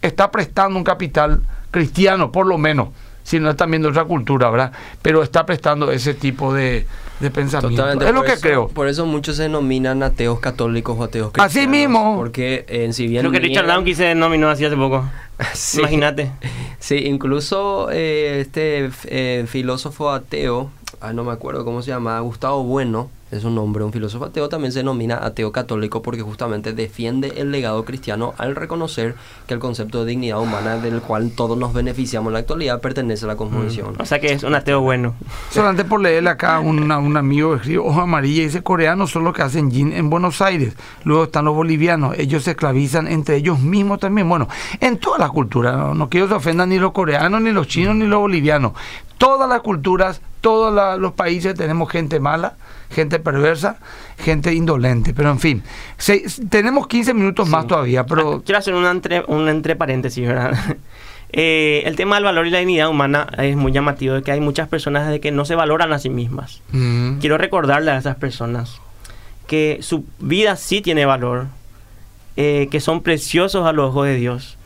está 0.00 0.30
prestando 0.30 0.76
un 0.76 0.84
capital 0.84 1.42
cristiano, 1.70 2.32
por 2.32 2.46
lo 2.46 2.58
menos, 2.58 2.88
si 3.22 3.38
no 3.38 3.50
es 3.50 3.56
también 3.56 3.82
de 3.82 3.88
otra 3.88 4.04
cultura, 4.04 4.50
¿verdad? 4.50 4.72
Pero 5.00 5.22
está 5.22 5.46
prestando 5.46 5.90
ese 5.92 6.14
tipo 6.14 6.52
de, 6.52 6.86
de 7.22 7.30
pensamiento. 7.30 8.00
es 8.02 8.14
lo 8.14 8.22
que 8.22 8.36
creo. 8.40 8.68
Por 8.68 8.88
eso 8.88 9.06
muchos 9.06 9.36
se 9.36 9.44
denominan 9.44 10.02
ateos 10.02 10.40
católicos 10.40 10.96
o 10.98 11.04
ateos 11.04 11.32
cristianos. 11.32 11.56
Así 11.56 11.66
mismo. 11.66 12.16
Porque 12.16 12.64
en 12.68 12.92
si 12.92 13.06
bien... 13.06 13.24
Lo 13.24 13.30
que 13.30 13.40
Richard 13.40 13.66
Dawkins 13.66 13.96
se 13.96 14.04
denominó 14.04 14.48
así 14.48 14.64
hace 14.64 14.76
poco. 14.76 15.08
Imagínate. 15.78 16.32
Sí, 16.82 16.96
incluso 16.96 17.90
eh, 17.92 18.40
este 18.40 18.90
eh, 19.04 19.44
filósofo 19.46 20.10
ateo 20.10 20.72
ah, 21.02 21.12
no 21.12 21.24
me 21.24 21.32
acuerdo 21.32 21.64
cómo 21.64 21.82
se 21.82 21.90
llama, 21.90 22.18
Gustavo 22.20 22.62
Bueno, 22.64 23.10
es 23.32 23.44
un 23.44 23.54
nombre, 23.54 23.82
un 23.82 23.92
filósofo 23.92 24.26
ateo, 24.26 24.48
también 24.48 24.72
se 24.72 24.80
denomina 24.80 25.24
ateo 25.24 25.52
católico 25.52 26.02
porque 26.02 26.20
justamente 26.20 26.74
defiende 26.74 27.32
el 27.38 27.50
legado 27.50 27.82
cristiano 27.84 28.34
al 28.36 28.54
reconocer 28.54 29.14
que 29.46 29.54
el 29.54 29.60
concepto 29.60 30.04
de 30.04 30.10
dignidad 30.10 30.40
humana 30.40 30.76
del 30.76 31.00
cual 31.00 31.32
todos 31.34 31.56
nos 31.56 31.72
beneficiamos 31.72 32.28
en 32.28 32.34
la 32.34 32.38
actualidad 32.40 32.80
pertenece 32.80 33.24
a 33.24 33.28
la 33.28 33.36
cosmovisión. 33.36 33.94
O 33.98 34.04
sea 34.04 34.20
que 34.20 34.32
es 34.32 34.42
un 34.42 34.54
ateo 34.54 34.82
bueno. 34.82 35.14
Solamente 35.50 35.84
por 35.84 36.00
leerle 36.00 36.28
acá, 36.28 36.60
un, 36.60 36.92
un 36.92 37.16
amigo 37.16 37.54
escribe 37.54 37.78
hoja 37.78 38.02
amarilla 38.02 38.42
y 38.42 38.44
dice, 38.44 38.62
coreanos 38.62 39.10
son 39.10 39.24
los 39.24 39.34
que 39.34 39.42
hacen 39.42 39.70
gin 39.70 39.94
en 39.94 40.10
Buenos 40.10 40.42
Aires, 40.42 40.74
luego 41.04 41.24
están 41.24 41.46
los 41.46 41.54
bolivianos, 41.54 42.18
ellos 42.18 42.44
se 42.44 42.50
esclavizan 42.50 43.08
entre 43.08 43.36
ellos 43.36 43.60
mismos 43.60 43.98
también. 43.98 44.28
Bueno, 44.28 44.46
en 44.78 44.98
toda 44.98 45.18
la 45.18 45.30
cultura, 45.30 45.72
no, 45.72 45.94
no 45.94 46.10
quiero 46.10 46.26
que 46.26 46.32
se 46.32 46.36
ofendan 46.36 46.68
ni 46.68 46.78
los 46.78 46.92
coreanos, 46.92 47.40
ni 47.40 47.50
los 47.50 47.66
chinos, 47.66 47.96
ni 47.96 48.06
los 48.06 48.20
bolivianos. 48.20 48.72
Todas 49.16 49.48
las 49.48 49.62
culturas, 49.62 50.20
todos 50.42 50.74
la- 50.74 50.98
los 50.98 51.12
países 51.12 51.54
tenemos 51.54 51.90
gente 51.90 52.20
mala, 52.20 52.54
gente 52.90 53.18
perversa, 53.18 53.78
gente 54.18 54.52
indolente. 54.52 55.14
Pero 55.14 55.30
en 55.30 55.38
fin, 55.38 55.62
se- 55.96 56.24
tenemos 56.50 56.86
15 56.86 57.14
minutos 57.14 57.48
más 57.48 57.66
todavía, 57.66 58.04
pero... 58.04 58.34
Ah, 58.36 58.42
Quiero 58.44 58.58
hacer 58.58 58.74
un 58.74 58.84
entre, 58.84 59.24
un 59.26 59.48
entre 59.48 59.74
paréntesis, 59.76 60.26
¿verdad? 60.28 60.52
Eh, 61.34 61.84
el 61.86 61.96
tema 61.96 62.16
del 62.16 62.24
valor 62.24 62.46
y 62.46 62.50
la 62.50 62.58
dignidad 62.58 62.90
humana 62.90 63.26
es 63.38 63.56
muy 63.56 63.72
llamativo, 63.72 64.12
de 64.16 64.22
que 64.22 64.32
hay 64.32 64.40
muchas 64.42 64.68
personas 64.68 65.08
de 65.08 65.18
que 65.18 65.30
no 65.30 65.46
se 65.46 65.54
valoran 65.54 65.90
a 65.94 65.98
sí 65.98 66.10
mismas. 66.10 66.60
Mm, 66.72 67.20
Quiero 67.20 67.38
recordarle 67.38 67.90
a 67.90 67.96
esas 67.96 68.16
personas 68.16 68.82
que 69.46 69.78
su 69.80 70.04
vida 70.18 70.56
sí 70.56 70.82
tiene 70.82 71.06
valor, 71.06 71.46
eh, 72.36 72.68
que 72.70 72.80
son 72.80 73.02
preciosos 73.02 73.66
a 73.66 73.72
los 73.72 73.88
ojos 73.88 74.04
de 74.08 74.16
Dios, 74.16 74.58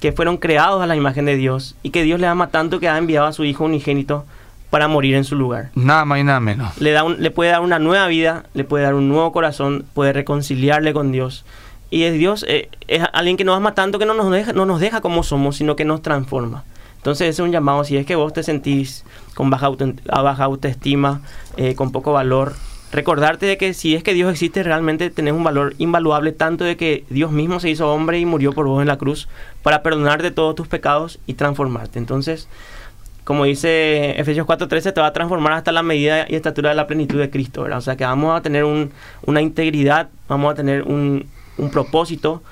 que 0.00 0.10
fueron 0.10 0.38
creados 0.38 0.82
a 0.82 0.88
la 0.88 0.96
imagen 0.96 1.24
de 1.24 1.36
Dios 1.36 1.76
y 1.84 1.90
que 1.90 2.02
Dios 2.02 2.18
le 2.18 2.26
ama 2.26 2.48
tanto 2.48 2.80
que 2.80 2.88
ha 2.88 2.98
enviado 2.98 3.28
a 3.28 3.32
su 3.32 3.44
Hijo 3.44 3.64
unigénito 3.64 4.24
para 4.70 4.86
morir 4.88 5.14
en 5.14 5.24
su 5.24 5.34
lugar. 5.36 5.70
nada 5.74 6.04
más 6.04 6.18
y 6.20 6.24
nada 6.24 6.40
menos. 6.40 6.76
Le, 6.78 6.90
da 6.92 7.04
un- 7.04 7.22
le 7.22 7.30
puede 7.30 7.50
dar 7.50 7.60
una 7.60 7.78
nueva 7.78 8.06
vida, 8.08 8.44
le 8.54 8.64
puede 8.64 8.84
dar 8.84 8.94
un 8.94 9.08
nuevo 9.08 9.32
corazón, 9.32 9.84
puede 9.94 10.12
reconciliarle 10.12 10.92
con 10.92 11.10
Dios. 11.12 11.44
Y 11.90 12.02
es 12.02 12.12
Dios, 12.14 12.44
eh, 12.48 12.68
es 12.86 13.02
alguien 13.14 13.36
que 13.38 13.44
nos 13.44 13.56
ama 13.56 13.74
tanto 13.74 13.98
que 13.98 14.04
no 14.04 14.12
nos, 14.14 14.30
deja, 14.30 14.52
no 14.52 14.66
nos 14.66 14.78
deja 14.80 15.00
como 15.00 15.22
somos, 15.22 15.56
sino 15.56 15.74
que 15.74 15.86
nos 15.86 16.02
transforma. 16.02 16.64
Entonces 16.98 17.28
ese 17.28 17.40
es 17.42 17.46
un 17.46 17.52
llamado, 17.52 17.82
si 17.84 17.96
es 17.96 18.04
que 18.04 18.14
vos 18.16 18.32
te 18.34 18.42
sentís 18.42 19.04
con 19.34 19.48
baja, 19.48 19.66
auto- 19.66 19.94
baja 20.04 20.44
autoestima, 20.44 21.22
eh, 21.56 21.74
con 21.74 21.90
poco 21.92 22.12
valor, 22.12 22.54
recordarte 22.92 23.46
de 23.46 23.56
que 23.56 23.72
si 23.72 23.94
es 23.94 24.02
que 24.02 24.12
Dios 24.14 24.30
existe 24.30 24.62
realmente 24.62 25.08
tenés 25.08 25.32
un 25.32 25.44
valor 25.44 25.74
invaluable, 25.78 26.32
tanto 26.32 26.64
de 26.64 26.76
que 26.76 27.04
Dios 27.08 27.30
mismo 27.30 27.60
se 27.60 27.70
hizo 27.70 27.90
hombre 27.92 28.18
y 28.18 28.26
murió 28.26 28.52
por 28.52 28.66
vos 28.66 28.82
en 28.82 28.88
la 28.88 28.98
cruz 28.98 29.28
para 29.62 29.82
perdonarte 29.82 30.30
todos 30.30 30.54
tus 30.56 30.68
pecados 30.68 31.18
y 31.26 31.34
transformarte. 31.34 31.98
Entonces, 31.98 32.48
como 33.28 33.44
dice 33.44 34.18
Efesios 34.18 34.46
4:13, 34.46 34.94
te 34.94 35.02
va 35.02 35.08
a 35.08 35.12
transformar 35.12 35.52
hasta 35.52 35.70
la 35.70 35.82
medida 35.82 36.24
y 36.26 36.34
estatura 36.34 36.70
de 36.70 36.76
la 36.76 36.86
plenitud 36.86 37.18
de 37.20 37.28
Cristo, 37.28 37.60
¿verdad? 37.64 37.76
O 37.76 37.82
sea 37.82 37.94
que 37.94 38.04
vamos 38.04 38.34
a 38.34 38.40
tener 38.40 38.64
un- 38.64 38.90
una 39.26 39.42
integridad, 39.42 40.08
vamos 40.28 40.50
a 40.50 40.54
tener 40.54 40.84
un, 40.84 41.26
un 41.58 41.70
propósito, 41.70 42.42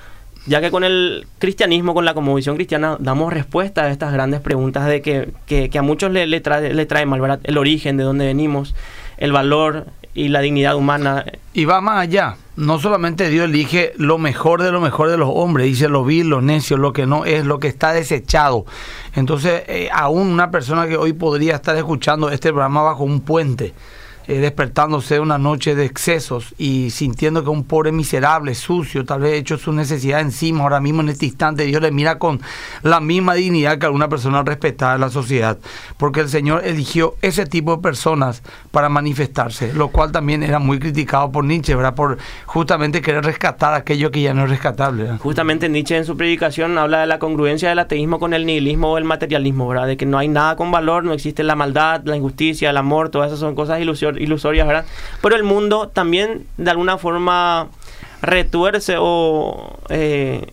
ya 0.45 0.61
que 0.61 0.69
con 0.69 0.83
el 0.83 1.25
cristianismo, 1.39 1.95
con 1.95 2.05
la 2.05 2.13
conmovisión 2.13 2.55
cristiana, 2.57 2.95
damos 2.99 3.33
respuesta 3.33 3.85
a 3.85 3.89
estas 3.89 4.13
grandes 4.13 4.39
preguntas 4.39 4.85
de 4.85 5.01
que, 5.01 5.79
a 5.79 5.81
muchos 5.81 6.11
le, 6.11 6.27
le 6.27 6.41
trae, 6.41 6.71
le 6.71 6.85
trae 6.85 7.07
mal. 7.07 7.39
El 7.43 7.57
origen, 7.57 7.97
de 7.97 8.03
dónde 8.03 8.27
venimos, 8.27 8.75
el 9.17 9.31
valor 9.31 9.87
y 10.17 10.29
la 10.29 10.41
dignidad 10.41 10.75
humana. 10.75 11.25
Y 11.53 11.65
va 11.65 11.79
más 11.79 11.99
allá. 11.99 12.37
No 12.55 12.79
solamente 12.79 13.29
Dios 13.29 13.45
elige 13.45 13.93
lo 13.97 14.17
mejor 14.17 14.63
de 14.63 14.71
lo 14.71 14.81
mejor 14.81 15.11
de 15.11 15.17
los 15.17 15.29
hombres, 15.31 15.67
dice 15.67 15.89
lo 15.89 16.03
vil, 16.03 16.27
lo 16.27 16.41
necio, 16.41 16.75
lo 16.75 16.91
que 16.91 17.05
no 17.05 17.23
es, 17.23 17.45
lo 17.45 17.59
que 17.59 17.67
está 17.67 17.93
desechado. 17.93 18.65
Entonces, 19.13 19.61
eh, 19.67 19.89
aún 19.93 20.27
una 20.29 20.49
persona 20.49 20.87
que 20.87 20.97
hoy 20.97 21.13
podría 21.13 21.53
estar 21.53 21.77
escuchando 21.77 22.31
este 22.31 22.49
programa 22.49 22.81
bajo 22.81 23.03
un 23.03 23.21
puente, 23.21 23.75
eh, 24.27 24.39
despertándose 24.39 25.15
de 25.15 25.19
una 25.19 25.37
noche 25.37 25.75
de 25.75 25.85
excesos 25.85 26.53
y 26.57 26.89
sintiendo 26.89 27.43
que 27.43 27.49
un 27.49 27.63
pobre 27.63 27.91
miserable, 27.91 28.55
sucio, 28.55 29.05
tal 29.05 29.21
vez 29.21 29.33
hecho 29.33 29.57
su 29.57 29.71
necesidad 29.71 30.19
encima, 30.19 30.63
ahora 30.63 30.79
mismo 30.79 31.01
en 31.01 31.09
este 31.09 31.25
instante, 31.25 31.63
Dios 31.63 31.81
le 31.81 31.91
mira 31.91 32.19
con 32.19 32.41
la 32.83 32.99
misma 32.99 33.35
dignidad 33.35 33.77
que 33.77 33.85
alguna 33.85 34.09
persona 34.09 34.43
respetada 34.43 34.95
en 34.95 35.01
la 35.01 35.09
sociedad, 35.09 35.57
porque 35.97 36.19
el 36.21 36.29
Señor 36.29 36.63
eligió 36.65 37.15
ese 37.21 37.45
tipo 37.45 37.75
de 37.75 37.81
personas 37.81 38.43
para 38.71 38.89
manifestarse, 38.89 39.73
lo 39.73 39.89
cual 39.89 40.11
también 40.11 40.43
era 40.43 40.59
muy 40.59 40.79
criticado 40.79 41.31
por 41.31 41.45
Nietzsche, 41.45 41.75
¿verdad? 41.75 41.95
Por 41.95 42.17
justamente 42.45 43.01
querer 43.01 43.23
rescatar 43.23 43.73
aquello 43.73 44.11
que 44.11 44.21
ya 44.21 44.33
no 44.33 44.43
es 44.43 44.49
rescatable. 44.49 45.03
¿verdad? 45.03 45.19
Justamente 45.19 45.69
Nietzsche 45.69 45.95
en 45.95 46.05
su 46.05 46.17
predicación 46.17 46.77
habla 46.77 47.01
de 47.01 47.07
la 47.07 47.19
congruencia 47.19 47.69
del 47.69 47.79
ateísmo 47.79 48.19
con 48.19 48.33
el 48.33 48.45
nihilismo 48.45 48.91
o 48.91 48.97
el 48.97 49.03
materialismo, 49.03 49.67
¿verdad? 49.67 49.87
De 49.87 49.97
que 49.97 50.05
no 50.05 50.17
hay 50.17 50.27
nada 50.27 50.55
con 50.55 50.71
valor, 50.71 51.03
no 51.03 51.13
existe 51.13 51.43
la 51.43 51.55
maldad, 51.55 52.01
la 52.03 52.15
injusticia, 52.15 52.69
el 52.69 52.77
amor, 52.77 53.09
todas 53.09 53.27
esas 53.27 53.39
son 53.39 53.55
cosas 53.55 53.79
ilusor- 54.17 54.21
ilusorias, 54.21 54.67
¿verdad? 54.67 54.85
Pero 55.21 55.35
el 55.35 55.43
mundo 55.43 55.87
también 55.89 56.45
de 56.57 56.71
alguna 56.71 56.97
forma 56.97 57.67
retuerce 58.21 58.95
o 58.99 59.77
eh, 59.89 60.47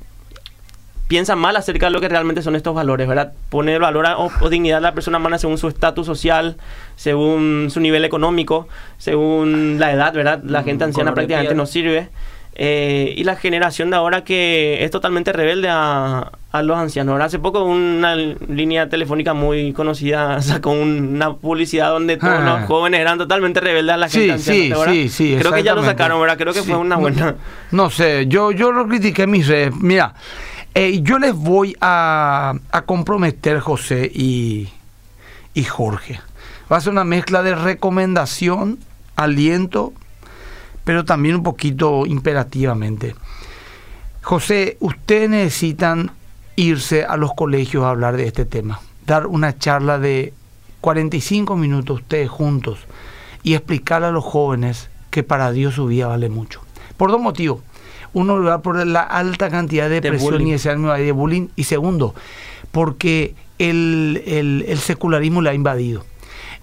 piensa 1.08 1.36
mal 1.36 1.54
acerca 1.56 1.86
de 1.86 1.92
lo 1.92 2.00
que 2.00 2.08
realmente 2.08 2.42
son 2.42 2.56
estos 2.56 2.74
valores, 2.74 3.06
¿verdad? 3.06 3.32
Pone 3.50 3.78
valor 3.78 4.06
a- 4.06 4.18
o, 4.18 4.30
o 4.40 4.48
dignidad 4.48 4.78
a 4.78 4.80
la 4.80 4.92
persona 4.94 5.18
humana 5.18 5.38
según 5.38 5.58
su 5.58 5.68
estatus 5.68 6.06
social, 6.06 6.56
según 6.96 7.68
su 7.70 7.80
nivel 7.80 8.04
económico, 8.04 8.68
según 8.98 9.76
la 9.78 9.92
edad, 9.92 10.14
¿verdad? 10.14 10.40
La 10.44 10.62
Mm, 10.62 10.64
gente 10.64 10.84
anciana 10.84 11.10
prácticamente 11.14 11.54
no 11.54 11.66
sirve. 11.66 12.08
Eh, 12.56 13.12
y 13.16 13.24
la 13.24 13.34
generación 13.34 13.90
de 13.90 13.96
ahora 13.96 14.22
que 14.22 14.84
es 14.84 14.90
totalmente 14.92 15.32
rebelde 15.32 15.68
a, 15.68 16.30
a 16.52 16.62
los 16.62 16.78
ancianos. 16.78 17.10
Ahora, 17.12 17.24
hace 17.24 17.40
poco 17.40 17.64
una 17.64 18.14
línea 18.14 18.88
telefónica 18.88 19.34
muy 19.34 19.72
conocida 19.72 20.40
sacó 20.42 20.70
un- 20.70 21.14
una 21.16 21.34
publicidad 21.34 21.90
donde 21.90 22.16
todos 22.16 22.32
Ah. 22.38 22.58
los 22.60 22.68
jóvenes 22.68 23.00
eran 23.00 23.18
totalmente 23.18 23.58
rebeldes 23.60 23.94
a 23.94 23.96
la 23.96 24.08
gente 24.08 24.38
Sí, 24.38 24.70
anciana. 24.70 24.92
sí, 24.92 25.08
sí, 25.08 25.32
sí. 25.32 25.36
Creo 25.38 25.50
que 25.52 25.64
ya 25.64 25.74
lo 25.74 25.82
sacaron, 25.84 26.20
¿verdad? 26.20 26.38
Creo 26.38 26.52
que 26.52 26.60
Sí. 26.62 26.68
fue 26.68 26.76
una 26.76 26.94
buena... 26.96 27.34
No 27.72 27.90
sé, 27.90 28.26
yo, 28.28 28.52
yo 28.52 28.70
lo 28.70 28.86
critiqué 28.86 29.22
en 29.24 29.30
mis 29.32 29.48
redes. 29.48 29.74
Mira, 29.74 30.14
eh, 30.76 31.00
yo 31.02 31.18
les 31.18 31.34
voy 31.34 31.76
a, 31.80 32.54
a 32.70 32.82
comprometer, 32.82 33.58
José 33.58 34.08
y, 34.14 34.68
y 35.54 35.64
Jorge. 35.64 36.20
Va 36.70 36.76
a 36.76 36.80
ser 36.80 36.92
una 36.92 37.04
mezcla 37.04 37.42
de 37.42 37.56
recomendación, 37.56 38.78
aliento, 39.16 39.92
pero 40.84 41.04
también 41.04 41.36
un 41.36 41.42
poquito 41.42 42.06
imperativamente. 42.06 43.14
José, 44.22 44.76
ustedes 44.80 45.28
necesitan 45.28 46.10
irse 46.56 47.04
a 47.04 47.16
los 47.16 47.34
colegios 47.34 47.84
a 47.84 47.90
hablar 47.90 48.16
de 48.16 48.26
este 48.26 48.44
tema, 48.44 48.80
dar 49.06 49.26
una 49.26 49.58
charla 49.58 49.98
de 49.98 50.32
45 50.80 51.56
minutos 51.56 52.00
ustedes 52.00 52.30
juntos 52.30 52.78
y 53.42 53.54
explicarle 53.54 54.06
a 54.08 54.10
los 54.10 54.24
jóvenes 54.24 54.88
que 55.10 55.22
para 55.22 55.52
Dios 55.52 55.74
su 55.74 55.86
vida 55.86 56.06
vale 56.08 56.28
mucho. 56.28 56.60
Por 56.96 57.10
dos 57.10 57.20
motivos. 57.20 57.60
Uno, 58.12 58.62
por 58.62 58.86
la 58.86 59.00
alta 59.02 59.50
cantidad 59.50 59.88
de 59.88 60.00
De 60.00 60.08
presión 60.10 60.34
bullying. 60.34 60.46
y 60.46 60.52
desánimo 60.52 60.96
y 60.96 61.02
de 61.04 61.12
bullying. 61.12 61.48
Y 61.56 61.64
segundo, 61.64 62.14
porque 62.70 63.34
el, 63.58 64.22
el- 64.26 64.64
el 64.68 64.78
secularismo 64.78 65.42
le 65.42 65.50
ha 65.50 65.54
invadido. 65.54 66.04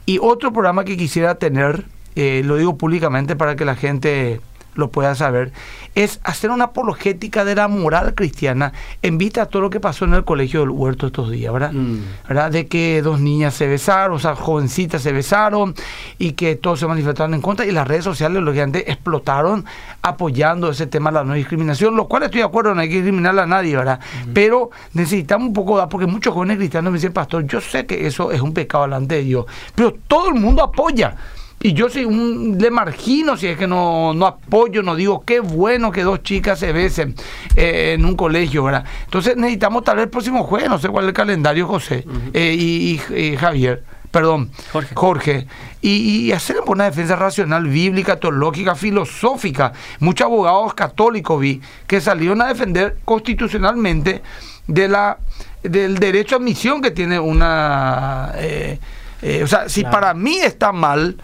Y 0.05 0.17
otro 0.21 0.53
programa 0.53 0.85
que 0.85 0.95
quisiera 0.95 1.35
tener, 1.35 1.85
eh, 2.15 2.41
lo 2.45 2.57
digo 2.57 2.77
públicamente 2.77 3.35
para 3.35 3.55
que 3.55 3.65
la 3.65 3.75
gente 3.75 4.41
lo 4.75 4.89
pueda 4.89 5.15
saber, 5.15 5.51
es 5.95 6.19
hacer 6.23 6.49
una 6.49 6.65
apologética 6.65 7.43
de 7.43 7.55
la 7.55 7.67
moral 7.67 8.13
cristiana 8.15 8.71
en 9.01 9.17
vista 9.17 9.43
a 9.43 9.45
todo 9.47 9.61
lo 9.61 9.69
que 9.69 9.79
pasó 9.79 10.05
en 10.05 10.13
el 10.13 10.23
colegio 10.23 10.61
del 10.61 10.69
huerto 10.69 11.07
estos 11.07 11.29
días, 11.29 11.51
¿verdad? 11.51 11.73
Mm. 11.73 11.99
¿verdad? 12.27 12.51
De 12.51 12.67
que 12.67 13.01
dos 13.01 13.19
niñas 13.19 13.53
se 13.53 13.67
besaron, 13.67 14.15
o 14.15 14.19
sea, 14.19 14.35
jovencitas 14.35 15.01
se 15.01 15.11
besaron 15.11 15.75
y 16.17 16.33
que 16.33 16.55
todos 16.55 16.79
se 16.79 16.87
manifestaron 16.87 17.33
en 17.33 17.41
contra 17.41 17.65
y 17.65 17.71
las 17.71 17.87
redes 17.87 18.05
sociales 18.05 18.41
lógicamente 18.41 18.89
explotaron 18.89 19.65
apoyando 20.01 20.69
ese 20.69 20.87
tema 20.87 21.11
de 21.11 21.15
la 21.15 21.23
no 21.25 21.33
discriminación, 21.33 21.95
lo 21.95 22.07
cual 22.07 22.23
estoy 22.23 22.39
de 22.39 22.45
acuerdo, 22.45 22.73
no 22.73 22.81
hay 22.81 22.89
que 22.89 22.95
discriminar 22.95 23.37
a 23.37 23.45
nadie, 23.45 23.75
¿verdad? 23.75 23.99
Pero 24.33 24.71
necesitamos 24.93 25.49
un 25.49 25.53
poco, 25.53 25.87
porque 25.89 26.07
muchos 26.07 26.33
jóvenes 26.33 26.57
cristianos 26.57 26.91
me 26.91 26.97
dicen, 26.97 27.13
pastor, 27.13 27.45
yo 27.45 27.59
sé 27.59 27.85
que 27.85 28.07
eso 28.07 28.31
es 28.31 28.41
un 28.41 28.53
pecado 28.53 28.85
delante 28.85 29.15
de 29.15 29.23
Dios, 29.23 29.45
pero 29.75 29.93
todo 30.07 30.29
el 30.29 30.35
mundo 30.35 30.63
apoya. 30.63 31.15
Y 31.63 31.73
yo 31.73 31.89
soy 31.89 32.05
un, 32.05 32.57
le 32.59 32.71
margino 32.71 33.37
si 33.37 33.47
es 33.47 33.57
que 33.57 33.67
no, 33.67 34.13
no 34.15 34.25
apoyo, 34.25 34.81
no 34.81 34.95
digo 34.95 35.23
qué 35.23 35.39
bueno 35.39 35.91
que 35.91 36.01
dos 36.03 36.23
chicas 36.23 36.57
se 36.59 36.71
besen 36.73 37.13
eh, 37.55 37.93
en 37.95 38.03
un 38.05 38.15
colegio, 38.15 38.63
¿verdad? 38.63 38.83
Entonces 39.05 39.37
necesitamos 39.37 39.83
tal 39.83 39.97
vez 39.97 40.05
el 40.05 40.09
próximo 40.09 40.43
jueves, 40.43 40.69
no 40.69 40.79
sé 40.79 40.89
cuál 40.89 41.05
es 41.05 41.09
el 41.09 41.13
calendario, 41.13 41.67
José 41.67 42.05
eh, 42.33 42.55
y, 42.57 42.99
y- 43.09 43.15
y 43.15 43.37
Javier, 43.37 43.83
perdón, 44.09 44.49
Jorge. 44.71 44.95
Jorge, 44.95 45.47
y, 45.81 46.25
y 46.25 46.31
hacer 46.31 46.57
una 46.65 46.85
defensa 46.85 47.15
racional, 47.15 47.67
bíblica, 47.67 48.19
teológica, 48.19 48.73
filosófica. 48.73 49.71
Muchos 49.99 50.25
abogados 50.25 50.73
católicos 50.73 51.39
vi 51.39 51.61
que 51.85 52.01
salieron 52.01 52.41
a 52.41 52.47
defender 52.47 52.97
constitucionalmente 53.05 54.21
de 54.67 54.87
la 54.87 55.17
del 55.63 55.99
derecho 55.99 56.35
a 56.35 56.37
admisión 56.39 56.81
que 56.81 56.89
tiene 56.89 57.19
una... 57.19 58.31
eh, 58.35 58.79
eh, 59.21 59.41
o 59.43 59.47
sea, 59.47 59.69
si 59.69 59.81
Claro. 59.81 59.91
para 59.93 60.13
mí 60.15 60.39
está 60.39 60.71
mal, 60.71 61.17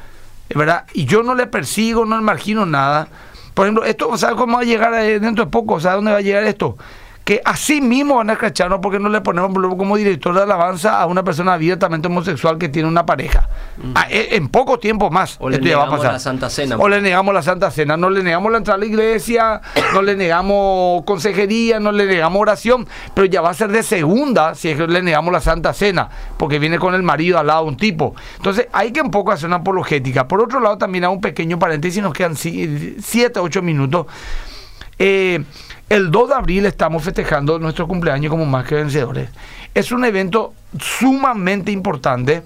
¿verdad? 0.55 0.85
Y 0.93 1.05
yo 1.05 1.23
no 1.23 1.35
le 1.35 1.47
persigo, 1.47 2.05
no 2.05 2.17
le 2.17 2.23
margino 2.23 2.65
nada. 2.65 3.07
Por 3.53 3.65
ejemplo, 3.65 3.85
esto, 3.85 4.15
¿sabes 4.17 4.35
cómo 4.35 4.57
va 4.57 4.61
a 4.61 4.65
llegar 4.65 4.93
eh, 4.93 5.19
dentro 5.19 5.45
de 5.45 5.51
poco? 5.51 5.79
¿Sabes 5.79 5.97
dónde 5.97 6.11
va 6.11 6.17
a 6.17 6.21
llegar 6.21 6.43
esto? 6.43 6.77
Que 7.27 7.41
así 7.43 7.81
mismo 7.81 8.15
van 8.15 8.29
a 8.29 8.33
escracharnos 8.33 8.79
porque 8.81 8.99
no 8.99 9.09
le 9.09 9.19
ponemos 9.19 9.51
como 9.75 9.97
director 9.97 10.33
de 10.33 10.43
alabanza 10.43 11.01
a 11.01 11.07
una 11.07 11.25
persona 11.25 11.55
abiertamente 11.55 12.07
homosexual 12.07 12.57
que 12.57 12.69
tiene 12.69 12.87
una 12.87 13.05
pareja. 13.05 13.49
Mm. 13.75 13.91
Ah, 13.95 14.07
e, 14.09 14.37
en 14.37 14.47
poco 14.47 14.79
tiempo 14.79 15.09
más. 15.09 15.35
O 15.41 15.49
le 15.49 15.59
negamos 15.59 16.01
la 16.01 16.19
Santa 16.19 16.49
Cena. 16.49 16.77
O 16.77 16.87
le 16.87 17.01
negamos 17.01 17.33
la 17.33 17.41
Santa 17.41 17.69
Cena. 17.69 17.97
No 17.97 18.09
le 18.09 18.23
negamos 18.23 18.49
la 18.49 18.59
entrada 18.59 18.77
a 18.77 18.79
la 18.79 18.85
iglesia, 18.85 19.59
no 19.93 20.01
le 20.03 20.15
negamos 20.15 21.03
consejería, 21.03 21.81
no 21.81 21.91
le 21.91 22.05
negamos 22.05 22.41
oración, 22.41 22.87
pero 23.13 23.27
ya 23.27 23.41
va 23.41 23.49
a 23.49 23.53
ser 23.53 23.73
de 23.73 23.83
segunda 23.83 24.55
si 24.55 24.69
es 24.69 24.77
que 24.77 24.87
le 24.87 25.01
negamos 25.01 25.33
la 25.33 25.41
Santa 25.41 25.73
Cena, 25.73 26.07
porque 26.37 26.59
viene 26.59 26.79
con 26.79 26.95
el 26.95 27.03
marido 27.03 27.39
al 27.39 27.47
lado 27.47 27.65
un 27.65 27.75
tipo. 27.75 28.15
Entonces 28.37 28.69
hay 28.71 28.93
que 28.93 29.01
un 29.01 29.11
poco 29.11 29.33
hacer 29.33 29.47
una 29.47 29.57
apologética. 29.57 30.29
Por 30.29 30.41
otro 30.41 30.61
lado, 30.61 30.77
también 30.77 31.03
hago 31.03 31.15
un 31.15 31.19
pequeño 31.19 31.59
paréntesis, 31.59 32.01
nos 32.01 32.13
quedan 32.13 32.37
7, 32.37 33.37
8 33.37 33.61
minutos. 33.61 34.05
Eh, 34.97 35.43
el 35.89 36.11
2 36.11 36.29
de 36.29 36.35
abril 36.35 36.65
estamos 36.65 37.03
festejando 37.03 37.59
nuestro 37.59 37.87
cumpleaños 37.87 38.29
como 38.29 38.45
más 38.45 38.65
que 38.65 38.75
vencedores. 38.75 39.29
Es 39.73 39.91
un 39.91 40.03
evento 40.05 40.53
sumamente 40.79 41.71
importante 41.71 42.43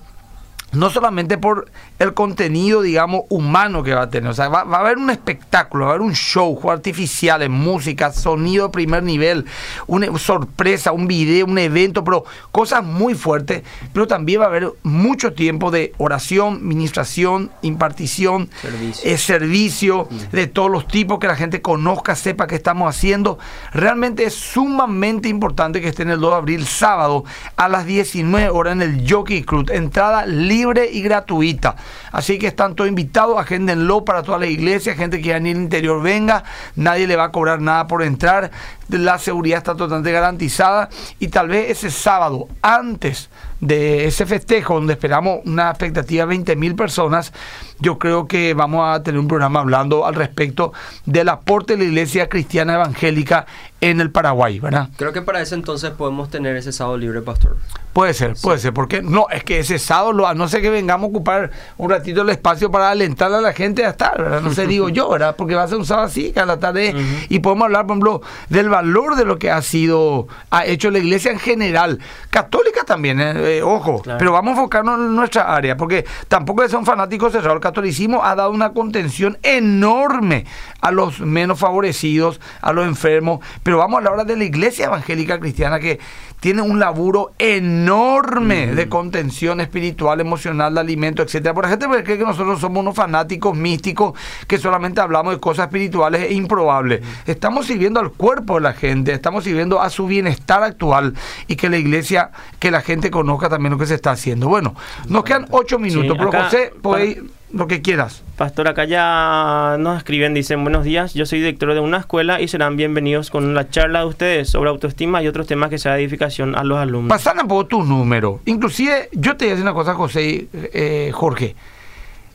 no 0.74 0.90
solamente 0.90 1.38
por 1.38 1.70
el 2.02 2.16
contenido, 2.16 2.82
digamos, 2.82 3.22
humano 3.30 3.84
que 3.84 3.94
va 3.94 4.04
a 4.04 4.10
tener, 4.10 4.32
o 4.32 4.34
sea, 4.34 4.50
va, 4.50 4.62
a 4.62 4.80
haber 4.80 4.98
un 4.98 5.12
espectáculo, 5.12 5.86
va 5.86 5.92
a 5.92 5.94
haber 5.94 6.02
un 6.02 6.16
show, 6.16 6.56
juegos 6.56 6.78
artificiales, 6.78 7.48
música, 7.48 8.12
sonido 8.12 8.68
de 8.68 8.72
primer 8.72 9.04
nivel, 9.04 9.46
una 9.86 10.18
sorpresa, 10.18 10.94
un 10.94 11.08
video, 11.08 11.46
un 11.46 11.60
evento, 11.60 12.04
pero 12.04 12.26
cosas 12.52 12.84
muy 12.84 13.14
fuertes, 13.14 13.62
pero 13.94 14.08
también 14.08 14.42
va 14.42 14.46
a 14.46 14.48
haber 14.48 14.74
mucho 14.82 15.34
tiempo 15.34 15.70
de 15.70 15.94
oración, 15.98 16.68
ministración, 16.68 17.52
impartición, 17.62 18.50
servicio, 18.60 19.18
servicio 19.18 20.08
mm. 20.10 20.36
de 20.36 20.48
todos 20.48 20.72
los 20.72 20.88
tipos, 20.88 21.20
que 21.20 21.28
la 21.28 21.36
gente 21.36 21.62
conozca, 21.62 22.16
sepa 22.16 22.48
qué 22.48 22.56
estamos 22.56 22.90
haciendo. 22.90 23.38
Realmente 23.74 24.24
es 24.24 24.34
sumamente 24.34 25.30
importante 25.30 25.82
que 25.82 25.90
esté 25.90 26.02
en 26.02 26.10
el 26.10 26.20
2 26.20 26.32
de 26.32 26.38
abril, 26.38 26.66
sábado, 26.66 27.26
a 27.58 27.70
las 27.70 27.86
19 27.86 28.50
horas 28.50 28.74
en 28.74 28.82
el 28.82 29.06
Jockey 29.08 29.44
Club, 29.44 29.70
entrada 29.72 30.26
libre 30.26 30.90
y 30.92 31.04
gratuita. 31.04 31.76
Así 32.12 32.38
que 32.40 32.48
están 32.48 32.76
todos 32.76 32.90
invitados, 32.90 33.38
agéndenlo 33.40 34.06
para 34.06 34.24
toda 34.24 34.40
la 34.40 34.48
iglesia, 34.48 34.96
gente 34.96 35.22
que 35.22 35.30
ya 35.30 35.38
en 35.38 35.48
el 35.48 35.58
interior 35.58 36.02
venga, 36.02 36.44
nadie 36.76 37.08
le 37.08 37.16
va 37.16 37.26
a 37.26 37.32
cobrar 37.32 37.62
nada 37.62 37.88
por 37.88 38.04
entrar, 38.04 38.52
la 38.98 39.18
seguridad 39.20 39.60
está 39.60 39.76
totalmente 39.76 40.12
garantizada 40.12 40.90
y 41.20 41.28
tal 41.28 41.48
vez 41.48 41.70
ese 41.70 41.92
sábado, 41.92 42.48
antes 42.62 43.30
de 43.62 44.08
ese 44.08 44.26
festejo, 44.26 44.74
donde 44.74 44.94
esperamos 44.94 45.40
una 45.46 45.70
expectativa 45.70 46.24
de 46.24 46.30
20 46.30 46.56
mil 46.56 46.76
personas, 46.76 47.32
yo 47.80 47.98
creo 48.00 48.28
que 48.28 48.54
vamos 48.54 48.88
a 48.88 49.02
tener 49.04 49.20
un 49.20 49.28
programa 49.28 49.60
hablando 49.60 50.06
al 50.06 50.16
respecto 50.16 50.74
del 51.06 51.30
aporte 51.30 51.74
de 51.74 51.80
la 51.80 51.86
iglesia 51.86 52.28
cristiana 52.28 52.74
evangélica 52.74 53.46
en 53.80 54.00
el 54.00 54.12
Paraguay, 54.12 54.60
¿verdad? 54.60 54.90
Creo 54.98 55.12
que 55.14 55.24
para 55.24 55.42
ese 55.42 55.56
entonces 55.56 55.92
podemos 55.92 56.30
tener 56.30 56.56
ese 56.56 56.72
sábado 56.72 56.98
libre, 56.98 57.22
pastor. 57.22 57.58
Puede 57.94 58.14
ser, 58.14 58.36
puede 58.42 58.60
ser, 58.60 58.74
porque 58.74 59.02
no, 59.02 59.26
es 59.32 59.44
que 59.44 59.60
ese 59.60 59.80
sábado, 59.80 60.28
a 60.28 60.34
no 60.34 60.48
sé 60.48 60.62
que 60.62 60.70
vengamos 60.70 61.08
a 61.08 61.10
ocupar 61.10 61.52
un 61.78 61.90
ratito 61.90 62.22
el 62.22 62.30
espacio 62.30 62.72
para 62.72 62.92
alentar 62.92 63.34
a 63.34 63.42
la 63.42 63.54
gente 63.54 63.84
a 63.86 63.90
estar, 63.90 64.22
¿verdad? 64.22 64.42
No 64.42 64.54
sé, 64.54 64.68
digo 64.68 64.90
yo, 64.90 65.10
¿verdad? 65.10 65.36
Porque 65.36 65.56
va 65.56 65.64
a 65.64 65.68
ser 65.68 65.78
un 65.78 65.86
sábado 65.86 66.08
así, 66.08 66.32
a 66.36 66.46
la 66.46 66.60
tarde, 66.60 66.96
y 67.30 67.40
podemos 67.40 67.66
hablar, 67.66 67.88
por 67.88 67.96
ejemplo, 67.96 68.22
del 68.50 68.70
valor 68.70 68.81
de 68.82 69.26
lo 69.26 69.38
que 69.38 69.52
ha 69.52 69.62
sido, 69.62 70.28
ha 70.50 70.66
hecho 70.66 70.92
la 70.92 71.00
iglesia 71.00 71.32
en 71.32 71.40
general, 71.40 72.00
católica 72.30 72.84
también, 72.84 73.20
¿eh? 73.20 73.58
Eh, 73.58 73.62
ojo, 73.62 74.02
pero 74.18 74.32
vamos 74.32 74.52
a 74.52 74.58
enfocarnos 74.58 75.00
en 75.00 75.16
nuestra 75.16 75.54
área, 75.54 75.78
porque 75.78 76.06
tampoco 76.28 76.68
son 76.70 76.86
fanáticos 76.86 77.32
cerrados, 77.32 77.56
el 77.56 77.62
catolicismo 77.62 78.24
ha 78.24 78.36
dado 78.36 78.52
una 78.52 78.72
contención 78.74 79.38
enorme 79.44 80.46
a 80.82 80.92
los 80.92 81.20
menos 81.20 81.60
favorecidos, 81.60 82.40
a 82.62 82.74
los 82.74 82.86
enfermos, 82.86 83.40
pero 83.64 83.78
vamos 83.78 84.04
a 84.04 84.10
hablar 84.10 84.26
de 84.26 84.38
la 84.38 84.44
iglesia 84.44 84.86
evangélica 84.86 85.40
cristiana 85.40 85.80
que 85.80 86.00
tiene 86.42 86.64
un 86.64 86.80
laburo 86.80 87.34
enorme 87.38 88.74
de 88.74 88.90
contención 88.90 89.62
espiritual, 89.62 90.20
emocional, 90.20 90.74
de 90.74 90.80
alimento, 90.80 91.22
etcétera. 91.22 91.54
Por 91.54 91.66
la 91.66 91.70
gente 91.70 91.86
cree 92.04 92.18
que 92.18 92.26
nosotros 92.26 92.60
somos 92.60 92.82
unos 92.82 92.96
fanáticos 92.96 93.56
místicos 93.56 94.14
que 94.48 94.58
solamente 94.58 95.00
hablamos 95.02 95.36
de 95.36 95.40
cosas 95.40 95.68
espirituales 95.68 96.24
e 96.24 96.34
improbables. 96.34 97.02
Estamos 97.28 97.68
sirviendo 97.68 98.00
al 98.00 98.12
cuerpo 98.12 98.56
de 98.56 98.62
la 98.62 98.71
gente, 98.74 99.14
estamos 99.14 99.44
sirviendo 99.44 99.82
a 99.82 99.90
su 99.90 100.08
bienestar 100.08 100.64
actual 100.64 101.14
y 101.48 101.56
que 101.56 101.70
la 101.70 101.78
iglesia, 101.78 102.32
que 102.60 102.72
la 102.72 102.82
gente 102.82 103.12
conozca 103.12 103.50
también 103.50 103.72
lo 103.72 103.78
que 103.78 103.86
se 103.86 103.96
está 103.96 104.12
haciendo. 104.12 104.48
Bueno, 104.48 104.76
nos 105.08 105.24
quedan 105.24 105.48
ocho 105.52 105.80
minutos, 105.80 106.18
pero 106.18 106.32
José, 106.32 106.74
podéis 106.82 107.20
lo 107.54 107.68
que 107.68 107.82
quieras. 107.82 108.24
Pastor, 108.38 108.68
acá 108.68 108.86
ya 108.86 109.76
nos 109.80 109.98
escriben, 109.98 110.34
dicen 110.34 110.64
buenos 110.64 110.84
días, 110.84 111.14
yo 111.14 111.26
soy 111.26 111.40
director 111.40 111.74
de 111.74 111.80
una 111.80 111.98
escuela 111.98 112.42
y 112.42 112.48
serán 112.48 112.78
bienvenidos 112.78 113.30
con 113.30 113.54
la 113.54 113.70
charla 113.70 114.00
de 114.00 114.06
ustedes 114.06 114.50
sobre 114.50 114.70
autoestima 114.70 115.22
y 115.22 115.28
otros 115.28 115.48
temas 115.48 115.70
que 115.70 115.78
sea 115.78 115.94
de 115.94 116.02
edificación 116.02 116.56
a 116.56 116.64
los 116.64 116.78
alumnos. 116.78 117.10
Pasan 117.10 117.40
un 117.42 117.48
poco 117.48 117.66
tus 117.66 117.86
números. 117.88 118.42
Inclusive, 118.46 119.10
yo 119.12 119.36
te 119.36 119.46
voy 119.46 119.50
a 119.50 119.56
decir 119.56 119.64
una 119.64 119.74
cosa, 119.74 119.94
José, 119.94 120.48
eh, 120.54 121.12
Jorge. 121.14 121.56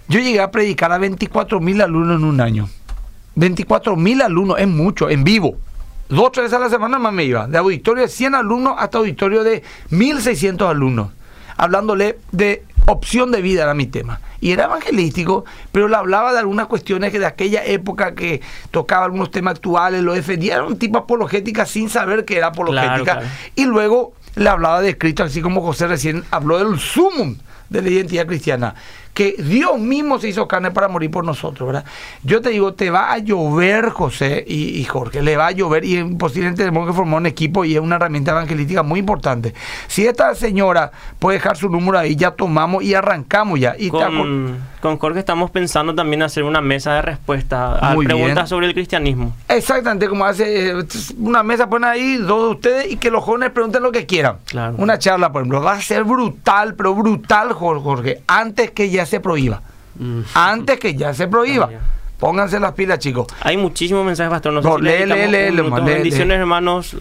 Yo 0.08 0.20
llegué 0.20 0.40
a 0.40 0.50
predicar 0.50 0.92
a 0.92 0.98
24 0.98 1.60
mil 1.60 1.80
alumnos 1.80 2.18
en 2.18 2.24
un 2.24 2.40
año. 2.40 2.68
24 3.34 3.96
mil 3.96 4.22
alumnos 4.22 4.58
es 4.58 4.68
mucho, 4.68 5.10
en 5.10 5.24
vivo. 5.24 5.56
Dos, 6.08 6.30
tres 6.32 6.52
a 6.52 6.58
la 6.58 6.70
semana 6.70 6.98
más 6.98 7.12
me 7.12 7.24
iba. 7.24 7.46
De 7.48 7.58
auditorio 7.58 8.02
de 8.02 8.08
100 8.08 8.36
alumnos 8.36 8.74
hasta 8.78 8.98
auditorio 8.98 9.42
de 9.42 9.62
1600 9.90 10.68
alumnos. 10.68 11.10
Hablándole 11.56 12.18
de 12.30 12.64
opción 12.86 13.32
de 13.32 13.42
vida 13.42 13.64
era 13.64 13.74
mi 13.74 13.86
tema. 13.86 14.20
Y 14.40 14.52
era 14.52 14.64
evangelístico, 14.64 15.44
pero 15.72 15.88
le 15.88 15.96
hablaba 15.96 16.32
de 16.32 16.38
algunas 16.38 16.66
cuestiones 16.66 17.10
que 17.10 17.18
de 17.18 17.26
aquella 17.26 17.64
época 17.64 18.14
que 18.14 18.40
tocaba 18.70 19.06
algunos 19.06 19.30
temas 19.30 19.56
actuales, 19.56 20.02
lo 20.02 20.12
defendía, 20.12 20.54
era 20.54 20.64
un 20.64 20.78
tipo 20.78 20.98
apologética 20.98 21.66
sin 21.66 21.88
saber 21.88 22.24
que 22.24 22.36
era 22.36 22.48
apologética. 22.48 23.22
Y 23.56 23.64
luego 23.64 24.12
le 24.36 24.48
hablaba 24.48 24.82
de 24.82 24.96
Cristo, 24.96 25.24
así 25.24 25.40
como 25.40 25.62
José 25.62 25.88
recién 25.88 26.24
habló 26.30 26.58
del 26.58 26.78
sumum 26.78 27.36
de 27.70 27.82
la 27.82 27.88
identidad 27.88 28.26
cristiana 28.26 28.74
que 29.16 29.34
Dios 29.38 29.78
mismo 29.78 30.18
se 30.18 30.28
hizo 30.28 30.46
carne 30.46 30.72
para 30.72 30.88
morir 30.88 31.10
por 31.10 31.24
nosotros, 31.24 31.66
¿verdad? 31.66 31.86
Yo 32.22 32.42
te 32.42 32.50
digo, 32.50 32.74
te 32.74 32.90
va 32.90 33.14
a 33.14 33.16
llover, 33.16 33.88
José 33.88 34.44
y, 34.46 34.84
Jorge, 34.84 35.22
le 35.22 35.38
va 35.38 35.46
a 35.46 35.50
llover 35.52 35.86
y 35.86 36.04
posiblemente 36.16 36.64
tenemos 36.64 36.86
que 36.86 36.92
formar 36.92 37.20
un 37.20 37.26
equipo 37.26 37.64
y 37.64 37.76
es 37.76 37.80
una 37.80 37.96
herramienta 37.96 38.32
evangelística 38.32 38.82
muy 38.82 39.00
importante. 39.00 39.54
Si 39.86 40.06
esta 40.06 40.34
señora 40.34 40.92
puede 41.18 41.38
dejar 41.38 41.56
su 41.56 41.70
número 41.70 41.98
ahí, 41.98 42.14
ya 42.14 42.32
tomamos 42.32 42.84
y 42.84 42.92
arrancamos 42.92 43.58
ya. 43.58 43.74
Y 43.78 43.88
con, 43.88 44.58
con 44.82 44.98
Jorge 44.98 45.20
estamos 45.20 45.50
pensando 45.50 45.94
también 45.94 46.22
hacer 46.22 46.44
una 46.44 46.60
mesa 46.60 46.96
de 46.96 47.00
respuesta 47.00 47.76
a 47.76 47.96
preguntas 47.96 48.50
sobre 48.50 48.66
el 48.66 48.74
cristianismo. 48.74 49.34
Exactamente, 49.48 50.08
como 50.08 50.26
hace 50.26 50.72
eh, 50.72 50.84
una 51.16 51.42
mesa, 51.42 51.70
ponen 51.70 51.88
ahí 51.88 52.16
dos 52.18 52.42
de 52.42 52.48
ustedes 52.50 52.92
y 52.92 52.96
que 52.98 53.10
los 53.10 53.24
jóvenes 53.24 53.50
pregunten 53.52 53.82
lo 53.82 53.92
que 53.92 54.04
quieran. 54.04 54.36
Una 54.76 54.98
charla, 54.98 55.32
por 55.32 55.40
ejemplo, 55.40 55.62
va 55.62 55.72
a 55.72 55.80
ser 55.80 56.04
brutal, 56.04 56.74
pero 56.74 56.94
brutal, 56.94 57.54
Jorge, 57.54 58.20
antes 58.26 58.72
que 58.72 58.90
ya 58.90 59.05
se 59.06 59.20
prohíba. 59.20 59.62
Mm. 59.98 60.20
Antes 60.34 60.78
que 60.78 60.94
ya 60.94 61.14
se 61.14 61.26
prohíba. 61.26 61.70
Pónganse 62.18 62.58
las 62.58 62.72
pilas, 62.72 62.98
chicos. 62.98 63.26
Hay 63.40 63.56
muchísimos 63.56 64.04
mensajes, 64.04 64.30
pastor. 64.30 64.52
No, 64.52 64.62
no 64.62 64.78
lee, 64.78 65.04
Bendiciones, 65.84 66.38
hermanos 66.38 66.96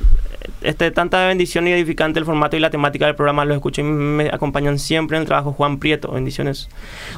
este, 0.66 0.91
tanta 0.91 1.28
bendición 1.28 1.68
y 1.68 1.72
edificante 1.72 2.20
el 2.20 2.26
formato 2.26 2.57
y 2.57 2.59
la 2.59 2.70
temática 2.70 3.05
del 3.05 3.16
programa. 3.16 3.45
Los 3.45 3.55
escucho 3.55 3.82
y 3.82 3.84
me 3.84 4.30
acompañan 4.30 4.80
siempre 4.80 5.18
en 5.18 5.22
el 5.22 5.28
trabajo. 5.28 5.53
Juan 5.53 5.80
Prieto, 5.80 6.11
bendiciones. 6.11 6.70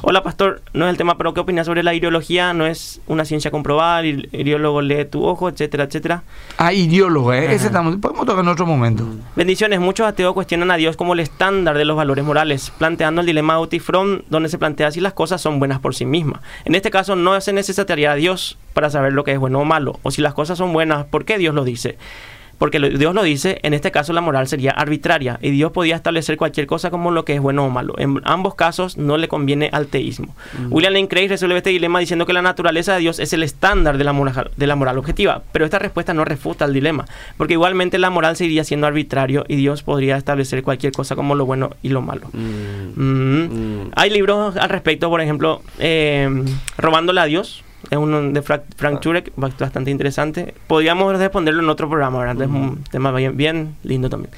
Hola, 0.02 0.22
pastor. 0.22 0.62
No 0.72 0.86
es 0.86 0.90
el 0.90 0.96
tema, 0.96 1.18
pero 1.18 1.34
¿qué 1.34 1.40
opinas 1.40 1.66
sobre 1.66 1.82
la 1.82 1.94
ideología? 1.94 2.52
No 2.54 2.66
es 2.66 3.00
una 3.06 3.24
ciencia 3.24 3.50
comprobada. 3.50 4.00
El 4.00 4.28
ideólogo 4.32 4.82
lee 4.82 5.04
tu 5.04 5.24
ojo, 5.24 5.48
etcétera, 5.48 5.84
etcétera. 5.84 6.22
Ah, 6.56 6.72
ideólogo, 6.72 7.32
¿eh? 7.32 7.54
Ese 7.54 7.66
estamos, 7.66 7.96
podemos 7.96 8.26
tocar 8.26 8.44
en 8.44 8.48
otro 8.48 8.66
momento. 8.66 9.04
Bendiciones. 9.36 9.80
Muchos 9.80 10.06
ateos 10.06 10.34
cuestionan 10.34 10.70
a 10.70 10.76
Dios 10.76 10.96
como 10.96 11.14
el 11.14 11.20
estándar 11.20 11.76
de 11.76 11.84
los 11.84 11.96
valores 11.96 12.24
morales, 12.24 12.72
planteando 12.78 13.20
el 13.20 13.26
dilema 13.26 13.58
From, 13.80 14.20
donde 14.28 14.48
se 14.48 14.58
plantea 14.58 14.90
si 14.90 15.00
las 15.00 15.12
cosas 15.12 15.40
son 15.40 15.58
buenas 15.58 15.80
por 15.80 15.94
sí 15.94 16.04
mismas. 16.04 16.40
En 16.64 16.74
este 16.74 16.90
caso, 16.90 17.16
no 17.16 17.40
se 17.40 17.52
necesitaría 17.52 18.12
a 18.12 18.14
Dios 18.14 18.58
para 18.72 18.90
saber 18.90 19.12
lo 19.12 19.24
que 19.24 19.32
es 19.32 19.38
bueno 19.38 19.60
o 19.60 19.64
malo, 19.64 19.98
o 20.02 20.10
si 20.10 20.22
las 20.22 20.34
cosas 20.34 20.58
son 20.58 20.72
buenas, 20.72 21.06
¿por 21.06 21.24
qué 21.24 21.38
Dios 21.38 21.54
lo 21.54 21.64
dice? 21.64 21.98
Porque 22.58 22.80
Dios 22.80 23.14
lo 23.14 23.22
dice, 23.22 23.60
en 23.62 23.74
este 23.74 23.90
caso 23.90 24.12
la 24.12 24.20
moral 24.20 24.48
sería 24.48 24.72
arbitraria 24.72 25.38
y 25.40 25.50
Dios 25.50 25.72
podía 25.72 25.96
establecer 25.96 26.36
cualquier 26.36 26.66
cosa 26.66 26.90
como 26.90 27.10
lo 27.10 27.24
que 27.24 27.34
es 27.34 27.40
bueno 27.40 27.64
o 27.64 27.70
malo. 27.70 27.94
En 27.98 28.20
ambos 28.24 28.54
casos 28.54 28.96
no 28.96 29.16
le 29.16 29.28
conviene 29.28 29.70
al 29.72 29.86
teísmo. 29.86 30.34
William 30.70 30.92
Lane 30.92 31.08
Craig 31.08 31.28
resuelve 31.28 31.58
este 31.58 31.70
dilema 31.70 32.00
diciendo 32.00 32.26
que 32.26 32.32
la 32.32 32.42
naturaleza 32.42 32.94
de 32.94 33.00
Dios 33.00 33.18
es 33.18 33.32
el 33.32 33.42
estándar 33.42 33.98
de 33.98 34.04
la, 34.04 34.12
moral, 34.12 34.50
de 34.56 34.66
la 34.66 34.76
moral 34.76 34.98
objetiva, 34.98 35.42
pero 35.52 35.64
esta 35.64 35.78
respuesta 35.78 36.14
no 36.14 36.24
refuta 36.24 36.64
el 36.64 36.72
dilema, 36.72 37.06
porque 37.36 37.54
igualmente 37.54 37.98
la 37.98 38.10
moral 38.10 38.36
seguiría 38.36 38.64
siendo 38.64 38.86
arbitrario 38.86 39.44
y 39.48 39.56
Dios 39.56 39.82
podría 39.82 40.16
establecer 40.16 40.62
cualquier 40.62 40.92
cosa 40.92 41.16
como 41.16 41.34
lo 41.34 41.46
bueno 41.46 41.70
y 41.82 41.90
lo 41.90 42.02
malo. 42.02 42.28
Mm. 42.32 43.00
Mm. 43.00 43.82
Mm. 43.82 43.90
Hay 43.94 44.10
libros 44.10 44.56
al 44.56 44.68
respecto, 44.68 45.08
por 45.08 45.20
ejemplo, 45.20 45.62
eh, 45.78 46.28
Robándole 46.76 47.20
a 47.20 47.24
Dios, 47.24 47.64
es 47.90 47.98
uno 47.98 48.22
de 48.22 48.42
Frank, 48.42 48.62
Frank 48.76 49.00
Turek, 49.00 49.32
bastante 49.36 49.90
interesante. 49.90 50.54
Podríamos 50.66 51.16
responderlo 51.18 51.62
en 51.62 51.68
otro 51.68 51.88
programa, 51.88 52.18
¿verdad? 52.18 52.42
Es 52.42 52.48
un 52.48 52.82
tema 52.90 53.12
bien, 53.12 53.36
bien 53.36 53.76
lindo 53.82 54.10
también. 54.10 54.32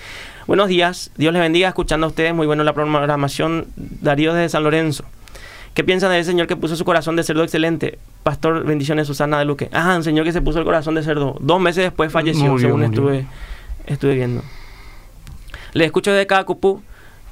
Buenos 0.46 0.68
días, 0.68 1.10
Dios 1.16 1.32
les 1.32 1.40
bendiga, 1.40 1.68
escuchando 1.68 2.06
a 2.06 2.10
ustedes, 2.10 2.34
muy 2.34 2.46
bueno 2.46 2.64
la 2.64 2.72
programación. 2.72 3.66
Darío 3.76 4.34
desde 4.34 4.48
San 4.50 4.62
Lorenzo. 4.62 5.04
¿Qué 5.74 5.84
piensan 5.84 6.10
del 6.10 6.24
señor 6.24 6.46
que 6.46 6.56
puso 6.56 6.74
su 6.76 6.84
corazón 6.84 7.16
de 7.16 7.22
cerdo 7.22 7.44
excelente? 7.44 7.98
Pastor, 8.24 8.64
bendiciones, 8.64 9.06
Susana 9.06 9.38
de 9.38 9.44
Luque. 9.44 9.68
Ah, 9.72 9.94
un 9.96 10.02
señor 10.02 10.24
que 10.24 10.32
se 10.32 10.42
puso 10.42 10.58
el 10.58 10.64
corazón 10.64 10.96
de 10.96 11.02
cerdo. 11.02 11.36
Dos 11.40 11.60
meses 11.60 11.84
después 11.84 12.12
falleció, 12.12 12.58
según 12.58 12.82
estuve 12.82 13.26
estuve 13.86 14.14
viendo. 14.14 14.42
Le 15.72 15.84
escucho 15.84 16.12
de 16.12 16.26
cada 16.26 16.44
cupú. 16.44 16.82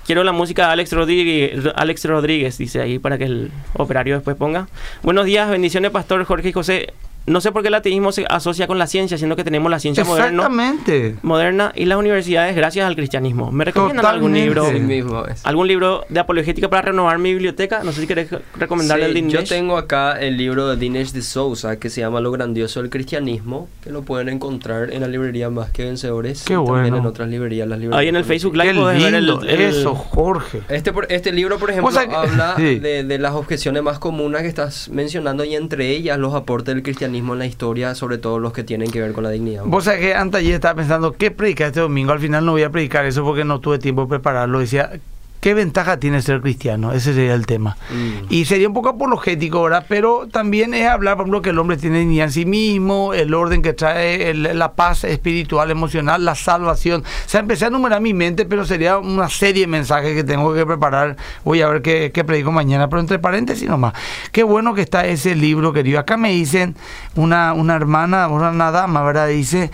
Quiero 0.08 0.24
la 0.24 0.32
música 0.32 0.68
de 0.68 0.72
Alex 0.72 0.92
Rodríguez, 0.94 1.70
Alex 1.74 2.06
Rodríguez, 2.06 2.56
dice 2.56 2.80
ahí 2.80 2.98
para 2.98 3.18
que 3.18 3.24
el 3.24 3.50
operario 3.74 4.14
después 4.14 4.38
ponga. 4.38 4.66
Buenos 5.02 5.26
días, 5.26 5.50
bendiciones, 5.50 5.90
Pastor 5.90 6.24
Jorge 6.24 6.48
y 6.48 6.52
José 6.52 6.94
no 7.28 7.40
sé 7.40 7.52
por 7.52 7.62
qué 7.62 7.68
el 7.68 7.74
ateísmo 7.74 8.12
se 8.12 8.26
asocia 8.28 8.66
con 8.66 8.78
la 8.78 8.86
ciencia, 8.86 9.18
siendo 9.18 9.36
que 9.36 9.44
tenemos 9.44 9.70
la 9.70 9.78
ciencia 9.78 10.04
moderna, 10.04 10.48
moderna 11.22 11.72
y 11.74 11.84
las 11.84 11.98
universidades 11.98 12.56
gracias 12.56 12.86
al 12.86 12.96
cristianismo. 12.96 13.52
¿Me 13.52 13.64
recomiendan 13.64 14.06
algún 14.06 14.34
libro? 14.34 14.66
¿Algún 15.44 15.68
libro 15.68 16.04
de 16.08 16.20
apologética 16.20 16.68
para 16.68 16.82
renovar 16.82 17.18
mi 17.18 17.32
biblioteca? 17.32 17.82
No 17.84 17.92
sé 17.92 18.02
si 18.02 18.06
querés 18.06 18.28
recomendarle 18.56 19.06
el 19.06 19.14
Dinesh. 19.14 19.32
Yo 19.32 19.44
tengo 19.44 19.76
acá 19.76 20.18
el 20.20 20.36
libro 20.36 20.68
de 20.68 20.76
Dinesh 20.76 21.12
de 21.12 21.22
Souza 21.22 21.78
que 21.78 21.90
se 21.90 22.00
llama 22.00 22.20
Lo 22.20 22.30
grandioso 22.30 22.80
del 22.80 22.90
cristianismo, 22.90 23.68
que 23.82 23.90
lo 23.90 24.02
pueden 24.02 24.28
encontrar 24.28 24.92
en 24.92 25.02
la 25.02 25.08
librería 25.08 25.50
Más 25.50 25.70
que 25.70 25.84
Vencedores. 25.84 26.44
Qué 26.44 26.56
bueno. 26.56 26.74
También 26.74 26.94
en 26.96 27.06
otras 27.06 27.28
librerías. 27.28 27.68
Las 27.68 27.78
librerías 27.78 28.00
Ahí 28.00 28.08
en 28.08 28.16
el 28.16 28.24
Facebook 28.24 28.56
Live 28.56 28.74
podés 28.74 29.02
ver 29.02 29.14
el, 29.14 29.28
Eso, 29.48 29.94
Jorge. 29.94 30.62
Este, 30.68 30.92
este 31.08 31.32
libro, 31.32 31.58
por 31.58 31.70
ejemplo, 31.70 31.98
habla 31.98 32.54
de, 32.58 33.04
de 33.04 33.18
las 33.18 33.34
objeciones 33.34 33.82
más 33.82 33.98
comunes 33.98 34.42
que 34.42 34.48
estás 34.48 34.88
mencionando 34.88 35.44
y 35.44 35.54
entre 35.54 35.90
ellas 35.90 36.18
los 36.18 36.34
aportes 36.34 36.74
del 36.74 36.82
cristianismo 36.82 37.17
en 37.18 37.38
la 37.38 37.46
historia, 37.46 37.94
sobre 37.94 38.18
todo 38.18 38.38
los 38.38 38.52
que 38.52 38.64
tienen 38.64 38.90
que 38.90 39.00
ver 39.00 39.12
con 39.12 39.24
la 39.24 39.30
dignidad. 39.30 39.64
Vos 39.64 39.84
sabés 39.84 40.00
que 40.00 40.14
antes 40.14 40.40
ayer 40.40 40.54
estaba 40.54 40.74
pensando, 40.74 41.12
¿qué 41.12 41.30
predicar 41.30 41.68
este 41.68 41.80
domingo? 41.80 42.12
Al 42.12 42.20
final 42.20 42.44
no 42.44 42.52
voy 42.52 42.62
a 42.62 42.70
predicar 42.70 43.04
eso 43.04 43.24
porque 43.24 43.44
no 43.44 43.60
tuve 43.60 43.78
tiempo 43.78 44.02
de 44.02 44.08
prepararlo. 44.08 44.60
Decía, 44.60 45.00
¿Qué 45.48 45.54
ventaja 45.54 45.98
tiene 45.98 46.20
ser 46.20 46.42
cristiano? 46.42 46.92
Ese 46.92 47.14
sería 47.14 47.32
el 47.32 47.46
tema. 47.46 47.78
Mm. 47.88 48.26
Y 48.28 48.44
sería 48.44 48.68
un 48.68 48.74
poco 48.74 48.90
apologético, 48.90 49.62
¿verdad? 49.62 49.86
Pero 49.88 50.28
también 50.30 50.74
es 50.74 50.86
hablar, 50.86 51.16
por 51.16 51.24
ejemplo, 51.24 51.40
que 51.40 51.48
el 51.48 51.58
hombre 51.58 51.78
tiene 51.78 52.00
dignidad 52.00 52.26
en 52.26 52.32
sí 52.32 52.44
mismo, 52.44 53.14
el 53.14 53.32
orden 53.32 53.62
que 53.62 53.72
trae, 53.72 54.34
la 54.34 54.74
paz 54.74 55.04
espiritual, 55.04 55.70
emocional, 55.70 56.22
la 56.22 56.34
salvación. 56.34 57.00
O 57.00 57.28
sea, 57.30 57.40
empecé 57.40 57.64
a 57.64 57.68
enumerar 57.68 58.02
mi 58.02 58.12
mente, 58.12 58.44
pero 58.44 58.66
sería 58.66 58.98
una 58.98 59.30
serie 59.30 59.62
de 59.62 59.68
mensajes 59.68 60.14
que 60.14 60.22
tengo 60.22 60.52
que 60.52 60.66
preparar. 60.66 61.16
Voy 61.46 61.62
a 61.62 61.68
ver 61.68 61.80
qué, 61.80 62.10
qué 62.12 62.24
predico 62.24 62.52
mañana, 62.52 62.90
pero 62.90 63.00
entre 63.00 63.18
paréntesis 63.18 63.66
nomás. 63.66 63.94
Qué 64.32 64.42
bueno 64.42 64.74
que 64.74 64.82
está 64.82 65.06
ese 65.06 65.34
libro, 65.34 65.72
querido. 65.72 65.98
Acá 65.98 66.18
me 66.18 66.30
dicen 66.30 66.76
una, 67.14 67.54
una 67.54 67.74
hermana, 67.74 68.28
una 68.28 68.70
dama, 68.70 69.02
¿verdad? 69.02 69.28
Dice 69.28 69.70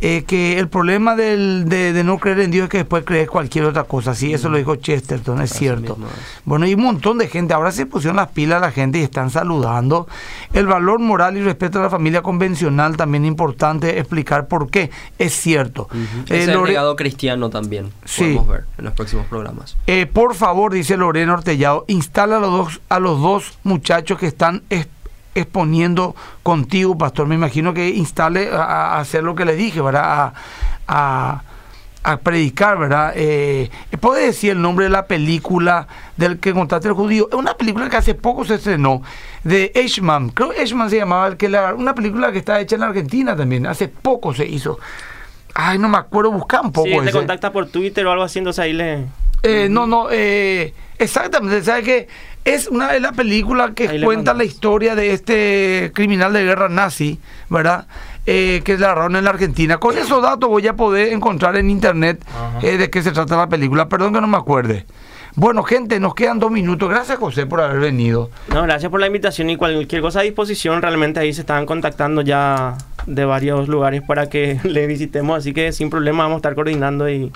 eh, 0.00 0.22
que 0.24 0.58
el 0.58 0.68
problema 0.68 1.16
del, 1.16 1.68
de, 1.68 2.04
no 2.04 2.18
creer 2.18 2.40
en 2.40 2.50
Dios 2.50 2.64
es 2.64 2.70
que 2.70 2.78
después 2.78 3.04
crees 3.04 3.28
cualquier 3.28 3.64
otra 3.64 3.84
cosa. 3.84 4.14
Sí, 4.14 4.32
eso 4.32 4.48
lo 4.48 4.56
dijo 4.56 4.76
Chesterton, 4.76 5.40
es 5.40 5.50
cierto. 5.50 5.98
Bueno, 6.44 6.66
hay 6.66 6.74
un 6.74 6.82
montón 6.82 7.18
de 7.18 7.26
gente. 7.26 7.54
Ahora 7.54 7.72
se 7.72 7.86
pusieron 7.86 8.16
las 8.16 8.28
pilas 8.28 8.60
la 8.60 8.70
gente 8.70 8.98
y 8.98 9.02
están 9.02 9.30
saludando. 9.30 10.06
El 10.52 10.66
valor 10.66 11.00
moral 11.00 11.36
y 11.36 11.42
respeto 11.42 11.80
a 11.80 11.82
la 11.82 11.90
familia 11.90 12.22
convencional 12.22 12.96
también 12.96 13.24
es 13.24 13.28
importante 13.28 13.98
explicar 13.98 14.46
por 14.46 14.70
qué. 14.70 14.90
Es 15.18 15.34
cierto. 15.34 15.88
Eh, 16.28 16.44
el 16.44 16.62
legado 16.62 16.94
cristiano 16.94 17.50
también. 17.50 17.90
Podemos 18.16 18.46
ver 18.46 18.64
en 18.78 18.84
los 18.84 18.94
próximos 18.94 19.26
programas. 19.26 19.76
Eh, 19.86 20.06
por 20.06 20.34
favor, 20.34 20.72
dice 20.72 20.96
Lorena 20.96 21.34
Ortellado, 21.34 21.84
instala 21.88 22.36
a 22.36 22.40
los 22.40 22.50
dos, 22.50 22.80
a 22.88 22.98
los 23.00 23.20
dos 23.20 23.58
muchachos 23.64 24.18
que 24.18 24.26
están 24.26 24.62
exponiendo 25.40 26.14
contigo, 26.42 26.96
pastor. 26.96 27.26
Me 27.26 27.34
imagino 27.34 27.74
que 27.74 27.88
instale 27.88 28.50
a, 28.52 28.98
hacer 28.98 29.22
lo 29.22 29.34
que 29.34 29.44
le 29.44 29.56
dije, 29.56 29.80
¿verdad? 29.80 30.32
A, 30.86 31.42
predicar, 32.22 32.78
¿verdad? 32.78 33.12
Eh, 33.16 33.70
¿Puede 34.00 34.26
decir 34.26 34.52
el 34.52 34.62
nombre 34.62 34.86
de 34.86 34.90
la 34.90 35.06
película 35.06 35.86
del 36.16 36.38
que 36.38 36.54
contaste 36.54 36.88
el 36.88 36.94
judío? 36.94 37.28
Es 37.30 37.36
una 37.36 37.54
película 37.54 37.90
que 37.90 37.98
hace 37.98 38.14
poco 38.14 38.46
se 38.46 38.54
estrenó, 38.54 39.02
de 39.44 39.72
Eichmann. 39.74 40.30
Creo 40.30 40.48
que 40.48 40.62
Eichmann 40.62 40.88
se 40.88 40.96
llamaba, 40.96 41.36
que 41.36 41.50
la, 41.50 41.74
una 41.74 41.94
película 41.94 42.32
que 42.32 42.38
está 42.38 42.60
hecha 42.60 42.76
en 42.76 42.82
Argentina 42.82 43.36
también. 43.36 43.66
Hace 43.66 43.88
poco 43.88 44.32
se 44.32 44.46
hizo. 44.46 44.78
Ay, 45.54 45.78
no 45.78 45.88
me 45.88 45.98
acuerdo, 45.98 46.30
buscar 46.30 46.62
un 46.62 46.72
poco. 46.72 46.88
Sí, 46.88 46.98
te 47.04 47.12
contacta 47.12 47.52
por 47.52 47.68
Twitter 47.68 48.06
o 48.06 48.12
algo 48.12 48.24
así, 48.24 48.38
entonces 48.38 48.60
ahí 48.60 48.72
le... 48.72 49.06
Eh, 49.42 49.68
no, 49.70 49.86
no, 49.86 50.08
eh, 50.10 50.72
exactamente. 50.98 51.62
¿Sabes 51.62 51.84
qué? 51.84 52.08
Es 52.44 52.68
una 52.68 52.92
de 52.92 53.00
las 53.00 53.12
películas 53.12 53.72
que 53.74 54.00
cuenta 54.02 54.32
la 54.32 54.44
historia 54.44 54.94
de 54.94 55.12
este 55.12 55.92
criminal 55.94 56.32
de 56.32 56.44
guerra 56.44 56.68
nazi, 56.68 57.18
¿verdad? 57.50 57.86
Eh, 58.26 58.62
que 58.64 58.78
la 58.78 58.86
agarraron 58.86 59.16
en 59.16 59.24
la 59.24 59.30
Argentina. 59.30 59.78
Con 59.78 59.98
esos 59.98 60.22
datos 60.22 60.48
voy 60.48 60.66
a 60.66 60.74
poder 60.74 61.12
encontrar 61.12 61.56
en 61.56 61.70
internet 61.70 62.24
eh, 62.62 62.76
de 62.76 62.90
qué 62.90 63.02
se 63.02 63.12
trata 63.12 63.36
la 63.36 63.48
película. 63.48 63.88
Perdón 63.88 64.14
que 64.14 64.20
no 64.20 64.26
me 64.26 64.36
acuerde. 64.36 64.86
Bueno, 65.34 65.62
gente, 65.62 66.00
nos 66.00 66.14
quedan 66.14 66.38
dos 66.38 66.50
minutos. 66.50 66.88
Gracias, 66.88 67.16
José, 67.16 67.46
por 67.46 67.60
haber 67.60 67.78
venido. 67.78 68.30
No, 68.52 68.62
gracias 68.62 68.90
por 68.90 69.00
la 69.00 69.06
invitación 69.06 69.48
y 69.50 69.56
cualquier 69.56 70.02
cosa 70.02 70.20
a 70.20 70.22
disposición. 70.24 70.82
Realmente 70.82 71.20
ahí 71.20 71.32
se 71.32 71.42
estaban 71.42 71.64
contactando 71.64 72.22
ya 72.22 72.76
de 73.06 73.24
varios 73.24 73.68
lugares 73.68 74.02
para 74.02 74.28
que 74.28 74.58
le 74.64 74.86
visitemos. 74.86 75.38
Así 75.38 75.52
que 75.52 75.72
sin 75.72 75.90
problema 75.90 76.24
vamos 76.24 76.36
a 76.36 76.38
estar 76.38 76.54
coordinando 76.54 77.08
y 77.08 77.30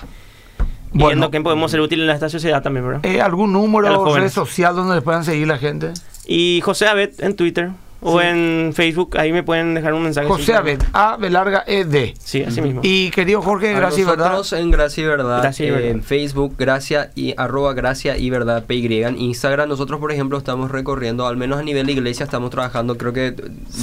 viendo 0.93 1.31
que 1.31 1.41
podemos 1.41 1.71
ser 1.71 1.81
útiles 1.81 2.07
en 2.07 2.13
esta 2.13 2.29
sociedad 2.29 2.61
también, 2.61 2.85
¿verdad? 2.87 3.05
Eh, 3.05 3.21
¿Algún 3.21 3.53
número 3.53 4.01
o 4.01 4.15
red 4.15 4.29
social 4.29 4.75
donde 4.75 4.95
les 4.95 5.03
puedan 5.03 5.23
seguir 5.23 5.47
la 5.47 5.57
gente? 5.57 5.91
Y 6.25 6.61
José 6.63 6.87
Abed 6.87 7.19
en 7.19 7.35
Twitter. 7.35 7.71
O 8.03 8.21
en 8.21 8.71
Facebook, 8.73 9.17
ahí 9.17 9.31
me 9.31 9.43
pueden 9.43 9.73
dejar 9.73 9.93
un 9.93 10.03
mensaje. 10.03 10.27
José 10.27 10.53
Abed, 10.55 10.81
A, 10.93 11.17
B 11.17 11.29
larga, 11.29 11.63
E, 11.65 11.85
D. 11.85 12.13
Sí, 12.19 12.43
así 12.43 12.61
mismo. 12.61 12.81
Y 12.83 13.09
querido 13.11 13.41
Jorge, 13.41 13.73
Gracias 13.73 14.01
y 14.01 14.03
Verdad. 14.03 14.31
Nosotros 14.31 14.53
en 14.53 14.71
Gracia 14.71 15.03
y 15.03 15.07
Verdad, 15.07 15.55
en 15.59 16.03
Facebook, 16.03 16.55
Gracia 16.57 17.11
y 17.15 17.33
arroba 17.37 17.73
Gracia 17.73 18.17
y 18.17 18.29
Verdad 18.29 18.65
PY. 18.65 19.03
En 19.03 19.17
Instagram, 19.17 19.69
nosotros, 19.69 19.99
por 19.99 20.11
ejemplo, 20.11 20.37
estamos 20.37 20.71
recorriendo, 20.71 21.25
al 21.27 21.37
menos 21.37 21.59
a 21.59 21.63
nivel 21.63 21.85
de 21.85 21.93
iglesia, 21.93 22.25
estamos 22.25 22.49
trabajando. 22.49 22.97
Creo 22.97 23.13
que 23.13 23.35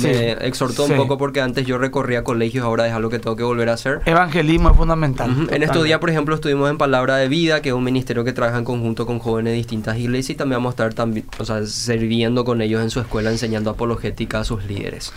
me 0.03 0.33
exhortó 0.33 0.85
un 0.85 0.97
poco 0.97 1.17
porque 1.17 1.41
antes 1.41 1.67
yo 1.67 1.79
recorría 1.79 2.23
colegios, 2.23 2.65
ahora 2.65 2.87
es 2.87 2.93
algo 2.93 3.09
que 3.09 3.19
tengo 3.19 3.37
que 3.37 3.43
volver 3.43 3.71
a 3.71 3.75
hacer. 3.75 4.01
Evangelismo 4.05 4.71
es 4.71 4.77
fundamental. 4.77 5.49
En 5.51 5.63
estos 5.63 5.85
días, 5.85 5.99
por 5.99 6.11
ejemplo, 6.11 6.35
estuvimos 6.35 6.69
en 6.71 6.77
Palabra 6.79 7.17
de 7.17 7.29
Vida, 7.29 7.63
que 7.63 7.71
es 7.71 7.75
un 7.75 7.85
ministerio 7.85 8.25
que 8.25 8.33
trabaja 8.33 8.59
en 8.59 8.65
conjunto 8.65 9.07
con 9.07 9.19
jóvenes 9.19 9.53
de 9.53 9.57
distintas 9.57 9.99
iglesias 9.99 10.31
y 10.31 10.35
también 10.35 10.59
vamos 10.59 10.73
a 10.73 10.75
estar 10.75 10.95
también, 10.95 11.27
o 11.39 11.45
sea, 11.45 11.65
sirviendo 11.65 12.45
con 12.45 12.61
ellos 12.61 12.83
en 12.83 12.91
su 12.91 13.01
escuela, 13.01 13.31
enseñando 13.31 13.71
apologética 13.71 14.10
a 14.33 14.45
sus 14.45 14.65
líderes. 14.65 15.13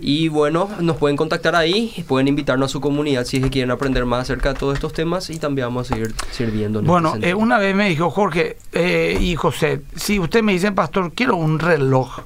Y 0.00 0.28
bueno, 0.28 0.68
nos 0.80 0.96
pueden 0.96 1.16
contactar 1.16 1.54
ahí, 1.54 2.04
pueden 2.06 2.28
invitarnos 2.28 2.70
a 2.70 2.72
su 2.72 2.80
comunidad 2.80 3.24
si 3.24 3.38
es 3.38 3.44
que 3.44 3.50
quieren 3.50 3.70
aprender 3.70 4.04
más 4.04 4.22
acerca 4.22 4.52
de 4.52 4.58
todos 4.58 4.74
estos 4.74 4.92
temas 4.92 5.30
y 5.30 5.38
también 5.38 5.68
vamos 5.68 5.90
a 5.90 5.94
seguir 5.94 6.14
sirviendo. 6.30 6.80
Este 6.80 6.90
bueno, 6.90 7.14
eh, 7.20 7.34
una 7.34 7.58
vez 7.58 7.74
me 7.74 7.88
dijo 7.88 8.10
Jorge 8.10 8.56
eh, 8.72 9.16
y 9.20 9.34
José, 9.36 9.82
si 9.96 10.18
usted 10.18 10.42
me 10.42 10.52
dice, 10.52 10.72
pastor, 10.72 11.12
quiero 11.14 11.36
un 11.36 11.58
reloj 11.58 12.20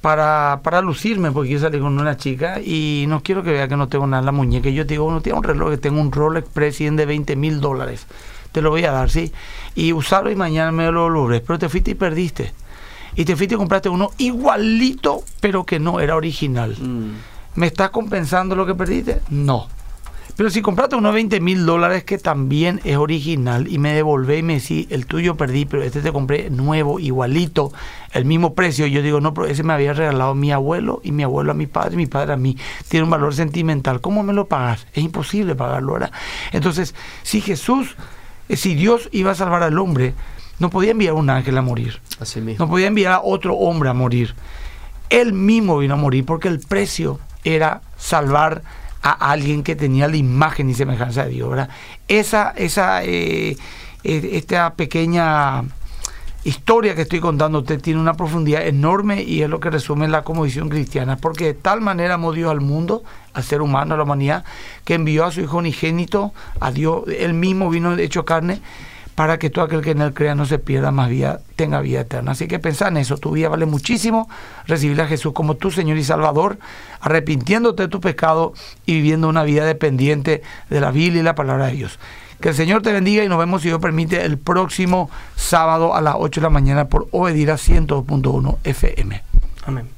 para, 0.00 0.60
para 0.62 0.80
lucirme, 0.80 1.30
porque 1.30 1.50
yo 1.50 1.58
salí 1.58 1.78
con 1.78 1.98
una 1.98 2.16
chica 2.16 2.60
y 2.60 3.04
no 3.08 3.22
quiero 3.22 3.42
que 3.42 3.52
vea 3.52 3.68
que 3.68 3.76
no 3.76 3.88
tengo 3.88 4.06
nada 4.06 4.20
en 4.20 4.26
la 4.26 4.32
muñeca. 4.32 4.70
Yo 4.70 4.86
te 4.86 4.94
digo, 4.94 5.04
uno 5.04 5.20
tiene 5.20 5.38
un 5.38 5.44
reloj 5.44 5.70
que 5.70 5.78
tengo 5.78 6.00
un 6.00 6.12
Rolex 6.12 6.48
President 6.48 6.96
de 6.96 7.06
20 7.06 7.36
mil 7.36 7.60
dólares. 7.60 8.06
Te 8.52 8.62
lo 8.62 8.70
voy 8.70 8.84
a 8.84 8.90
dar, 8.90 9.10
¿sí? 9.10 9.32
Y 9.76 9.92
usarlo 9.92 10.30
y 10.30 10.36
mañana 10.36 10.72
me 10.72 10.90
lo 10.90 11.08
logré. 11.08 11.40
Pero 11.40 11.58
te 11.58 11.68
fuiste 11.68 11.92
y 11.92 11.94
perdiste 11.94 12.52
y 13.16 13.24
te 13.24 13.36
fuiste 13.36 13.54
y 13.54 13.58
compraste 13.58 13.88
uno 13.88 14.10
igualito, 14.18 15.22
pero 15.40 15.64
que 15.64 15.78
no 15.78 16.00
era 16.00 16.16
original. 16.16 16.76
Mm. 16.80 17.12
¿Me 17.56 17.66
estás 17.66 17.90
compensando 17.90 18.54
lo 18.54 18.66
que 18.66 18.74
perdiste? 18.74 19.20
No. 19.28 19.68
Pero 20.40 20.48
si 20.48 20.62
compraste 20.62 20.96
uno 20.96 21.08
de 21.08 21.16
20 21.16 21.40
mil 21.40 21.66
dólares 21.66 22.04
que 22.04 22.16
también 22.16 22.80
es 22.84 22.96
original 22.96 23.68
y 23.68 23.78
me 23.78 23.92
devolvé 23.92 24.38
y 24.38 24.42
me 24.42 24.54
decís, 24.54 24.86
el 24.88 25.04
tuyo 25.04 25.36
perdí, 25.36 25.66
pero 25.66 25.82
este 25.82 26.00
te 26.00 26.12
compré 26.12 26.48
nuevo, 26.48 26.98
igualito, 26.98 27.74
el 28.12 28.24
mismo 28.24 28.54
precio, 28.54 28.86
yo 28.86 29.02
digo, 29.02 29.20
no, 29.20 29.34
pero 29.34 29.48
ese 29.48 29.64
me 29.64 29.74
había 29.74 29.92
regalado 29.92 30.34
mi 30.34 30.50
abuelo 30.50 31.02
y 31.04 31.12
mi 31.12 31.24
abuelo 31.24 31.50
a 31.50 31.54
mi 31.54 31.66
padre, 31.66 31.92
y 31.92 31.96
mi 31.98 32.06
padre 32.06 32.32
a 32.32 32.36
mí, 32.38 32.56
tiene 32.88 33.04
un 33.04 33.10
valor 33.10 33.34
sentimental, 33.34 34.00
¿cómo 34.00 34.22
me 34.22 34.32
lo 34.32 34.46
pagas? 34.46 34.86
Es 34.94 35.04
imposible 35.04 35.54
pagarlo 35.56 35.92
ahora. 35.92 36.10
Entonces, 36.52 36.94
si 37.22 37.42
Jesús, 37.42 37.96
eh, 38.48 38.56
si 38.56 38.74
Dios 38.74 39.10
iba 39.12 39.32
a 39.32 39.34
salvar 39.34 39.62
al 39.62 39.78
hombre, 39.78 40.14
no 40.60 40.70
podía 40.70 40.92
enviar 40.92 41.14
un 41.14 41.28
ángel 41.30 41.58
a 41.58 41.62
morir. 41.62 42.00
No 42.58 42.68
podía 42.68 42.86
enviar 42.86 43.12
a 43.14 43.20
otro 43.22 43.54
hombre 43.56 43.88
a 43.88 43.94
morir. 43.94 44.34
Él 45.08 45.32
mismo 45.32 45.78
vino 45.78 45.94
a 45.94 45.96
morir 45.96 46.24
porque 46.24 46.48
el 46.48 46.60
precio 46.60 47.18
era 47.42 47.80
salvar 47.96 48.62
a 49.02 49.30
alguien 49.32 49.62
que 49.62 49.74
tenía 49.74 50.06
la 50.06 50.16
imagen 50.16 50.68
y 50.68 50.74
semejanza 50.74 51.24
de 51.24 51.30
Dios. 51.30 51.66
Esa, 52.06 52.50
esa, 52.50 53.02
eh, 53.02 53.56
eh, 54.04 54.30
esta 54.32 54.74
pequeña 54.74 55.64
historia 56.44 56.94
que 56.94 57.02
estoy 57.02 57.20
contando 57.20 57.60
usted 57.60 57.80
tiene 57.80 58.00
una 58.00 58.14
profundidad 58.14 58.66
enorme 58.66 59.22
y 59.22 59.42
es 59.42 59.48
lo 59.48 59.60
que 59.60 59.70
resume 59.70 60.08
la 60.08 60.22
comodición 60.22 60.68
cristiana, 60.68 61.16
porque 61.16 61.46
de 61.46 61.54
tal 61.54 61.80
manera 61.80 62.14
amó 62.14 62.32
Dios 62.32 62.50
al 62.50 62.60
mundo, 62.60 63.02
al 63.32 63.44
ser 63.44 63.62
humano, 63.62 63.94
a 63.94 63.96
la 63.96 64.04
humanidad, 64.04 64.44
que 64.84 64.94
envió 64.94 65.24
a 65.24 65.32
su 65.32 65.40
Hijo 65.40 65.56
unigénito, 65.56 66.32
a 66.60 66.70
Dios, 66.70 67.04
él 67.08 67.32
mismo 67.32 67.70
vino 67.70 67.96
hecho 67.96 68.26
carne, 68.26 68.60
para 69.20 69.38
que 69.38 69.50
todo 69.50 69.66
aquel 69.66 69.82
que 69.82 69.90
en 69.90 70.00
él 70.00 70.14
crea 70.14 70.34
no 70.34 70.46
se 70.46 70.58
pierda 70.58 70.92
más 70.92 71.10
vida, 71.10 71.42
tenga 71.54 71.82
vida 71.82 72.00
eterna. 72.00 72.32
Así 72.32 72.48
que 72.48 72.58
pensá 72.58 72.88
en 72.88 72.96
eso, 72.96 73.18
tu 73.18 73.32
vida 73.32 73.50
vale 73.50 73.66
muchísimo, 73.66 74.30
recibir 74.66 74.98
a 74.98 75.06
Jesús 75.06 75.34
como 75.34 75.56
tu 75.56 75.70
Señor 75.70 75.98
y 75.98 76.04
Salvador, 76.04 76.58
arrepintiéndote 77.02 77.82
de 77.82 77.88
tu 77.90 78.00
pecado 78.00 78.54
y 78.86 78.94
viviendo 78.94 79.28
una 79.28 79.42
vida 79.42 79.66
dependiente 79.66 80.40
de 80.70 80.80
la 80.80 80.90
Biblia 80.90 81.20
y 81.20 81.22
la 81.22 81.34
palabra 81.34 81.66
de 81.66 81.72
Dios. 81.72 81.98
Que 82.40 82.48
el 82.48 82.54
Señor 82.54 82.80
te 82.80 82.94
bendiga 82.94 83.22
y 83.22 83.28
nos 83.28 83.38
vemos, 83.38 83.60
si 83.60 83.68
Dios 83.68 83.78
permite, 83.78 84.24
el 84.24 84.38
próximo 84.38 85.10
sábado 85.36 85.94
a 85.94 86.00
las 86.00 86.14
8 86.16 86.40
de 86.40 86.44
la 86.46 86.48
mañana 86.48 86.88
por 86.88 87.06
Obedira 87.10 87.56
102.1 87.56 88.56
FM. 88.64 89.22
Amén. 89.66 89.84